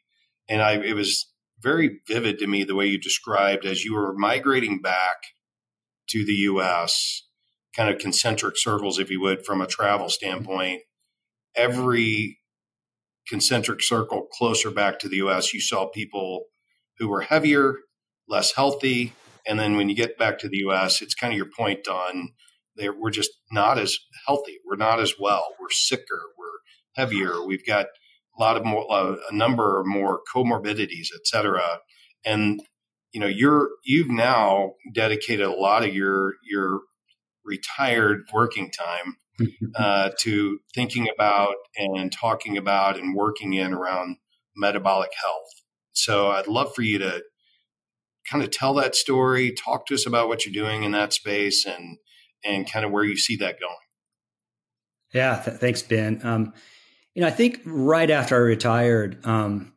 and 0.49 0.61
I 0.61 0.73
it 0.73 0.93
was 0.93 1.30
very 1.61 2.01
vivid 2.07 2.39
to 2.39 2.47
me 2.47 2.63
the 2.63 2.75
way 2.75 2.87
you 2.87 2.99
described 2.99 3.65
as 3.65 3.83
you 3.83 3.93
were 3.93 4.13
migrating 4.13 4.81
back 4.81 5.17
to 6.09 6.25
the 6.25 6.33
U.S. 6.33 7.23
Kind 7.75 7.89
of 7.89 7.99
concentric 7.99 8.57
circles, 8.57 8.99
if 8.99 9.09
you 9.09 9.21
would, 9.21 9.45
from 9.45 9.61
a 9.61 9.67
travel 9.67 10.09
standpoint. 10.09 10.81
Every 11.55 12.39
concentric 13.27 13.81
circle 13.81 14.27
closer 14.31 14.71
back 14.71 14.99
to 14.99 15.07
the 15.07 15.17
US, 15.17 15.53
you 15.53 15.61
saw 15.61 15.87
people 15.87 16.45
who 16.97 17.07
were 17.07 17.21
heavier, 17.21 17.75
less 18.27 18.53
healthy. 18.53 19.13
And 19.47 19.59
then 19.59 19.77
when 19.77 19.89
you 19.89 19.95
get 19.95 20.17
back 20.17 20.39
to 20.39 20.49
the 20.49 20.57
US, 20.67 21.01
it's 21.01 21.15
kind 21.15 21.33
of 21.33 21.37
your 21.37 21.49
point 21.57 21.87
on 21.87 22.29
we're 22.99 23.11
just 23.11 23.31
not 23.51 23.77
as 23.77 23.97
healthy. 24.25 24.57
We're 24.65 24.77
not 24.77 24.99
as 24.99 25.13
well. 25.19 25.43
We're 25.59 25.69
sicker. 25.69 26.21
We're 26.37 26.59
heavier. 26.95 27.45
We've 27.45 27.65
got 27.65 27.87
a 28.41 28.43
lot 28.43 28.57
of 28.57 28.65
more, 28.65 28.85
a 28.89 29.33
number 29.33 29.79
of 29.79 29.85
more 29.85 30.21
comorbidities, 30.33 31.09
et 31.13 31.25
cetera. 31.25 31.79
And, 32.25 32.61
you 33.11 33.19
know, 33.19 33.27
you're, 33.27 33.69
you've 33.83 34.09
now 34.09 34.73
dedicated 34.93 35.45
a 35.45 35.51
lot 35.51 35.83
of 35.83 35.93
your, 35.93 36.33
your 36.49 36.81
retired 37.45 38.23
working 38.33 38.71
time 38.71 39.17
uh, 39.75 40.09
to 40.19 40.59
thinking 40.73 41.07
about 41.13 41.55
and 41.75 42.11
talking 42.11 42.57
about 42.57 42.97
and 42.97 43.15
working 43.15 43.53
in 43.53 43.73
around 43.73 44.17
metabolic 44.55 45.11
health. 45.21 45.49
So 45.93 46.29
I'd 46.29 46.47
love 46.47 46.73
for 46.73 46.81
you 46.81 46.97
to 46.99 47.23
kind 48.29 48.43
of 48.43 48.49
tell 48.49 48.73
that 48.75 48.95
story, 48.95 49.51
talk 49.51 49.85
to 49.87 49.93
us 49.93 50.05
about 50.05 50.27
what 50.27 50.45
you're 50.45 50.53
doing 50.53 50.83
in 50.83 50.91
that 50.91 51.13
space 51.13 51.65
and 51.65 51.97
and 52.43 52.71
kind 52.71 52.83
of 52.83 52.91
where 52.91 53.03
you 53.03 53.17
see 53.17 53.35
that 53.35 53.59
going. 53.59 53.75
Yeah, 55.13 55.41
th- 55.43 55.57
thanks, 55.57 55.83
Ben. 55.83 56.21
Um, 56.23 56.53
you 57.13 57.21
know, 57.21 57.27
I 57.27 57.31
think 57.31 57.61
right 57.65 58.09
after 58.09 58.35
I 58.35 58.39
retired, 58.39 59.25
um, 59.25 59.73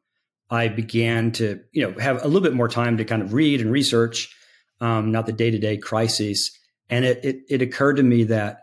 I 0.50 0.68
began 0.68 1.32
to 1.32 1.60
you 1.72 1.82
know 1.82 1.98
have 1.98 2.22
a 2.22 2.26
little 2.26 2.42
bit 2.42 2.54
more 2.54 2.68
time 2.68 2.96
to 2.98 3.04
kind 3.04 3.22
of 3.22 3.32
read 3.32 3.60
and 3.60 3.72
research, 3.72 4.34
um, 4.80 5.10
not 5.10 5.26
the 5.26 5.32
day 5.32 5.50
to 5.50 5.58
day 5.58 5.76
crises. 5.76 6.56
And 6.90 7.04
it, 7.04 7.24
it 7.24 7.36
it 7.48 7.62
occurred 7.62 7.96
to 7.96 8.02
me 8.02 8.24
that 8.24 8.60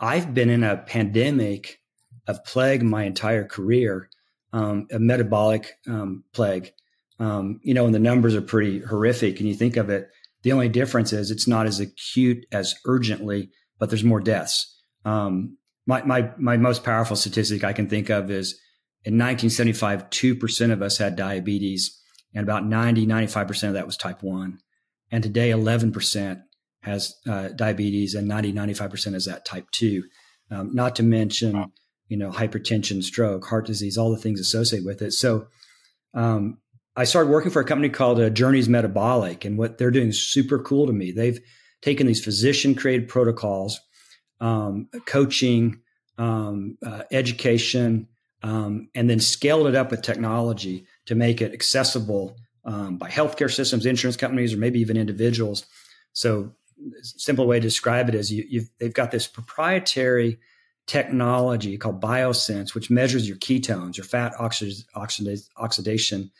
I've 0.00 0.32
been 0.32 0.50
in 0.50 0.64
a 0.64 0.78
pandemic 0.78 1.80
of 2.26 2.44
plague 2.44 2.82
my 2.82 3.04
entire 3.04 3.44
career, 3.44 4.08
um, 4.52 4.86
a 4.90 4.98
metabolic 4.98 5.72
um, 5.86 6.24
plague. 6.32 6.72
Um, 7.20 7.60
you 7.62 7.74
know, 7.74 7.86
and 7.86 7.94
the 7.94 8.00
numbers 8.00 8.34
are 8.34 8.42
pretty 8.42 8.80
horrific. 8.80 9.38
And 9.38 9.48
you 9.48 9.54
think 9.54 9.76
of 9.76 9.88
it, 9.88 10.10
the 10.42 10.52
only 10.52 10.68
difference 10.68 11.12
is 11.12 11.30
it's 11.30 11.46
not 11.46 11.66
as 11.66 11.78
acute 11.78 12.44
as 12.50 12.74
urgently, 12.86 13.50
but 13.78 13.88
there's 13.88 14.02
more 14.02 14.20
deaths. 14.20 14.76
Um, 15.04 15.56
my, 15.86 16.02
my, 16.02 16.30
my 16.38 16.56
most 16.56 16.84
powerful 16.84 17.16
statistic 17.16 17.64
I 17.64 17.72
can 17.72 17.88
think 17.88 18.10
of 18.10 18.30
is 18.30 18.58
in 19.04 19.14
1975, 19.14 20.08
2% 20.10 20.72
of 20.72 20.82
us 20.82 20.98
had 20.98 21.16
diabetes 21.16 22.00
and 22.34 22.42
about 22.42 22.66
90, 22.66 23.06
95% 23.06 23.68
of 23.68 23.74
that 23.74 23.86
was 23.86 23.96
type 23.96 24.22
one. 24.22 24.58
And 25.10 25.22
today, 25.22 25.50
11% 25.50 26.42
has 26.82 27.14
uh, 27.28 27.48
diabetes 27.48 28.14
and 28.14 28.26
90, 28.26 28.52
95% 28.52 29.14
is 29.14 29.26
that 29.26 29.44
type 29.44 29.70
two. 29.70 30.04
Um, 30.50 30.74
not 30.74 30.96
to 30.96 31.02
mention, 31.02 31.72
you 32.08 32.16
know, 32.16 32.30
hypertension, 32.30 33.02
stroke, 33.02 33.46
heart 33.46 33.66
disease, 33.66 33.96
all 33.96 34.10
the 34.10 34.18
things 34.18 34.40
associated 34.40 34.86
with 34.86 35.02
it. 35.02 35.12
So, 35.12 35.46
um, 36.14 36.58
I 36.96 37.04
started 37.04 37.30
working 37.30 37.50
for 37.50 37.60
a 37.60 37.64
company 37.64 37.88
called 37.88 38.20
uh, 38.20 38.30
Journeys 38.30 38.68
Metabolic, 38.68 39.44
and 39.44 39.58
what 39.58 39.78
they're 39.78 39.90
doing 39.90 40.08
is 40.08 40.22
super 40.22 40.60
cool 40.60 40.86
to 40.86 40.92
me. 40.92 41.10
They've 41.10 41.40
taken 41.82 42.06
these 42.06 42.24
physician 42.24 42.74
created 42.74 43.08
protocols, 43.08 43.80
um, 44.44 44.88
coaching, 45.06 45.80
um, 46.18 46.76
uh, 46.84 47.02
education, 47.10 48.06
um, 48.42 48.88
and 48.94 49.08
then 49.08 49.18
scaled 49.18 49.66
it 49.66 49.74
up 49.74 49.90
with 49.90 50.02
technology 50.02 50.86
to 51.06 51.14
make 51.14 51.40
it 51.40 51.52
accessible 51.52 52.36
um, 52.66 52.98
by 52.98 53.08
healthcare 53.08 53.52
systems, 53.52 53.86
insurance 53.86 54.16
companies, 54.16 54.52
or 54.52 54.58
maybe 54.58 54.80
even 54.80 54.96
individuals. 54.96 55.64
So, 56.12 56.52
simple 57.00 57.46
way 57.46 57.56
to 57.56 57.62
describe 57.62 58.08
it 58.08 58.14
is 58.14 58.30
you, 58.30 58.64
they've 58.78 58.92
got 58.92 59.10
this 59.10 59.26
proprietary 59.26 60.38
technology 60.86 61.78
called 61.78 62.02
Biosense, 62.02 62.74
which 62.74 62.90
measures 62.90 63.26
your 63.26 63.38
ketones, 63.38 63.96
your 63.96 64.04
fat 64.04 64.34
oxid- 64.38 64.84
oxidation 65.56 66.30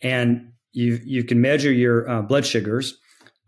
and 0.00 0.52
you 0.72 1.00
you 1.04 1.22
can 1.24 1.40
measure 1.40 1.72
your 1.72 2.08
uh, 2.08 2.22
blood 2.22 2.44
sugars. 2.44 2.98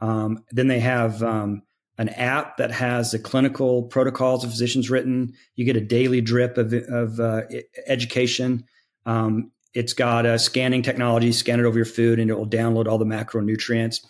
Um, 0.01 0.45
then 0.51 0.69
they 0.69 0.81
have 0.81 1.23
um, 1.23 1.63
an 1.99 2.09
app 2.11 2.59
that 2.59 2.71
has 2.71 3.11
the 3.11 3.19
clinical 3.19 3.85
protocols 3.85 4.45
of 4.45 4.51
physicians 4.51 4.91
written. 4.91 5.33
You 5.55 5.65
get 5.65 5.77
a 5.77 5.81
daily 5.81 6.21
drip 6.21 6.59
of, 6.59 6.73
of 6.73 7.21
uh, 7.21 7.43
education. 7.87 8.65
Um, 9.07 9.51
it's 9.73 9.93
got 9.93 10.27
a 10.27 10.39
scanning 10.39 10.83
technology, 10.83 11.33
scan 11.33 11.61
it 11.61 11.65
over 11.65 11.79
your 11.79 11.87
food, 11.87 12.19
and 12.19 12.31
it 12.31 12.35
will 12.35 12.49
download 12.49 12.87
all 12.87 12.99
the 12.99 13.05
macronutrients. 13.05 14.05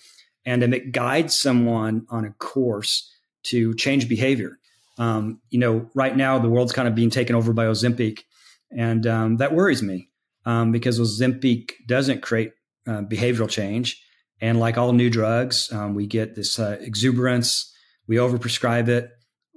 And 0.45 0.63
it 0.63 0.93
guides 0.93 1.35
someone 1.35 2.07
on 2.09 2.25
a 2.25 2.31
course 2.31 3.13
to 3.45 3.75
change 3.75 4.09
behavior. 4.09 4.59
Um, 4.99 5.41
you 5.51 5.59
know, 5.59 5.91
right 5.95 6.17
now 6.17 6.39
the 6.39 6.49
world's 6.49 6.73
kind 6.73 6.89
of 6.89 6.95
being 6.95 7.11
taken 7.11 7.37
over 7.37 7.53
by 7.53 7.67
Ozempic, 7.67 8.21
and 8.71 9.07
um, 9.07 9.37
that 9.37 9.55
worries 9.55 9.83
me 9.83 10.09
um, 10.45 10.73
because 10.73 10.99
Ozempic 10.99 11.73
doesn't 11.87 12.23
create 12.23 12.53
uh, 12.87 13.03
behavioral 13.03 13.49
change. 13.49 14.03
And 14.41 14.61
like 14.61 14.77
all 14.79 14.93
new 14.93 15.11
drugs, 15.11 15.73
um, 15.73 15.95
we 15.95 16.07
get 16.07 16.35
this 16.35 16.59
uh, 16.59 16.77
exuberance. 16.81 17.73
We 18.07 18.17
overprescribe 18.17 18.89
it. 18.89 19.11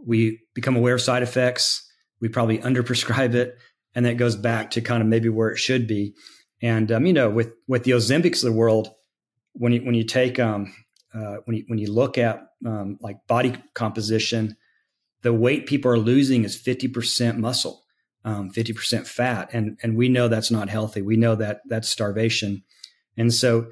We 0.06 0.42
become 0.54 0.76
aware 0.76 0.96
of 0.96 1.02
side 1.02 1.24
effects. 1.24 1.86
We 2.22 2.30
probably 2.30 2.60
underprescribe 2.60 3.34
it, 3.34 3.58
and 3.94 4.06
that 4.06 4.18
goes 4.18 4.36
back 4.36 4.72
to 4.72 4.82
kind 4.82 5.02
of 5.02 5.08
maybe 5.08 5.30
where 5.30 5.50
it 5.50 5.58
should 5.58 5.88
be. 5.88 6.14
And 6.62 6.92
um, 6.92 7.06
you 7.06 7.14
know, 7.14 7.30
with 7.30 7.56
with 7.68 7.84
the 7.84 7.92
Ozempics 7.92 8.44
of 8.44 8.52
the 8.52 8.58
world, 8.58 8.90
when 9.54 9.74
you 9.74 9.82
when 9.82 9.96
you 9.96 10.04
take 10.04 10.40
um, 10.40 10.74
uh, 11.14 11.38
when 11.46 11.58
you 11.58 11.64
when 11.68 11.80
you 11.80 11.92
look 11.92 12.18
at 12.18 12.42
um, 12.66 12.98
like 13.02 13.26
body 13.28 13.56
composition, 13.74 14.58
the 15.22 15.34
weight 15.34 15.66
people 15.66 15.92
are 15.92 15.98
losing 15.98 16.44
is 16.44 16.56
fifty 16.56 16.88
percent 16.88 17.38
muscle 17.38 17.84
um, 18.26 18.52
50% 18.52 19.08
fat. 19.08 19.50
And, 19.54 19.78
and 19.82 19.96
we 19.96 20.10
know 20.10 20.28
that's 20.28 20.52
not 20.52 20.70
healthy. 20.70 21.02
We 21.02 21.18
know 21.18 21.36
that 21.36 21.62
that's 21.68 21.90
starvation. 21.90 22.64
And 23.18 23.34
so 23.34 23.68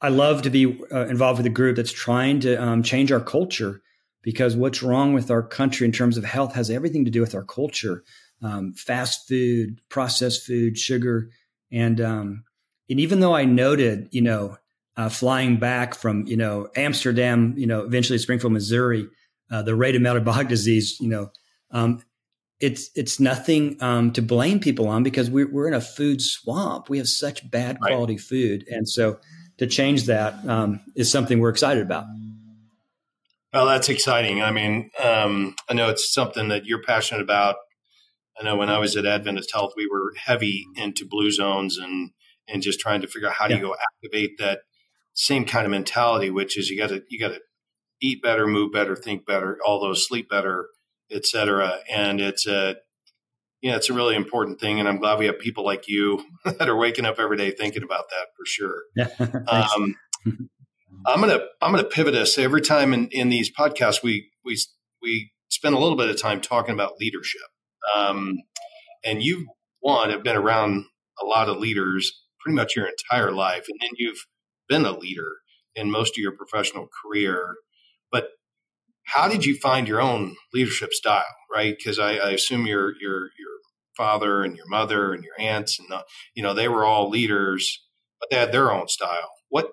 I 0.00 0.08
love 0.08 0.42
to 0.42 0.50
be 0.50 0.80
uh, 0.92 1.06
involved 1.06 1.38
with 1.38 1.46
a 1.46 1.50
group 1.50 1.76
that's 1.76 1.92
trying 1.92 2.40
to 2.40 2.60
um, 2.62 2.82
change 2.82 3.10
our 3.10 3.20
culture 3.20 3.82
because 4.22 4.56
what's 4.56 4.82
wrong 4.82 5.12
with 5.12 5.30
our 5.30 5.42
country 5.42 5.86
in 5.86 5.92
terms 5.92 6.16
of 6.16 6.24
health 6.24 6.54
has 6.54 6.70
everything 6.70 7.04
to 7.04 7.10
do 7.10 7.20
with 7.20 7.34
our 7.34 7.44
culture. 7.44 8.04
Um, 8.42 8.72
fast 8.74 9.26
food, 9.28 9.80
processed 9.88 10.46
food, 10.46 10.78
sugar. 10.78 11.30
And, 11.72 12.00
um, 12.00 12.44
and 12.88 13.00
even 13.00 13.20
though 13.20 13.34
I 13.34 13.44
noted, 13.44 14.08
you 14.10 14.22
know, 14.22 14.56
uh, 14.96 15.08
flying 15.08 15.58
back 15.58 15.94
from, 15.94 16.26
you 16.26 16.36
know, 16.36 16.68
Amsterdam, 16.76 17.54
you 17.56 17.66
know, 17.66 17.82
eventually 17.82 18.18
Springfield, 18.18 18.52
Missouri, 18.52 19.08
uh, 19.50 19.62
the 19.62 19.74
rate 19.74 19.94
of 19.94 20.02
metabolic 20.02 20.48
disease, 20.48 20.98
you 21.00 21.08
know, 21.08 21.30
um, 21.70 22.02
it's 22.60 22.90
it's 22.96 23.20
nothing 23.20 23.80
um, 23.80 24.12
to 24.12 24.22
blame 24.22 24.58
people 24.58 24.88
on 24.88 25.02
because 25.02 25.30
we're 25.30 25.50
we're 25.50 25.68
in 25.68 25.74
a 25.74 25.80
food 25.80 26.20
swamp. 26.20 26.88
We 26.88 26.98
have 26.98 27.08
such 27.08 27.48
bad 27.48 27.78
quality 27.80 28.14
right. 28.14 28.20
food, 28.20 28.64
and 28.68 28.88
so 28.88 29.18
to 29.58 29.66
change 29.66 30.06
that 30.06 30.34
um, 30.48 30.80
is 30.96 31.10
something 31.10 31.38
we're 31.38 31.50
excited 31.50 31.82
about. 31.82 32.06
Well, 33.52 33.66
that's 33.66 33.88
exciting. 33.88 34.42
I 34.42 34.50
mean, 34.50 34.90
um, 35.02 35.54
I 35.68 35.74
know 35.74 35.88
it's 35.88 36.12
something 36.12 36.48
that 36.48 36.66
you're 36.66 36.82
passionate 36.82 37.22
about. 37.22 37.56
I 38.38 38.44
know 38.44 38.56
when 38.56 38.68
I 38.68 38.78
was 38.78 38.96
at 38.96 39.06
Adventist 39.06 39.52
Health, 39.52 39.72
we 39.76 39.88
were 39.90 40.12
heavy 40.16 40.64
into 40.76 41.06
blue 41.08 41.30
zones 41.30 41.78
and 41.78 42.10
and 42.46 42.62
just 42.62 42.80
trying 42.80 43.02
to 43.02 43.06
figure 43.06 43.28
out 43.28 43.34
how 43.34 43.46
do 43.46 43.54
you 43.54 43.60
go 43.60 43.74
activate 43.74 44.38
that 44.38 44.60
same 45.12 45.44
kind 45.44 45.66
of 45.66 45.70
mentality, 45.70 46.30
which 46.30 46.56
is 46.56 46.70
you 46.70 46.78
got 46.78 46.88
to 46.90 47.02
you 47.08 47.18
got 47.18 47.34
to 47.34 47.40
eat 48.00 48.22
better, 48.22 48.46
move 48.46 48.72
better, 48.72 48.94
think 48.94 49.26
better, 49.26 49.58
all 49.66 49.80
those 49.80 50.06
sleep 50.06 50.30
better 50.30 50.68
etc. 51.10 51.78
And 51.90 52.20
it's 52.20 52.46
a 52.46 52.76
yeah, 53.60 53.74
it's 53.74 53.90
a 53.90 53.94
really 53.94 54.14
important 54.14 54.60
thing, 54.60 54.78
and 54.78 54.88
I'm 54.88 54.98
glad 54.98 55.18
we 55.18 55.26
have 55.26 55.40
people 55.40 55.64
like 55.64 55.88
you 55.88 56.24
that 56.44 56.68
are 56.68 56.76
waking 56.76 57.04
up 57.04 57.18
every 57.18 57.36
day 57.36 57.50
thinking 57.50 57.82
about 57.82 58.04
that 58.10 58.26
for 58.36 58.46
sure. 58.46 59.46
um, 59.48 59.96
I'm 61.06 61.20
gonna 61.20 61.40
I'm 61.60 61.72
gonna 61.72 61.84
pivot 61.84 62.14
us 62.14 62.38
every 62.38 62.60
time 62.60 62.92
in, 62.92 63.08
in 63.08 63.28
these 63.28 63.50
podcasts. 63.50 64.02
We 64.02 64.30
we 64.44 64.58
we 65.02 65.32
spend 65.48 65.74
a 65.74 65.78
little 65.78 65.96
bit 65.96 66.10
of 66.10 66.20
time 66.20 66.40
talking 66.40 66.74
about 66.74 66.98
leadership, 67.00 67.40
um, 67.96 68.38
and 69.04 69.22
you 69.22 69.48
one 69.80 70.10
have 70.10 70.22
been 70.22 70.36
around 70.36 70.84
a 71.20 71.24
lot 71.24 71.48
of 71.48 71.58
leaders 71.58 72.12
pretty 72.40 72.56
much 72.56 72.76
your 72.76 72.86
entire 72.86 73.32
life, 73.32 73.66
and 73.68 73.78
then 73.80 73.90
you've 73.96 74.26
been 74.68 74.84
a 74.84 74.96
leader 74.96 75.36
in 75.74 75.90
most 75.90 76.10
of 76.10 76.22
your 76.22 76.32
professional 76.32 76.88
career. 77.02 77.56
But 78.10 78.30
how 79.04 79.28
did 79.28 79.44
you 79.44 79.56
find 79.56 79.88
your 79.88 80.00
own 80.00 80.36
leadership 80.52 80.92
style, 80.92 81.24
right? 81.52 81.74
Because 81.76 81.98
I, 81.98 82.16
I, 82.16 82.30
assume 82.30 82.66
your 82.66 82.92
your 83.00 83.30
your 83.38 83.58
father 83.96 84.42
and 84.42 84.56
your 84.56 84.68
mother 84.68 85.12
and 85.12 85.24
your 85.24 85.34
aunts 85.38 85.78
and 85.78 85.88
the, 85.90 86.04
you 86.34 86.42
know 86.42 86.54
they 86.54 86.68
were 86.68 86.84
all 86.84 87.08
leaders, 87.08 87.84
but 88.20 88.30
they 88.30 88.36
had 88.36 88.52
their 88.52 88.72
own 88.72 88.88
style. 88.88 89.30
What? 89.48 89.70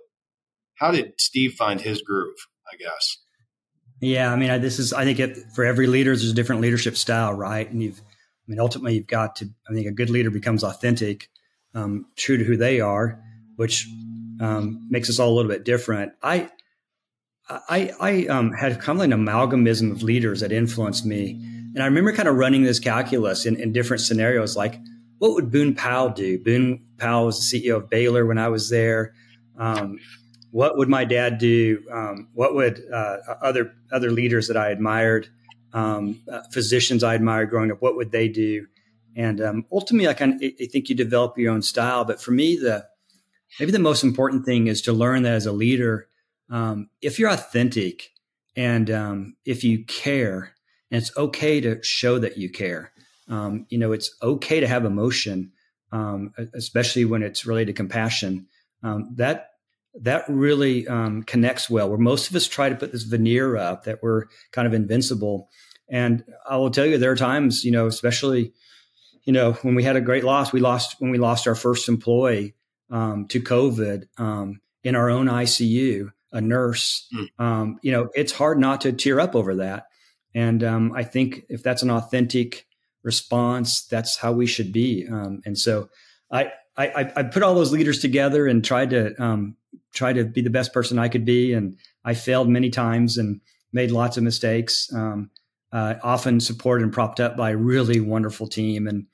How 0.75 0.91
did 0.91 1.13
Steve 1.17 1.53
find 1.53 1.81
his 1.81 2.01
groove? 2.01 2.35
I 2.71 2.77
guess. 2.77 3.17
Yeah, 4.01 4.31
I 4.31 4.35
mean, 4.35 4.49
I, 4.49 4.57
this 4.57 4.79
is 4.79 4.93
I 4.93 5.03
think 5.03 5.19
it, 5.19 5.37
for 5.53 5.63
every 5.63 5.87
leader, 5.87 6.11
there's 6.11 6.29
a 6.29 6.33
different 6.33 6.61
leadership 6.61 6.97
style, 6.97 7.33
right? 7.33 7.69
And 7.69 7.81
you've, 7.81 7.99
I 7.99 8.45
mean, 8.47 8.59
ultimately, 8.59 8.95
you've 8.95 9.07
got 9.07 9.37
to. 9.37 9.49
I 9.69 9.73
think 9.73 9.87
a 9.87 9.91
good 9.91 10.09
leader 10.09 10.29
becomes 10.29 10.63
authentic, 10.63 11.29
um, 11.73 12.05
true 12.17 12.37
to 12.37 12.43
who 12.43 12.57
they 12.57 12.81
are, 12.81 13.21
which 13.55 13.87
um, 14.41 14.87
makes 14.89 15.09
us 15.09 15.19
all 15.19 15.33
a 15.33 15.35
little 15.35 15.51
bit 15.51 15.63
different. 15.63 16.13
I 16.21 16.49
I, 17.49 17.91
I 17.99 18.25
um, 18.27 18.51
had 18.53 18.81
kind 18.81 18.99
of 18.99 19.05
an 19.05 19.11
amalgamism 19.11 19.91
of 19.91 20.03
leaders 20.03 20.39
that 20.39 20.51
influenced 20.51 21.05
me. 21.05 21.31
And 21.75 21.83
I 21.83 21.85
remember 21.85 22.11
kind 22.11 22.27
of 22.27 22.35
running 22.35 22.63
this 22.63 22.79
calculus 22.79 23.45
in, 23.45 23.55
in 23.57 23.71
different 23.71 24.01
scenarios, 24.01 24.55
like 24.55 24.79
what 25.19 25.33
would 25.33 25.51
Boone 25.51 25.75
Powell 25.75 26.09
do? 26.09 26.41
Boone 26.41 26.83
Powell 26.97 27.27
was 27.27 27.51
the 27.51 27.59
CEO 27.59 27.77
of 27.77 27.89
Baylor 27.89 28.25
when 28.25 28.37
I 28.37 28.47
was 28.47 28.69
there. 28.69 29.13
Um, 29.57 29.99
what 30.51 30.77
would 30.77 30.89
my 30.89 31.05
dad 31.05 31.37
do? 31.37 31.83
Um, 31.91 32.29
what 32.33 32.55
would 32.55 32.83
uh, 32.91 33.17
other 33.41 33.73
other 33.91 34.11
leaders 34.11 34.47
that 34.47 34.57
I 34.57 34.69
admired, 34.69 35.27
um, 35.73 36.21
uh, 36.31 36.41
physicians 36.51 37.03
I 37.03 37.15
admired 37.15 37.49
growing 37.49 37.71
up, 37.71 37.81
what 37.81 37.95
would 37.95 38.11
they 38.11 38.27
do? 38.27 38.67
And 39.15 39.41
um, 39.41 39.65
ultimately, 39.71 40.07
I 40.07 40.13
kind 40.13 40.33
of 40.33 40.51
I 40.61 40.65
think 40.65 40.89
you 40.89 40.95
develop 40.95 41.37
your 41.37 41.53
own 41.53 41.61
style. 41.61 42.05
But 42.05 42.21
for 42.21 42.31
me, 42.31 42.57
the 42.57 42.85
maybe 43.59 43.71
the 43.71 43.79
most 43.79 44.03
important 44.03 44.45
thing 44.45 44.67
is 44.67 44.81
to 44.83 44.93
learn 44.93 45.23
that 45.23 45.33
as 45.33 45.45
a 45.45 45.51
leader– 45.51 46.07
um, 46.49 46.89
if 47.01 47.17
you're 47.17 47.31
authentic 47.31 48.11
And 48.55 48.89
um, 48.89 49.35
if 49.45 49.63
you 49.63 49.83
care, 49.83 50.55
and 50.89 51.01
it's 51.01 51.15
okay 51.17 51.59
to 51.61 51.83
show 51.83 52.19
that 52.19 52.37
you 52.37 52.49
care. 52.49 52.91
Um, 53.27 53.65
you 53.69 53.77
know, 53.77 53.91
it's 53.91 54.15
okay 54.21 54.59
to 54.59 54.67
have 54.67 54.85
emotion, 54.85 55.51
especially 56.53 57.05
when 57.05 57.23
it's 57.23 57.45
related 57.45 57.67
to 57.67 57.73
compassion. 57.73 58.47
That 58.81 59.49
that 60.01 60.25
really 60.27 60.87
um, 60.87 61.23
connects 61.23 61.69
well. 61.69 61.89
Where 61.89 61.97
most 61.97 62.29
of 62.29 62.35
us 62.35 62.47
try 62.47 62.69
to 62.69 62.75
put 62.75 62.91
this 62.91 63.03
veneer 63.03 63.57
up 63.57 63.85
that 63.85 64.03
we're 64.03 64.25
kind 64.51 64.67
of 64.67 64.73
invincible. 64.73 65.49
And 65.89 66.23
I 66.49 66.57
will 66.57 66.71
tell 66.71 66.85
you, 66.85 66.97
there 66.97 67.11
are 67.11 67.15
times, 67.15 67.63
you 67.63 67.71
know, 67.71 67.87
especially, 67.87 68.53
you 69.23 69.33
know, 69.33 69.53
when 69.53 69.75
we 69.75 69.83
had 69.83 69.95
a 69.95 70.01
great 70.01 70.23
loss, 70.23 70.51
we 70.51 70.59
lost 70.59 70.95
when 70.99 71.11
we 71.11 71.17
lost 71.17 71.47
our 71.47 71.55
first 71.55 71.87
employee 71.87 72.55
um, 72.89 73.27
to 73.27 73.39
COVID 73.39 74.07
um, 74.17 74.61
in 74.83 74.95
our 74.95 75.09
own 75.09 75.27
ICU, 75.27 76.11
a 76.31 76.41
nurse. 76.41 77.07
Mm. 77.39 77.75
you 77.81 77.91
know, 77.91 78.09
it's 78.15 78.31
hard 78.31 78.59
not 78.59 78.81
to 78.81 78.91
tear 78.91 79.19
up 79.19 79.35
over 79.35 79.55
that. 79.55 79.87
And 80.35 80.63
um, 80.63 80.91
I 80.93 81.03
think 81.03 81.45
if 81.49 81.63
that's 81.63 81.81
an 81.81 81.89
authentic 81.89 82.67
response, 83.03 83.85
that's 83.85 84.17
how 84.17 84.33
we 84.33 84.45
should 84.45 84.73
be. 84.73 85.07
Um, 85.09 85.41
and 85.45 85.57
so 85.57 85.89
I, 86.29 86.51
I, 86.77 87.13
I 87.15 87.23
put 87.23 87.41
all 87.41 87.55
those 87.55 87.71
leaders 87.71 87.99
together 87.99 88.45
and 88.45 88.63
tried 88.63 88.89
to 88.89 89.21
um, 89.23 89.55
try 89.95 90.13
to 90.13 90.23
be 90.23 90.41
the 90.41 90.49
best 90.51 90.73
person 90.73 90.99
I 90.99 91.09
could 91.09 91.25
be. 91.25 91.53
And 91.53 91.77
I 92.03 92.13
failed 92.13 92.47
many 92.47 92.69
times 92.69 93.17
and 93.17 93.41
made 93.73 93.89
lots 93.89 94.17
of 94.17 94.23
mistakes. 94.23 94.93
Um, 94.93 95.31
uh, 95.71 95.95
often 96.03 96.39
supported 96.39 96.83
and 96.83 96.93
propped 96.93 97.19
up 97.19 97.35
by 97.35 97.51
a 97.51 97.57
really 97.57 97.99
wonderful 97.99 98.47
team. 98.47 98.87
And 98.87 99.07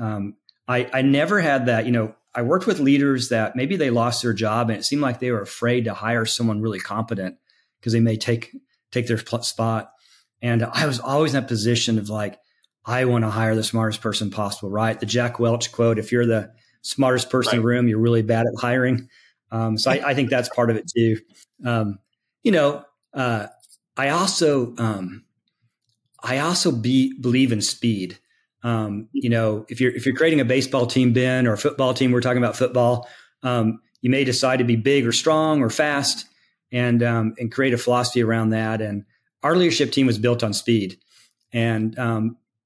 um, 0.00 0.36
I, 0.66 0.88
I 0.92 1.02
never 1.02 1.40
had 1.40 1.66
that. 1.66 1.84
You 1.84 1.92
know, 1.92 2.14
I 2.34 2.42
worked 2.42 2.66
with 2.66 2.80
leaders 2.80 3.28
that 3.28 3.54
maybe 3.54 3.76
they 3.76 3.90
lost 3.90 4.22
their 4.22 4.32
job 4.32 4.70
and 4.70 4.78
it 4.78 4.84
seemed 4.84 5.02
like 5.02 5.20
they 5.20 5.30
were 5.30 5.42
afraid 5.42 5.84
to 5.84 5.94
hire 5.94 6.24
someone 6.24 6.62
really 6.62 6.80
competent 6.80 7.36
because 7.78 7.92
they 7.92 8.00
may 8.00 8.16
take 8.16 8.56
take 8.92 9.06
their 9.08 9.18
spot. 9.18 9.92
And 10.40 10.64
I 10.64 10.86
was 10.86 11.00
always 11.00 11.34
in 11.34 11.40
that 11.40 11.48
position 11.48 11.98
of 11.98 12.08
like, 12.08 12.38
I 12.84 13.04
want 13.04 13.24
to 13.24 13.30
hire 13.30 13.54
the 13.54 13.64
smartest 13.64 14.00
person 14.00 14.30
possible, 14.30 14.70
right? 14.70 14.98
The 14.98 15.06
Jack 15.06 15.38
Welch 15.38 15.72
quote, 15.72 15.98
if 15.98 16.12
you're 16.12 16.26
the 16.26 16.52
smartest 16.82 17.30
person 17.30 17.50
right. 17.50 17.56
in 17.56 17.62
the 17.62 17.66
room, 17.66 17.88
you're 17.88 17.98
really 17.98 18.22
bad 18.22 18.46
at 18.46 18.60
hiring. 18.60 19.08
Um, 19.50 19.78
so 19.78 19.90
I, 19.90 20.10
I, 20.10 20.14
think 20.14 20.30
that's 20.30 20.48
part 20.48 20.70
of 20.70 20.76
it 20.76 20.90
too. 20.94 21.18
Um, 21.64 21.98
you 22.42 22.50
know, 22.50 22.84
uh, 23.14 23.46
I 23.96 24.08
also, 24.08 24.74
um, 24.76 25.24
I 26.22 26.38
also 26.38 26.72
be, 26.72 27.16
believe 27.20 27.52
in 27.52 27.60
speed. 27.60 28.18
Um, 28.64 29.08
you 29.12 29.30
know, 29.30 29.64
if 29.68 29.80
you're, 29.80 29.92
if 29.92 30.04
you're 30.04 30.16
creating 30.16 30.40
a 30.40 30.44
baseball 30.44 30.86
team, 30.86 31.12
Ben, 31.12 31.46
or 31.46 31.52
a 31.52 31.58
football 31.58 31.94
team, 31.94 32.10
we're 32.10 32.20
talking 32.20 32.42
about 32.42 32.56
football, 32.56 33.08
um, 33.44 33.80
you 34.02 34.10
may 34.10 34.24
decide 34.24 34.58
to 34.58 34.64
be 34.64 34.76
big 34.76 35.06
or 35.06 35.12
strong 35.12 35.62
or 35.62 35.70
fast 35.70 36.26
and, 36.72 37.02
um, 37.02 37.34
and 37.38 37.52
create 37.52 37.72
a 37.72 37.78
philosophy 37.78 38.22
around 38.22 38.50
that. 38.50 38.80
And, 38.80 39.04
our 39.46 39.56
leadership 39.56 39.92
team 39.92 40.06
was 40.06 40.18
built 40.18 40.42
on 40.42 40.52
speed. 40.52 40.98
And 41.52 41.96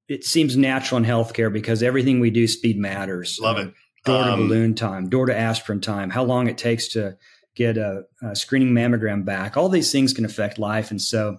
it 0.09 0.25
seems 0.25 0.57
natural 0.57 0.99
in 0.99 1.05
healthcare 1.05 1.53
because 1.53 1.83
everything 1.83 2.21
we 2.21 2.31
do, 2.31 2.47
speed 2.49 2.79
matters. 2.79 3.39
Love 3.41 3.59
it. 3.59 3.75
Door 4.05 4.25
to 4.25 4.33
um, 4.33 4.49
balloon 4.49 4.75
time, 4.75 5.09
door 5.09 5.27
to 5.27 5.37
aspirin 5.37 5.81
time, 5.81 6.11
how 6.11 6.25
long 6.25 6.49
it 6.49 6.57
takes 6.57 6.89
to 6.89 7.17
get 7.55 7.77
a, 7.77 8.05
a, 8.23 8.35
screening 8.35 8.71
mammogram 8.71 9.25
back. 9.25 9.57
All 9.57 9.69
these 9.69 9.93
things 9.93 10.15
can 10.15 10.25
affect 10.25 10.59
life. 10.59 10.91
And 10.91 11.01
so 11.01 11.39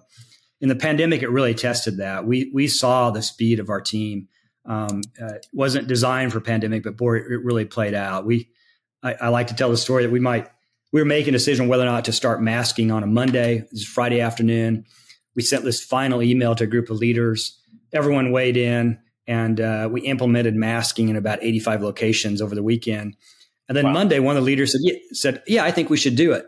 in 0.60 0.68
the 0.68 0.76
pandemic, 0.76 1.22
it 1.22 1.28
really 1.28 1.54
tested 1.54 1.96
that. 1.96 2.24
We, 2.24 2.50
we 2.54 2.68
saw 2.68 3.10
the 3.10 3.22
speed 3.22 3.58
of 3.58 3.68
our 3.68 3.80
team. 3.80 4.28
Um, 4.64 5.02
uh, 5.20 5.38
wasn't 5.52 5.88
designed 5.88 6.32
for 6.32 6.40
pandemic, 6.40 6.84
but 6.84 6.96
boy, 6.96 7.16
it, 7.16 7.42
really 7.42 7.64
played 7.64 7.94
out. 7.94 8.24
We, 8.24 8.50
I, 9.02 9.14
I, 9.14 9.28
like 9.28 9.48
to 9.48 9.56
tell 9.56 9.70
the 9.70 9.76
story 9.76 10.04
that 10.04 10.12
we 10.12 10.20
might, 10.20 10.48
we 10.92 11.00
were 11.00 11.04
making 11.04 11.30
a 11.30 11.38
decision 11.38 11.66
whether 11.66 11.82
or 11.82 11.86
not 11.86 12.04
to 12.04 12.12
start 12.12 12.40
masking 12.40 12.92
on 12.92 13.02
a 13.02 13.08
Monday. 13.08 13.66
This 13.72 13.80
is 13.80 13.86
Friday 13.86 14.20
afternoon 14.20 14.86
we 15.34 15.42
sent 15.42 15.64
this 15.64 15.82
final 15.82 16.22
email 16.22 16.54
to 16.54 16.64
a 16.64 16.66
group 16.66 16.90
of 16.90 16.98
leaders. 16.98 17.58
Everyone 17.92 18.32
weighed 18.32 18.56
in, 18.56 18.98
and 19.32 19.62
uh, 19.62 19.88
we 19.90 20.02
implemented 20.02 20.54
masking 20.54 21.08
in 21.08 21.16
about 21.16 21.42
85 21.42 21.82
locations 21.82 22.42
over 22.42 22.54
the 22.54 22.62
weekend. 22.62 23.16
And 23.66 23.74
then 23.74 23.86
wow. 23.86 23.92
Monday, 23.92 24.18
one 24.18 24.36
of 24.36 24.42
the 24.42 24.46
leaders 24.46 24.72
said, 24.72 24.80
yeah, 24.82 24.98
said, 25.12 25.42
"Yeah, 25.46 25.64
I 25.64 25.70
think 25.70 25.88
we 25.88 25.96
should 25.96 26.16
do 26.16 26.32
it." 26.32 26.46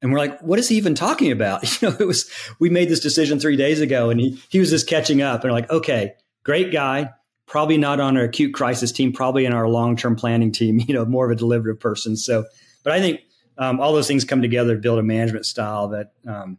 And 0.00 0.10
we're 0.10 0.18
like, 0.18 0.40
"What 0.40 0.58
is 0.58 0.70
he 0.70 0.76
even 0.76 0.94
talking 0.94 1.30
about?" 1.30 1.62
You 1.82 1.90
know, 1.90 1.96
it 2.00 2.06
was 2.06 2.30
we 2.58 2.70
made 2.70 2.88
this 2.88 3.00
decision 3.00 3.38
three 3.38 3.56
days 3.56 3.82
ago, 3.82 4.08
and 4.08 4.18
he 4.18 4.40
he 4.48 4.58
was 4.58 4.70
just 4.70 4.88
catching 4.88 5.20
up. 5.20 5.42
And 5.42 5.50
we're 5.50 5.58
like, 5.58 5.70
"Okay, 5.70 6.14
great 6.44 6.72
guy." 6.72 7.10
Probably 7.46 7.76
not 7.76 8.00
on 8.00 8.16
our 8.16 8.24
acute 8.24 8.54
crisis 8.54 8.90
team, 8.90 9.12
probably 9.12 9.44
in 9.44 9.52
our 9.52 9.68
long 9.68 9.96
term 9.96 10.16
planning 10.16 10.50
team, 10.50 10.80
you 10.88 10.94
know, 10.94 11.04
more 11.04 11.26
of 11.26 11.30
a 11.30 11.38
deliberative 11.38 11.78
person. 11.78 12.16
So, 12.16 12.46
but 12.82 12.94
I 12.94 13.00
think 13.00 13.20
um, 13.58 13.80
all 13.80 13.92
those 13.92 14.08
things 14.08 14.24
come 14.24 14.40
together 14.40 14.76
to 14.76 14.80
build 14.80 14.98
a 14.98 15.02
management 15.02 15.44
style 15.44 15.88
that 15.88 16.12
um, 16.26 16.56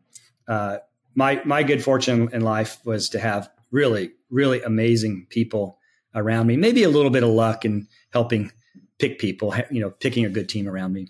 uh, 0.47 0.77
my 1.15 1.41
my 1.43 1.63
good 1.63 1.83
fortune 1.83 2.29
in 2.33 2.41
life 2.41 2.79
was 2.85 3.09
to 3.09 3.19
have 3.19 3.49
really 3.71 4.11
really 4.35 4.61
amazing 4.61 5.25
people 5.29 5.79
around 6.13 6.47
me. 6.47 6.57
Maybe 6.57 6.83
a 6.83 6.89
little 6.89 7.09
bit 7.09 7.23
of 7.23 7.29
luck 7.29 7.65
in 7.65 7.87
helping 8.11 8.51
pick 8.99 9.17
people, 9.17 9.55
you 9.71 9.81
know, 9.81 9.89
picking 9.89 10.25
a 10.25 10.29
good 10.29 10.49
team 10.49 10.67
around 10.67 10.93
me. 10.93 11.07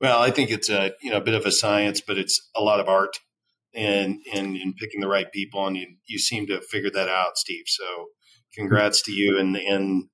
Well, 0.00 0.20
I 0.20 0.30
think 0.30 0.50
it's 0.50 0.68
a 0.68 0.92
you 1.02 1.10
know 1.10 1.16
a 1.16 1.22
bit 1.22 1.34
of 1.34 1.46
a 1.46 1.50
science, 1.50 2.00
but 2.00 2.18
it's 2.18 2.50
a 2.54 2.62
lot 2.62 2.80
of 2.80 2.88
art 2.88 3.18
in 3.72 4.20
in, 4.32 4.56
in 4.56 4.74
picking 4.74 5.00
the 5.00 5.08
right 5.08 5.30
people, 5.32 5.66
and 5.66 5.76
you 5.76 5.86
you 6.06 6.18
seem 6.18 6.46
to 6.46 6.54
have 6.54 6.66
figured 6.66 6.92
that 6.94 7.08
out, 7.08 7.38
Steve. 7.38 7.64
So, 7.66 7.84
congrats 8.54 9.00
to 9.02 9.12
you 9.12 9.38
and 9.38 9.56
and 9.56 10.04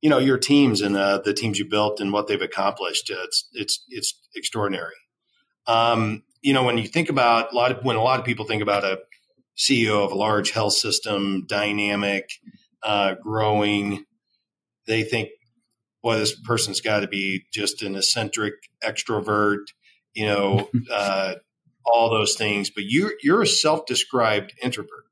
you 0.00 0.08
know 0.08 0.18
your 0.18 0.38
teams 0.38 0.80
and 0.80 0.96
uh, 0.96 1.18
the 1.18 1.34
teams 1.34 1.58
you 1.58 1.68
built 1.68 2.00
and 2.00 2.12
what 2.12 2.28
they've 2.28 2.40
accomplished. 2.40 3.10
Uh, 3.10 3.24
it's 3.24 3.48
it's 3.52 3.84
it's 3.88 4.20
extraordinary. 4.36 4.94
Um, 5.66 6.22
you 6.40 6.52
know, 6.52 6.62
when 6.62 6.78
you 6.78 6.86
think 6.86 7.08
about 7.08 7.52
a 7.52 7.56
lot 7.56 7.72
of 7.72 7.84
when 7.84 7.96
a 7.96 8.02
lot 8.02 8.20
of 8.20 8.24
people 8.24 8.44
think 8.44 8.62
about 8.62 8.84
a 8.84 8.98
CEO 9.56 10.04
of 10.04 10.12
a 10.12 10.16
large 10.16 10.50
health 10.52 10.74
system, 10.74 11.44
dynamic, 11.46 12.30
uh, 12.82 13.14
growing, 13.22 14.04
they 14.86 15.02
think, 15.02 15.30
boy, 16.02 16.18
this 16.18 16.38
person's 16.40 16.80
got 16.80 17.00
to 17.00 17.08
be 17.08 17.44
just 17.52 17.82
an 17.82 17.94
eccentric 17.94 18.54
extrovert, 18.84 19.66
you 20.14 20.26
know, 20.26 20.68
uh, 20.92 21.34
all 21.84 22.10
those 22.10 22.34
things. 22.34 22.70
But 22.70 22.84
you 22.84 23.16
you're 23.22 23.42
a 23.42 23.46
self-described 23.46 24.54
introvert. 24.62 25.04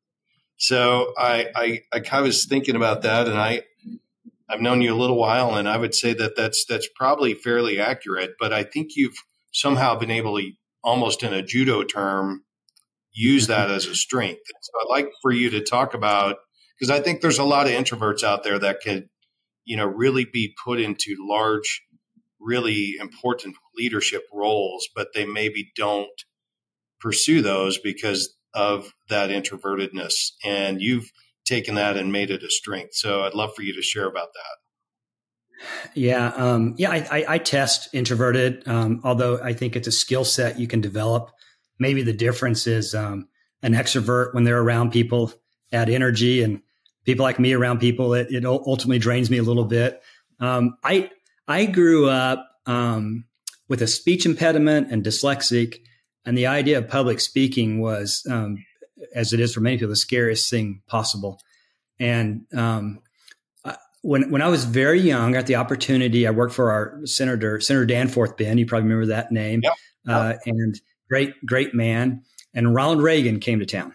So 0.56 1.12
I, 1.16 1.48
I 1.56 1.80
I 1.92 2.00
kind 2.00 2.20
of 2.20 2.26
was 2.26 2.46
thinking 2.46 2.76
about 2.76 3.02
that, 3.02 3.28
and 3.28 3.38
I 3.38 3.62
I've 4.48 4.60
known 4.60 4.82
you 4.82 4.92
a 4.92 4.96
little 4.98 5.16
while, 5.16 5.54
and 5.54 5.68
I 5.68 5.76
would 5.76 5.94
say 5.94 6.12
that 6.14 6.36
that's 6.36 6.64
that's 6.68 6.88
probably 6.96 7.34
fairly 7.34 7.78
accurate. 7.78 8.32
But 8.38 8.52
I 8.52 8.64
think 8.64 8.90
you've 8.96 9.16
somehow 9.52 9.96
been 9.96 10.10
able 10.10 10.38
to 10.38 10.50
almost 10.82 11.22
in 11.22 11.32
a 11.32 11.42
judo 11.42 11.82
term, 11.82 12.42
use 13.12 13.46
that 13.48 13.70
as 13.70 13.86
a 13.86 13.94
strength. 13.94 14.42
So 14.60 14.72
I'd 14.80 14.90
like 14.90 15.10
for 15.22 15.32
you 15.32 15.50
to 15.50 15.62
talk 15.62 15.94
about 15.94 16.36
because 16.78 16.90
I 16.90 17.02
think 17.02 17.20
there's 17.20 17.38
a 17.38 17.44
lot 17.44 17.66
of 17.66 17.72
introverts 17.72 18.24
out 18.24 18.42
there 18.44 18.58
that 18.58 18.80
could, 18.82 19.08
you 19.64 19.76
know, 19.76 19.86
really 19.86 20.24
be 20.24 20.54
put 20.64 20.80
into 20.80 21.16
large, 21.20 21.82
really 22.40 22.96
important 22.98 23.56
leadership 23.76 24.22
roles, 24.32 24.88
but 24.94 25.08
they 25.14 25.26
maybe 25.26 25.72
don't 25.76 26.08
pursue 27.00 27.42
those 27.42 27.78
because 27.78 28.36
of 28.54 28.92
that 29.08 29.30
introvertedness. 29.30 30.32
And 30.44 30.80
you've 30.80 31.10
taken 31.44 31.74
that 31.74 31.96
and 31.96 32.12
made 32.12 32.30
it 32.30 32.42
a 32.42 32.50
strength. 32.50 32.94
So 32.94 33.22
I'd 33.22 33.34
love 33.34 33.54
for 33.54 33.62
you 33.62 33.74
to 33.74 33.82
share 33.82 34.06
about 34.06 34.28
that. 34.34 35.90
Yeah, 35.94 36.28
um, 36.28 36.74
yeah. 36.78 36.90
I, 36.90 36.96
I, 37.10 37.24
I, 37.34 37.38
test 37.38 37.90
introverted, 37.92 38.66
um, 38.66 39.02
although 39.04 39.38
I 39.42 39.52
think 39.52 39.76
it's 39.76 39.88
a 39.88 39.92
skill 39.92 40.24
set 40.24 40.58
you 40.58 40.66
can 40.66 40.80
develop. 40.80 41.30
Maybe 41.80 42.02
the 42.02 42.12
difference 42.12 42.66
is 42.66 42.94
um, 42.94 43.26
an 43.62 43.72
extrovert 43.72 44.34
when 44.34 44.44
they're 44.44 44.60
around 44.60 44.92
people 44.92 45.32
add 45.72 45.88
energy, 45.90 46.42
and 46.42 46.60
people 47.04 47.24
like 47.24 47.40
me 47.40 47.52
around 47.52 47.78
people, 47.80 48.14
it, 48.14 48.28
it 48.30 48.44
ultimately 48.44 48.98
drains 48.98 49.30
me 49.30 49.38
a 49.38 49.42
little 49.42 49.64
bit. 49.64 50.02
Um, 50.38 50.76
I 50.84 51.10
I 51.48 51.66
grew 51.66 52.08
up 52.08 52.48
um, 52.66 53.24
with 53.68 53.82
a 53.82 53.86
speech 53.86 54.26
impediment 54.26 54.92
and 54.92 55.04
dyslexic, 55.04 55.76
and 56.24 56.38
the 56.38 56.46
idea 56.46 56.78
of 56.78 56.88
public 56.88 57.20
speaking 57.20 57.80
was, 57.80 58.24
um, 58.30 58.64
as 59.14 59.32
it 59.32 59.40
is 59.40 59.54
for 59.54 59.60
many 59.60 59.76
people, 59.76 59.88
the 59.88 59.96
scariest 59.96 60.50
thing 60.50 60.82
possible. 60.86 61.40
And 61.98 62.46
when 64.02 64.30
when 64.30 64.42
I 64.42 64.48
was 64.48 64.64
very 64.64 65.00
young, 65.00 65.34
I 65.34 65.38
got 65.38 65.46
the 65.46 65.56
opportunity. 65.56 66.26
I 66.26 66.30
worked 66.30 66.54
for 66.54 66.70
our 66.70 67.00
senator, 67.04 67.60
Senator 67.60 67.86
Danforth 67.86 68.36
Ben. 68.36 68.58
You 68.58 68.66
probably 68.66 68.88
remember 68.88 69.06
that 69.14 69.32
name. 69.32 69.60
Yep. 69.62 69.72
Uh, 70.08 70.34
and 70.46 70.80
great, 71.10 71.34
great 71.44 71.74
man. 71.74 72.22
And 72.54 72.74
Ronald 72.74 73.02
Reagan 73.02 73.40
came 73.40 73.58
to 73.58 73.66
town, 73.66 73.94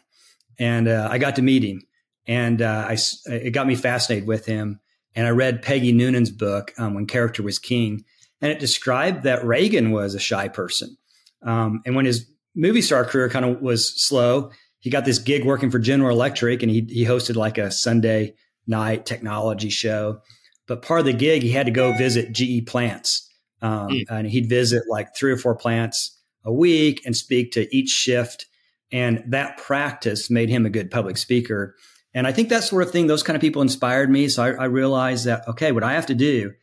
and 0.60 0.88
uh, 0.88 1.08
I 1.10 1.17
got 1.17 1.38
to 1.38 1.41
meet 1.41 1.63
him, 1.63 1.82
and 2.28 2.62
uh, 2.62 2.86
I 2.88 2.97
it 3.25 3.51
got 3.51 3.67
me 3.67 3.75
fascinated 3.75 4.28
with 4.28 4.45
him. 4.45 4.80
And 5.15 5.25
I 5.25 5.32
read 5.32 5.62
Peggy 5.62 5.93
Noonan's 5.93 6.30
book 6.30 6.73
um, 6.78 6.93
when 6.93 7.08
character 7.08 7.41
was 7.41 7.60
king, 7.60 8.06
and 8.41 8.51
it 8.51 8.60
described 8.60 9.23
that 9.23 9.43
Reagan 9.43 9.91
was 9.91 10.13
a 10.13 10.19
shy 10.19 10.47
person. 10.47 10.97
Um, 11.41 11.82
and 11.86 11.95
when 11.95 12.06
his 12.06 12.30
movie 12.56 12.82
star 12.82 13.04
career 13.06 13.30
kind 13.30 13.45
of 13.45 13.62
was 13.62 14.01
slow, 14.01 14.51
he 14.80 14.89
got 14.89 15.06
this 15.06 15.19
gig 15.19 15.45
working 15.45 15.71
for 15.71 15.80
General 15.80 16.12
Electric, 16.12 16.63
and 16.63 16.71
he 16.71 16.86
he 16.89 17.04
hosted 17.06 17.36
like 17.36 17.58
a 17.58 17.71
Sunday 17.71 18.36
night 18.67 19.06
technology 19.06 19.69
show. 19.69 20.21
But 20.67 20.82
part 20.82 21.01
of 21.01 21.06
the 21.06 21.13
gig, 21.13 21.43
he 21.43 21.51
had 21.51 21.65
to 21.65 21.71
go 21.71 21.91
visit 21.93 22.32
GE 22.32 22.65
plants. 22.65 23.30
Um, 23.62 23.89
mm. 23.89 24.06
And 24.10 24.28
he'd 24.28 24.49
visit 24.49 24.84
like 24.89 25.15
three 25.15 25.32
or 25.32 25.38
four 25.38 25.56
plants 25.56 26.14
a 26.45 26.53
week 26.53 27.01
and 27.05 27.17
speak 27.17 27.51
to 27.53 27.75
each 27.75 27.89
shift 27.89 28.45
And 28.91 29.23
that 29.27 29.58
practice 29.58 30.29
made 30.29 30.49
him 30.49 30.65
a 30.65 30.69
good 30.69 30.91
public 30.91 31.17
speaker. 31.17 31.75
And 32.13 32.27
I 32.27 32.31
think 32.31 32.49
that 32.49 32.63
sort 32.63 32.84
of 32.84 32.91
thing, 32.91 33.08
those 33.08 33.23
kind 33.23 33.36
of 33.36 33.41
people 33.41 33.62
inspired 33.62 34.10
me. 34.10 34.29
So 34.29 34.43
I, 34.43 34.51
I 34.51 34.65
realized 34.65 35.25
that, 35.25 35.45
okay, 35.49 35.71
what 35.71 35.84
I 35.84 35.93
have 35.93 36.05
to 36.05 36.15
do 36.15 36.53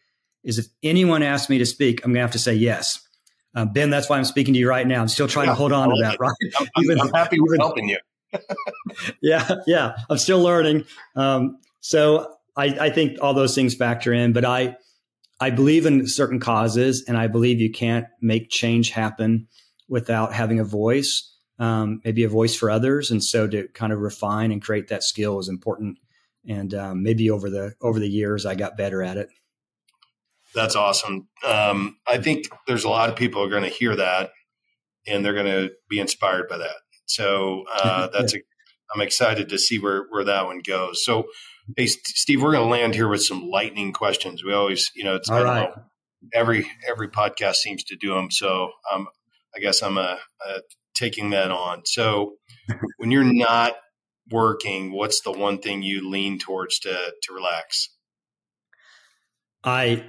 is 0.45 0.59
if 0.59 0.67
anyone 0.83 1.23
asks 1.23 1.51
me 1.51 1.59
to 1.59 1.67
speak, 1.67 2.01
I'm 2.03 2.13
going 2.13 2.21
to 2.21 2.23
have 2.23 2.33
to 2.33 2.39
say 2.39 2.55
yes. 2.55 3.07
Uh, 3.55 3.67
ben, 3.67 3.91
that's 3.91 4.09
why 4.09 4.17
I'm 4.17 4.25
speaking 4.25 4.55
to 4.55 4.61
you 4.61 4.69
right 4.69 4.87
now. 4.87 5.03
I'm 5.03 5.09
still 5.09 5.29
trying 5.29 5.47
yeah, 5.47 5.53
to 5.53 5.57
hold 5.57 5.73
on 5.73 5.91
to 5.91 5.97
that, 6.01 6.19
right? 6.19 6.33
I'm, 6.77 7.01
I'm 7.01 7.13
happy 7.13 7.39
we're 7.39 7.57
helping 7.57 7.89
you. 7.89 7.99
yeah, 9.21 9.57
yeah. 9.67 9.97
I'm 10.09 10.17
still 10.17 10.41
learning. 10.41 10.87
Um, 11.17 11.59
so 11.81 12.35
I, 12.57 12.67
I 12.67 12.91
think 12.91 13.19
all 13.21 13.35
those 13.35 13.55
things 13.55 13.75
factor 13.75 14.13
in, 14.13 14.33
but 14.33 14.47
I, 14.47 14.77
I 15.39 15.51
believe 15.51 15.85
in 15.85 16.07
certain 16.07 16.41
causes 16.41 17.05
and 17.07 17.19
I 17.19 17.27
believe 17.27 17.61
you 17.61 17.71
can't 17.71 18.07
make 18.23 18.49
change 18.49 18.91
happen 18.91 19.49
without 19.89 20.33
having 20.33 20.61
a 20.61 20.65
voice, 20.65 21.33
um, 21.59 22.01
maybe 22.05 22.25
a 22.25 22.29
voice 22.29 22.55
for 22.55 22.71
others. 22.71 23.11
And 23.11 23.23
so 23.23 23.47
to 23.47 23.69
kind 23.69 23.93
of 23.93 24.01
refine 24.01 24.53
and 24.53 24.63
create 24.63 24.89
that 24.89 25.03
skill 25.03 25.39
is 25.39 25.49
important. 25.49 25.99
And 26.49 26.75
um, 26.75 27.03
maybe 27.03 27.31
over 27.31 27.51
the 27.51 27.75
over 27.81 28.01
the 28.01 28.09
years, 28.09 28.47
I 28.47 28.55
got 28.55 28.77
better 28.77 29.03
at 29.03 29.17
it. 29.17 29.29
That's 30.55 30.77
awesome. 30.77 31.29
Um, 31.47 31.97
I 32.07 32.19
think 32.19 32.49
there's 32.67 32.85
a 32.85 32.89
lot 32.89 33.09
of 33.09 33.17
people 33.17 33.43
are 33.43 33.49
going 33.49 33.63
to 33.63 33.69
hear 33.69 33.95
that, 33.97 34.33
and 35.07 35.25
they're 35.25 35.35
going 35.35 35.47
to 35.47 35.71
be 35.89 35.99
inspired 35.99 36.49
by 36.49 36.59
that. 36.59 36.77
So 37.07 37.65
uh, 37.75 38.09
that's 38.13 38.35
a, 38.35 38.39
I'm 38.95 39.01
excited 39.01 39.49
to 39.51 39.59
see 39.59 39.79
where 39.79 40.05
where 40.11 40.25
that 40.25 40.47
one 40.47 40.61
goes. 40.61 41.05
So, 41.05 41.25
hey, 41.77 41.87
Steve, 41.87 42.43
we're 42.43 42.53
going 42.53 42.65
to 42.65 42.71
land 42.71 42.95
here 42.95 43.09
with 43.09 43.23
some 43.23 43.49
lightning 43.49 43.93
questions. 43.93 44.45
We 44.45 44.53
always, 44.53 44.91
you 44.95 45.05
know, 45.05 45.15
it's 45.15 45.31
all 45.31 45.45
right. 45.45 45.71
every 46.35 46.67
every 46.89 47.09
podcast 47.09 47.57
seems 47.57 47.85
to 47.85 47.97
do 47.97 48.15
them. 48.15 48.31
So, 48.31 48.71
um, 48.93 49.09
I 49.55 49.61
guess 49.61 49.83
I'm 49.83 49.99
a, 49.99 50.19
a 50.47 50.61
taking 50.95 51.31
that 51.31 51.51
on. 51.51 51.83
So, 51.85 52.35
when 52.99 53.11
you're 53.11 53.25
not 53.25 53.75
working, 54.31 54.93
what's 54.93 55.21
the 55.23 55.33
one 55.33 55.59
thing 55.59 55.83
you 55.83 56.09
lean 56.09 56.39
towards 56.39 56.79
to 56.81 56.91
to 56.91 57.35
relax? 57.35 57.89
I 59.65 60.05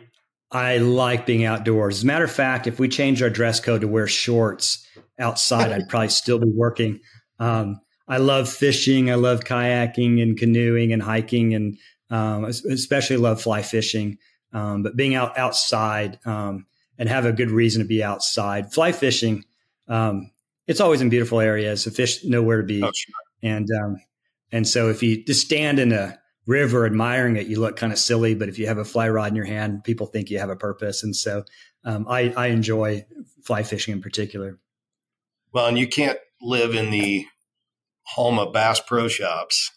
I 0.52 0.78
like 0.78 1.26
being 1.26 1.46
outdoors. 1.46 1.98
As 1.98 2.04
a 2.04 2.08
matter 2.08 2.26
of 2.26 2.32
fact, 2.32 2.68
if 2.68 2.80
we 2.80 2.88
change 2.88 3.22
our 3.22 3.30
dress 3.30 3.60
code 3.60 3.82
to 3.82 3.88
wear 3.88 4.08
shorts 4.08 4.88
outside, 5.20 5.72
I'd 5.72 5.90
probably 5.90 6.10
still 6.10 6.40
be 6.40 6.52
working. 6.54 7.00
Um, 7.40 7.80
I 8.08 8.18
love 8.18 8.50
fishing. 8.50 9.10
I 9.10 9.16
love 9.16 9.42
kayaking 9.42 10.22
and 10.22 10.38
canoeing 10.38 10.94
and 10.94 11.02
hiking, 11.02 11.56
and 11.56 11.78
um, 12.10 12.46
especially 12.46 13.18
love 13.18 13.42
fly 13.42 13.64
fishing. 13.64 14.18
Um, 14.52 14.84
but 14.84 14.96
being 14.96 15.16
out 15.16 15.38
outside 15.38 16.20
um, 16.26 16.68
and 16.98 17.10
have 17.10 17.26
a 17.26 17.34
good 17.34 17.52
reason 17.52 17.82
to 17.82 17.88
be 17.88 18.04
outside. 18.04 18.74
Fly 18.74 18.92
fishing, 18.92 19.46
um, 19.88 20.32
it's 20.68 20.80
always 20.80 21.02
in 21.02 21.10
beautiful 21.10 21.40
areas. 21.40 21.84
The 21.86 21.92
fish 21.92 22.24
know 22.24 22.42
where 22.42 22.58
to 22.58 22.68
be, 22.68 22.84
oh, 22.84 22.92
sure. 22.94 23.14
and 23.42 23.68
um, 23.84 23.98
and 24.52 24.68
so 24.68 24.90
if 24.90 25.04
you 25.04 25.24
just 25.24 25.42
stand 25.42 25.80
in 25.80 25.92
a 25.92 26.18
river 26.46 26.86
admiring 26.86 27.38
it, 27.38 27.48
you 27.48 27.60
look 27.60 27.76
kind 27.76 27.92
of 27.92 28.00
silly. 28.00 28.36
But 28.36 28.50
if 28.50 28.60
you 28.60 28.68
have 28.68 28.78
a 28.78 28.86
fly 28.86 29.10
rod 29.10 29.30
in 29.30 29.36
your 29.36 29.46
hand, 29.46 29.84
people 29.84 30.08
think 30.08 30.30
you 30.30 30.40
have 30.40 30.50
a 30.50 30.56
purpose. 30.56 31.04
And 31.04 31.16
so 31.16 31.44
um, 31.84 32.06
I, 32.08 32.34
I 32.36 32.48
enjoy 32.48 33.06
fly 33.44 33.64
fishing 33.64 33.94
in 33.94 34.02
particular. 34.02 34.60
Well, 35.54 35.68
and 35.68 35.78
you 35.78 35.88
can't 35.88 36.18
live 36.42 36.76
in 36.76 36.92
the 36.92 37.26
home 38.04 38.40
of 38.40 38.54
Bass 38.54 38.80
Pro 38.80 39.08
Shops, 39.08 39.72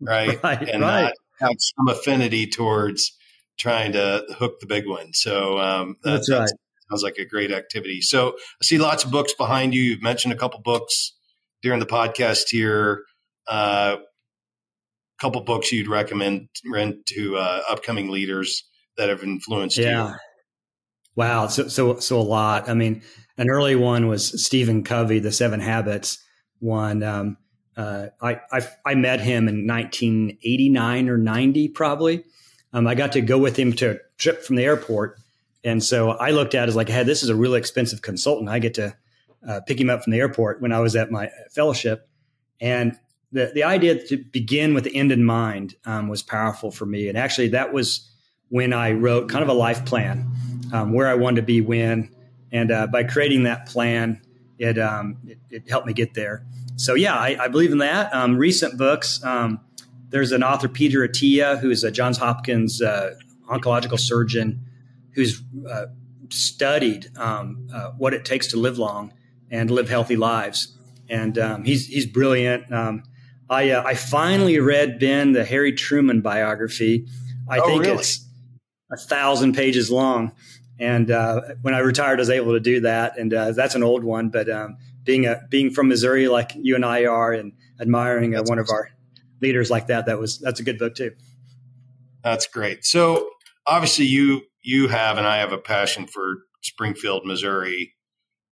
right? 0.00 0.42
right 0.44 0.68
and 0.68 0.82
right. 0.82 1.02
not 1.02 1.12
have 1.40 1.56
some 1.58 1.88
affinity 1.88 2.46
towards 2.46 3.16
trying 3.58 3.92
to 3.92 4.24
hook 4.38 4.60
the 4.60 4.66
big 4.66 4.86
one. 4.86 5.12
So 5.12 5.58
um, 5.58 5.96
that, 6.02 6.10
that's, 6.12 6.30
right. 6.30 6.48
sounds 6.90 7.02
like 7.02 7.16
a 7.18 7.24
great 7.24 7.50
activity. 7.50 8.00
So 8.00 8.30
I 8.60 8.64
see 8.64 8.78
lots 8.78 9.04
of 9.04 9.10
books 9.10 9.34
behind 9.34 9.74
you. 9.74 9.82
You've 9.82 10.02
mentioned 10.02 10.32
a 10.32 10.36
couple 10.36 10.60
books 10.60 11.12
during 11.62 11.80
the 11.80 11.86
podcast 11.86 12.48
here. 12.48 13.04
Uh, 13.46 13.96
couple 15.20 15.40
books 15.42 15.70
you'd 15.70 15.86
recommend 15.86 16.48
rent 16.70 17.06
to 17.06 17.36
uh, 17.36 17.62
upcoming 17.70 18.10
leaders 18.10 18.64
that 18.96 19.08
have 19.08 19.22
influenced 19.22 19.76
you. 19.76 19.84
yeah. 19.84 20.08
you? 20.08 20.14
Wow, 21.14 21.46
so 21.46 21.68
so 21.68 21.98
so 21.98 22.18
a 22.18 22.22
lot. 22.22 22.68
I 22.70 22.74
mean, 22.74 23.02
an 23.36 23.50
early 23.50 23.76
one 23.76 24.08
was 24.08 24.44
Stephen 24.44 24.82
Covey, 24.82 25.18
The 25.18 25.30
Seven 25.30 25.60
Habits 25.60 26.18
one. 26.58 27.02
Um, 27.02 27.36
uh, 27.76 28.08
I, 28.20 28.40
I, 28.50 28.68
I 28.84 28.94
met 28.94 29.20
him 29.20 29.48
in 29.48 29.66
1989 29.66 31.08
or 31.08 31.16
90 31.16 31.68
probably. 31.68 32.24
Um, 32.72 32.86
I 32.86 32.94
got 32.94 33.12
to 33.12 33.20
go 33.20 33.38
with 33.38 33.56
him 33.56 33.72
to 33.74 33.92
a 33.92 33.98
trip 34.18 34.42
from 34.42 34.56
the 34.56 34.64
airport, 34.64 35.18
and 35.64 35.82
so 35.82 36.10
I 36.10 36.30
looked 36.30 36.54
at 36.54 36.64
it 36.64 36.68
as 36.68 36.76
like, 36.76 36.88
hey, 36.88 37.02
this 37.02 37.22
is 37.22 37.28
a 37.28 37.36
really 37.36 37.58
expensive 37.58 38.02
consultant. 38.02 38.48
I 38.48 38.58
get 38.58 38.74
to 38.74 38.96
uh, 39.46 39.60
pick 39.66 39.80
him 39.80 39.90
up 39.90 40.04
from 40.04 40.12
the 40.12 40.18
airport 40.18 40.60
when 40.60 40.72
I 40.72 40.80
was 40.80 40.96
at 40.96 41.10
my 41.10 41.30
fellowship, 41.50 42.08
and 42.60 42.98
the, 43.32 43.50
the 43.54 43.64
idea 43.64 44.06
to 44.06 44.18
begin 44.18 44.74
with 44.74 44.84
the 44.84 44.94
end 44.94 45.10
in 45.10 45.24
mind 45.24 45.74
um, 45.84 46.08
was 46.08 46.22
powerful 46.22 46.70
for 46.70 46.86
me. 46.86 47.08
And 47.08 47.16
actually, 47.16 47.48
that 47.48 47.72
was 47.72 48.08
when 48.50 48.72
I 48.72 48.92
wrote 48.92 49.28
kind 49.30 49.42
of 49.42 49.48
a 49.48 49.54
life 49.54 49.84
plan, 49.84 50.30
um, 50.72 50.92
where 50.92 51.08
I 51.08 51.14
wanted 51.14 51.40
to 51.40 51.46
be 51.46 51.60
when. 51.60 52.14
And 52.52 52.70
uh, 52.70 52.86
by 52.86 53.04
creating 53.04 53.44
that 53.44 53.66
plan, 53.66 54.20
it, 54.58 54.78
um, 54.78 55.16
it, 55.26 55.38
it, 55.50 55.70
helped 55.70 55.86
me 55.86 55.94
get 55.94 56.12
there. 56.12 56.44
So, 56.76 56.94
yeah, 56.94 57.14
I, 57.14 57.36
I 57.40 57.48
believe 57.48 57.72
in 57.72 57.78
that. 57.78 58.14
Um, 58.14 58.36
recent 58.36 58.76
books 58.76 59.24
um, 59.24 59.60
there's 60.12 60.32
an 60.32 60.42
author, 60.42 60.68
Peter 60.68 61.06
Attia, 61.06 61.58
who 61.58 61.70
is 61.70 61.82
a 61.82 61.90
Johns 61.90 62.18
Hopkins 62.18 62.80
uh, 62.80 63.14
oncological 63.48 63.98
surgeon 63.98 64.64
who's 65.14 65.42
uh, 65.68 65.86
studied 66.30 67.10
um, 67.18 67.68
uh, 67.74 67.90
what 67.98 68.14
it 68.14 68.24
takes 68.24 68.46
to 68.48 68.56
live 68.56 68.78
long 68.78 69.12
and 69.50 69.70
live 69.70 69.88
healthy 69.88 70.16
lives. 70.16 70.78
And 71.08 71.36
he's, 71.66 71.86
he's 71.86 72.06
brilliant. 72.06 72.72
I 73.52 73.70
uh, 73.70 73.82
I 73.84 73.94
finally 73.94 74.58
read 74.58 74.98
Ben 74.98 75.32
the 75.32 75.44
Harry 75.44 75.72
Truman 75.74 76.22
biography. 76.22 77.06
I 77.48 77.58
oh, 77.58 77.66
think 77.66 77.82
really? 77.82 77.98
it's 77.98 78.26
a 78.90 78.96
thousand 78.96 79.54
pages 79.54 79.90
long, 79.90 80.32
and 80.80 81.10
uh, 81.10 81.42
when 81.60 81.74
I 81.74 81.80
retired, 81.80 82.18
I 82.18 82.22
was 82.22 82.30
able 82.30 82.52
to 82.52 82.60
do 82.60 82.80
that. 82.80 83.18
And 83.18 83.32
uh, 83.34 83.52
that's 83.52 83.74
an 83.74 83.82
old 83.82 84.04
one, 84.04 84.30
but 84.30 84.48
um, 84.48 84.78
being 85.04 85.26
a 85.26 85.42
being 85.50 85.70
from 85.70 85.88
Missouri, 85.88 86.28
like 86.28 86.52
you 86.54 86.74
and 86.74 86.84
I 86.84 87.04
are, 87.04 87.32
and 87.32 87.52
admiring 87.78 88.34
uh, 88.34 88.42
one 88.44 88.58
awesome. 88.58 88.60
of 88.60 88.70
our 88.70 88.90
leaders 89.42 89.70
like 89.70 89.88
that, 89.88 90.06
that 90.06 90.18
was 90.18 90.38
that's 90.38 90.60
a 90.60 90.62
good 90.62 90.78
book 90.78 90.94
too. 90.94 91.12
That's 92.22 92.46
great. 92.46 92.84
So 92.84 93.28
obviously, 93.66 94.06
you 94.06 94.42
you 94.62 94.88
have 94.88 95.18
and 95.18 95.26
I 95.26 95.38
have 95.38 95.52
a 95.52 95.58
passion 95.58 96.06
for 96.06 96.44
Springfield, 96.62 97.26
Missouri. 97.26 97.94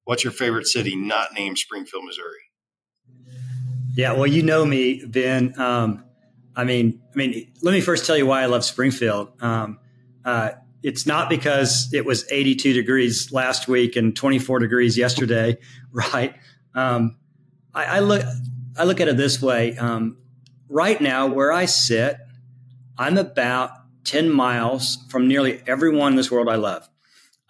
What's 0.05 0.25
your 0.25 0.33
favorite 0.33 0.67
city 0.67 0.97
not 0.97 1.35
named 1.35 1.59
Springfield, 1.59 2.05
Missouri? 2.05 2.51
Yeah, 3.95 4.13
well, 4.13 4.27
you 4.27 4.43
know 4.43 4.65
me, 4.65 5.05
Ben. 5.05 5.59
Um, 5.59 6.05
I 6.57 6.65
mean, 6.65 7.01
I 7.15 7.17
mean, 7.17 7.53
let 7.63 7.73
me 7.73 7.81
first 7.81 8.07
tell 8.07 8.17
you 8.17 8.27
why 8.27 8.43
I 8.43 8.47
love 8.47 8.65
Springfield. 8.65 9.33
Um, 9.41 9.79
uh, 10.25 10.51
it's 10.83 11.07
not 11.07 11.29
because 11.29 11.93
it 11.93 12.05
was 12.05 12.31
82 12.31 12.73
degrees 12.73 13.33
last 13.33 13.69
week 13.69 13.97
and 13.97 14.17
24 14.17 14.61
degrees 14.61 14.97
yesterday, 14.97 15.59
right? 15.93 16.35
Um, 16.75 17.17
I, 17.75 17.85
I, 17.85 17.99
look, 18.01 18.25
I 18.77 18.85
look 18.85 19.01
at 19.01 19.09
it 19.09 19.17
this 19.17 19.41
way. 19.43 19.77
Um, 19.77 20.17
right 20.71 21.01
now, 21.01 21.27
where 21.27 21.53
I 21.53 21.67
sit, 21.67 22.17
I'm 22.97 23.19
about 23.19 23.71
10 24.05 24.31
miles 24.31 24.99
from 25.09 25.29
nearly 25.29 25.63
everyone 25.67 26.13
in 26.13 26.17
this 26.17 26.31
world 26.31 26.49
I 26.49 26.55
love. 26.55 26.89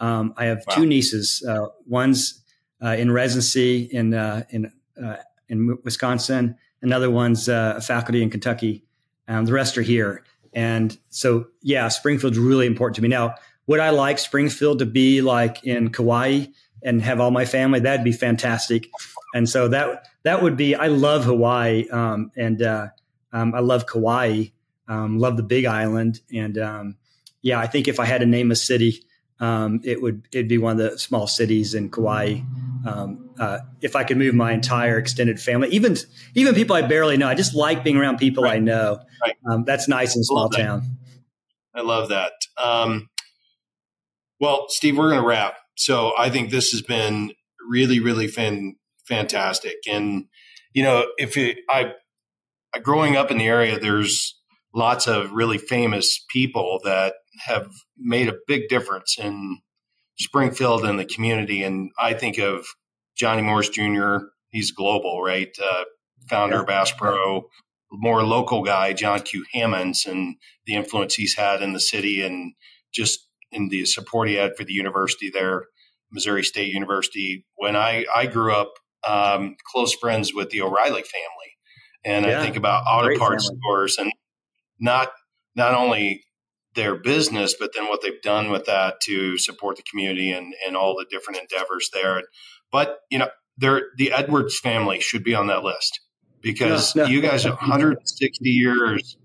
Um, 0.01 0.35
I 0.37 0.47
have 0.47 0.65
wow. 0.67 0.75
two 0.75 0.87
nieces. 0.87 1.45
Uh, 1.47 1.67
one's 1.87 2.43
uh, 2.83 2.97
in 2.99 3.13
residency 3.13 3.83
in 3.83 4.15
uh, 4.15 4.45
in 4.51 4.73
uh, 5.01 5.17
in 5.49 5.79
Wisconsin. 5.85 6.57
Another 6.83 7.11
one's 7.11 7.49
uh, 7.49 7.75
a 7.77 7.81
faculty 7.81 8.23
in 8.23 8.31
Kentucky. 8.31 8.85
and 9.29 9.47
the 9.47 9.53
rest 9.53 9.77
are 9.77 9.83
here. 9.83 10.25
And 10.53 10.97
so, 11.11 11.47
yeah, 11.63 11.89
Springfield's 11.89 12.39
really 12.39 12.67
important 12.67 12.97
to 12.97 13.03
me. 13.03 13.09
Now, 13.09 13.35
would 13.67 13.81
I 13.81 13.91
like 13.91 14.19
Springfield 14.19 14.81
to 14.81 14.87
be 14.87 15.21
like 15.21 15.63
in 15.63 15.91
Kauai 15.91 16.47
and 16.83 17.03
have 17.03 17.21
all 17.21 17.31
my 17.31 17.45
family? 17.45 17.81
That'd 17.81 18.03
be 18.03 18.13
fantastic. 18.13 18.89
And 19.35 19.49
so 19.49 19.69
that 19.69 20.09
that 20.25 20.43
would 20.43 20.57
be. 20.57 20.75
I 20.75 20.89
love 20.89 21.25
Hawaii, 21.25 21.89
um, 21.91 22.33
and 22.37 22.61
uh, 22.63 22.89
um, 23.33 23.55
I 23.55 23.61
love 23.61 23.87
Kauai. 23.87 24.47
Um, 24.89 25.19
love 25.19 25.37
the 25.37 25.45
Big 25.45 25.67
Island, 25.67 26.21
and 26.35 26.59
um, 26.59 26.97
yeah, 27.43 27.61
I 27.61 27.69
think 27.69 27.87
if 27.87 28.01
I 28.01 28.07
had 28.07 28.23
to 28.23 28.27
name 28.27 28.51
a 28.51 28.57
city, 28.57 29.05
um, 29.39 29.81
it 29.85 30.03
would 30.03 30.27
it'd 30.33 30.49
be 30.49 30.59
one 30.59 30.73
of 30.73 30.79
the 30.79 30.99
small 30.99 31.27
cities 31.29 31.75
in 31.75 31.91
Kauai. 31.91 32.41
Um, 32.85 33.31
uh, 33.39 33.59
if 33.81 33.95
I 33.95 34.05
could 34.05 34.17
move 34.17 34.35
my 34.35 34.53
entire 34.53 34.99
extended 34.99 35.41
family, 35.41 35.69
even 35.69 35.97
even 36.35 36.55
people 36.55 36.75
I 36.75 36.83
barely 36.83 37.17
know, 37.17 37.29
I 37.29 37.35
just 37.35 37.55
like 37.55 37.85
being 37.85 37.97
around 37.97 38.19
people 38.19 38.45
right. 38.45 38.57
I 38.57 38.59
know. 38.59 39.01
Right. 39.23 39.37
Um, 39.49 39.65
that's 39.65 39.87
nice 39.87 40.17
in 40.17 40.21
a 40.21 40.25
small 40.25 40.49
town. 40.49 40.99
I 41.75 41.83
love 41.83 42.09
that. 42.09 42.33
Um, 42.63 43.09
well, 44.41 44.67
Steve, 44.69 44.99
we're 44.99 45.11
going 45.11 45.23
to 45.23 45.27
wrap. 45.27 45.55
So 45.77 46.13
I 46.19 46.31
think 46.31 46.51
this 46.51 46.73
has 46.73 46.83
been 46.83 47.33
really, 47.69 48.01
really 48.01 48.27
fan, 48.27 48.77
fantastic. 49.07 49.77
And 49.91 50.27
you 50.73 50.83
know, 50.83 51.07
if 51.19 51.37
it, 51.37 51.59
I, 51.69 51.93
growing 52.83 53.17
up 53.17 53.31
in 53.31 53.39
the 53.39 53.47
area, 53.47 53.79
there's 53.79 54.39
lots 54.75 55.07
of 55.07 55.33
really 55.33 55.59
famous 55.59 56.25
people 56.29 56.81
that 56.85 57.15
have 57.47 57.71
made 57.99 58.29
a 58.29 58.37
big 58.47 58.69
difference 58.69 59.19
in 59.19 59.59
Springfield 60.19 60.85
and 60.85 60.99
the 60.99 61.05
community. 61.05 61.63
And 61.63 61.91
I 61.99 62.15
think 62.15 62.39
of 62.39 62.67
Johnny 63.17 63.43
Morris 63.43 63.69
Jr., 63.69 64.19
he's 64.51 64.71
global, 64.71 65.23
right? 65.23 65.51
Uh, 65.63 65.85
founder 66.29 66.57
yeah. 66.57 66.61
of 66.61 66.67
Bass 66.67 66.93
Pro, 66.93 67.49
more 67.91 68.23
local 68.23 68.63
guy, 68.63 68.93
John 68.93 69.21
Q. 69.21 69.45
Hammonds, 69.53 70.07
and 70.07 70.37
the 70.67 70.75
influence 70.75 71.15
he's 71.15 71.37
had 71.37 71.63
in 71.63 71.73
the 71.73 71.81
city 71.81 72.23
and 72.23 72.55
just 72.93 73.27
in 73.51 73.69
the 73.69 73.85
support 73.85 74.29
he 74.29 74.35
had 74.35 74.57
for 74.57 74.65
the 74.65 74.73
university 74.73 75.31
there, 75.31 75.65
Missouri 76.13 76.45
State 76.45 76.73
University. 76.73 77.45
When 77.57 77.77
I, 77.77 78.05
I 78.15 78.27
grew 78.27 78.53
up, 78.53 78.75
um, 79.07 79.57
close 79.73 79.95
friends 79.95 80.35
with 80.35 80.51
the 80.51 80.61
O'Reilly 80.61 81.03
family. 81.03 81.50
And 82.05 82.25
yeah. 82.25 82.39
I 82.39 82.43
think 82.43 82.57
about 82.57 82.85
auto 82.87 83.19
parts 83.19 83.47
stores 83.47 83.99
and 83.99 84.13
not 84.79 85.11
not 85.55 85.75
only 85.75 86.25
their 86.75 86.95
business, 86.95 87.55
but 87.59 87.73
then 87.75 87.89
what 87.89 88.01
they've 88.03 88.23
done 88.23 88.51
with 88.51 88.67
that 88.67 89.01
to 89.03 89.37
support 89.39 89.77
the 89.77 89.83
community 89.83 90.31
and, 90.31 90.55
and 90.67 90.77
all 90.77 90.97
the 90.97 91.07
different 91.11 91.41
endeavors 91.41 91.91
there. 91.93 92.23
But, 92.71 92.99
you 93.11 93.19
know, 93.19 93.29
the 93.59 94.13
Edwards 94.13 94.59
family 94.59 95.01
should 95.01 95.25
be 95.25 95.35
on 95.35 95.49
that 95.49 95.65
list 95.65 96.01
because 96.41 96.95
no, 96.95 97.05
no. 97.05 97.09
you 97.11 97.21
guys 97.21 97.45
have 97.45 97.55
160 97.55 98.49
years 98.49 99.17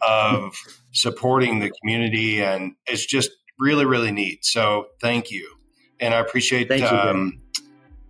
of 0.00 0.54
supporting 0.92 1.58
the 1.58 1.70
community 1.82 2.42
and 2.42 2.74
it's 2.86 3.04
just 3.04 3.30
really, 3.58 3.84
really 3.84 4.12
neat. 4.12 4.44
So 4.44 4.86
thank 5.00 5.30
you. 5.30 5.56
And 6.00 6.14
I 6.14 6.18
appreciate 6.20 6.68
thank 6.68 6.84
um, 6.84 7.42
you, 7.56 7.64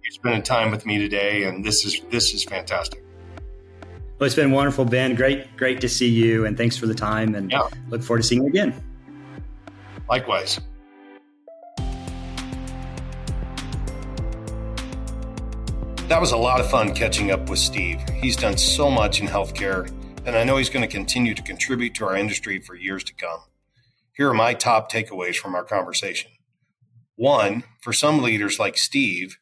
you 0.04 0.10
spending 0.10 0.42
time 0.42 0.70
with 0.70 0.86
me 0.86 0.98
today. 0.98 1.44
And 1.44 1.64
this 1.64 1.84
is, 1.84 2.00
this 2.10 2.32
is 2.34 2.44
fantastic. 2.44 3.03
Well, 4.18 4.26
it's 4.26 4.36
been 4.36 4.52
wonderful, 4.52 4.84
Ben. 4.84 5.16
Great, 5.16 5.56
great 5.56 5.80
to 5.80 5.88
see 5.88 6.08
you, 6.08 6.46
and 6.46 6.56
thanks 6.56 6.76
for 6.76 6.86
the 6.86 6.94
time. 6.94 7.34
And 7.34 7.50
yeah. 7.50 7.68
look 7.88 8.00
forward 8.00 8.22
to 8.22 8.28
seeing 8.28 8.42
you 8.42 8.48
again. 8.48 8.72
Likewise. 10.08 10.60
That 16.06 16.20
was 16.20 16.30
a 16.30 16.36
lot 16.36 16.60
of 16.60 16.70
fun 16.70 16.94
catching 16.94 17.32
up 17.32 17.50
with 17.50 17.58
Steve. 17.58 18.00
He's 18.10 18.36
done 18.36 18.56
so 18.56 18.88
much 18.88 19.20
in 19.20 19.26
healthcare, 19.26 19.90
and 20.24 20.36
I 20.36 20.44
know 20.44 20.58
he's 20.58 20.70
going 20.70 20.86
to 20.86 20.92
continue 20.92 21.34
to 21.34 21.42
contribute 21.42 21.96
to 21.96 22.04
our 22.04 22.16
industry 22.16 22.60
for 22.60 22.76
years 22.76 23.02
to 23.04 23.14
come. 23.14 23.40
Here 24.14 24.28
are 24.28 24.34
my 24.34 24.54
top 24.54 24.92
takeaways 24.92 25.34
from 25.34 25.56
our 25.56 25.64
conversation. 25.64 26.30
One, 27.16 27.64
for 27.80 27.92
some 27.92 28.22
leaders 28.22 28.60
like 28.60 28.78
Steve, 28.78 29.38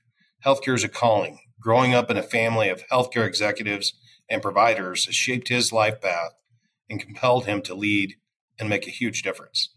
healthcare 0.47 0.75
is 0.75 0.85
a 0.85 0.89
calling. 0.89 1.41
Growing 1.61 1.95
up 1.95 2.11
in 2.11 2.17
a 2.17 2.23
family 2.23 2.71
of 2.71 2.83
healthcare 2.89 3.27
executives 3.27 3.93
and 4.33 4.41
providers 4.41 5.03
shaped 5.11 5.49
his 5.49 5.73
life 5.73 6.01
path 6.01 6.33
and 6.89 6.99
compelled 6.99 7.45
him 7.45 7.61
to 7.61 7.75
lead 7.75 8.15
and 8.59 8.67
make 8.67 8.87
a 8.87 8.91
huge 8.91 9.23
difference. 9.23 9.69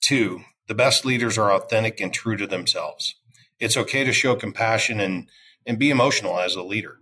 Two, 0.00 0.40
the 0.68 0.74
best 0.74 1.04
leaders 1.04 1.36
are 1.36 1.52
authentic 1.52 2.00
and 2.00 2.12
true 2.12 2.36
to 2.38 2.46
themselves. 2.46 3.14
It's 3.60 3.76
okay 3.76 4.02
to 4.02 4.12
show 4.12 4.36
compassion 4.36 5.00
and, 5.00 5.28
and 5.66 5.78
be 5.78 5.90
emotional 5.90 6.40
as 6.40 6.54
a 6.54 6.62
leader. 6.62 6.98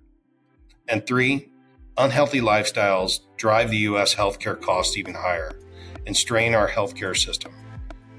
And 0.88 1.06
three, 1.06 1.52
unhealthy 1.96 2.40
lifestyles 2.40 3.20
drive 3.36 3.70
the 3.70 3.78
U.S. 3.78 4.16
healthcare 4.16 4.60
costs 4.60 4.96
even 4.96 5.14
higher 5.14 5.52
and 6.04 6.16
strain 6.16 6.52
our 6.52 6.68
healthcare 6.68 7.16
system. 7.16 7.54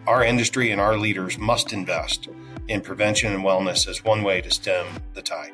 Our 0.08 0.24
industry 0.24 0.72
and 0.72 0.80
our 0.80 0.98
leaders 0.98 1.38
must 1.38 1.74
invest 1.74 2.30
in 2.70 2.80
prevention 2.80 3.34
and 3.34 3.44
wellness 3.44 3.90
as 3.90 4.06
one 4.06 4.24
way 4.24 4.40
to 4.40 4.52
stem 4.52 4.86
the 5.14 5.22
tide. 5.22 5.52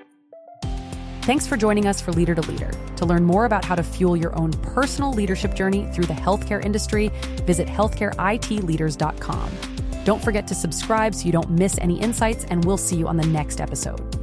Thanks 1.29 1.45
for 1.45 1.57
joining 1.57 1.85
us 1.85 2.01
for 2.01 2.11
Leader 2.11 2.33
to 2.33 2.41
Leader. 2.49 2.71
To 2.95 3.05
learn 3.05 3.23
more 3.23 3.45
about 3.45 3.63
how 3.63 3.75
to 3.75 3.83
fuel 3.83 4.17
your 4.17 4.35
own 4.35 4.51
personal 4.51 5.13
leadership 5.13 5.53
journey 5.53 5.87
through 5.93 6.05
the 6.05 6.13
healthcare 6.15 6.65
industry, 6.65 7.09
visit 7.45 7.67
healthcareitleaders.com. 7.67 9.51
Don't 10.05 10.23
forget 10.23 10.47
to 10.47 10.55
subscribe 10.55 11.13
so 11.13 11.27
you 11.27 11.31
don't 11.31 11.51
miss 11.51 11.77
any 11.81 12.01
insights, 12.01 12.45
and 12.45 12.65
we'll 12.65 12.77
see 12.77 12.95
you 12.95 13.07
on 13.07 13.15
the 13.15 13.27
next 13.27 13.61
episode. 13.61 14.18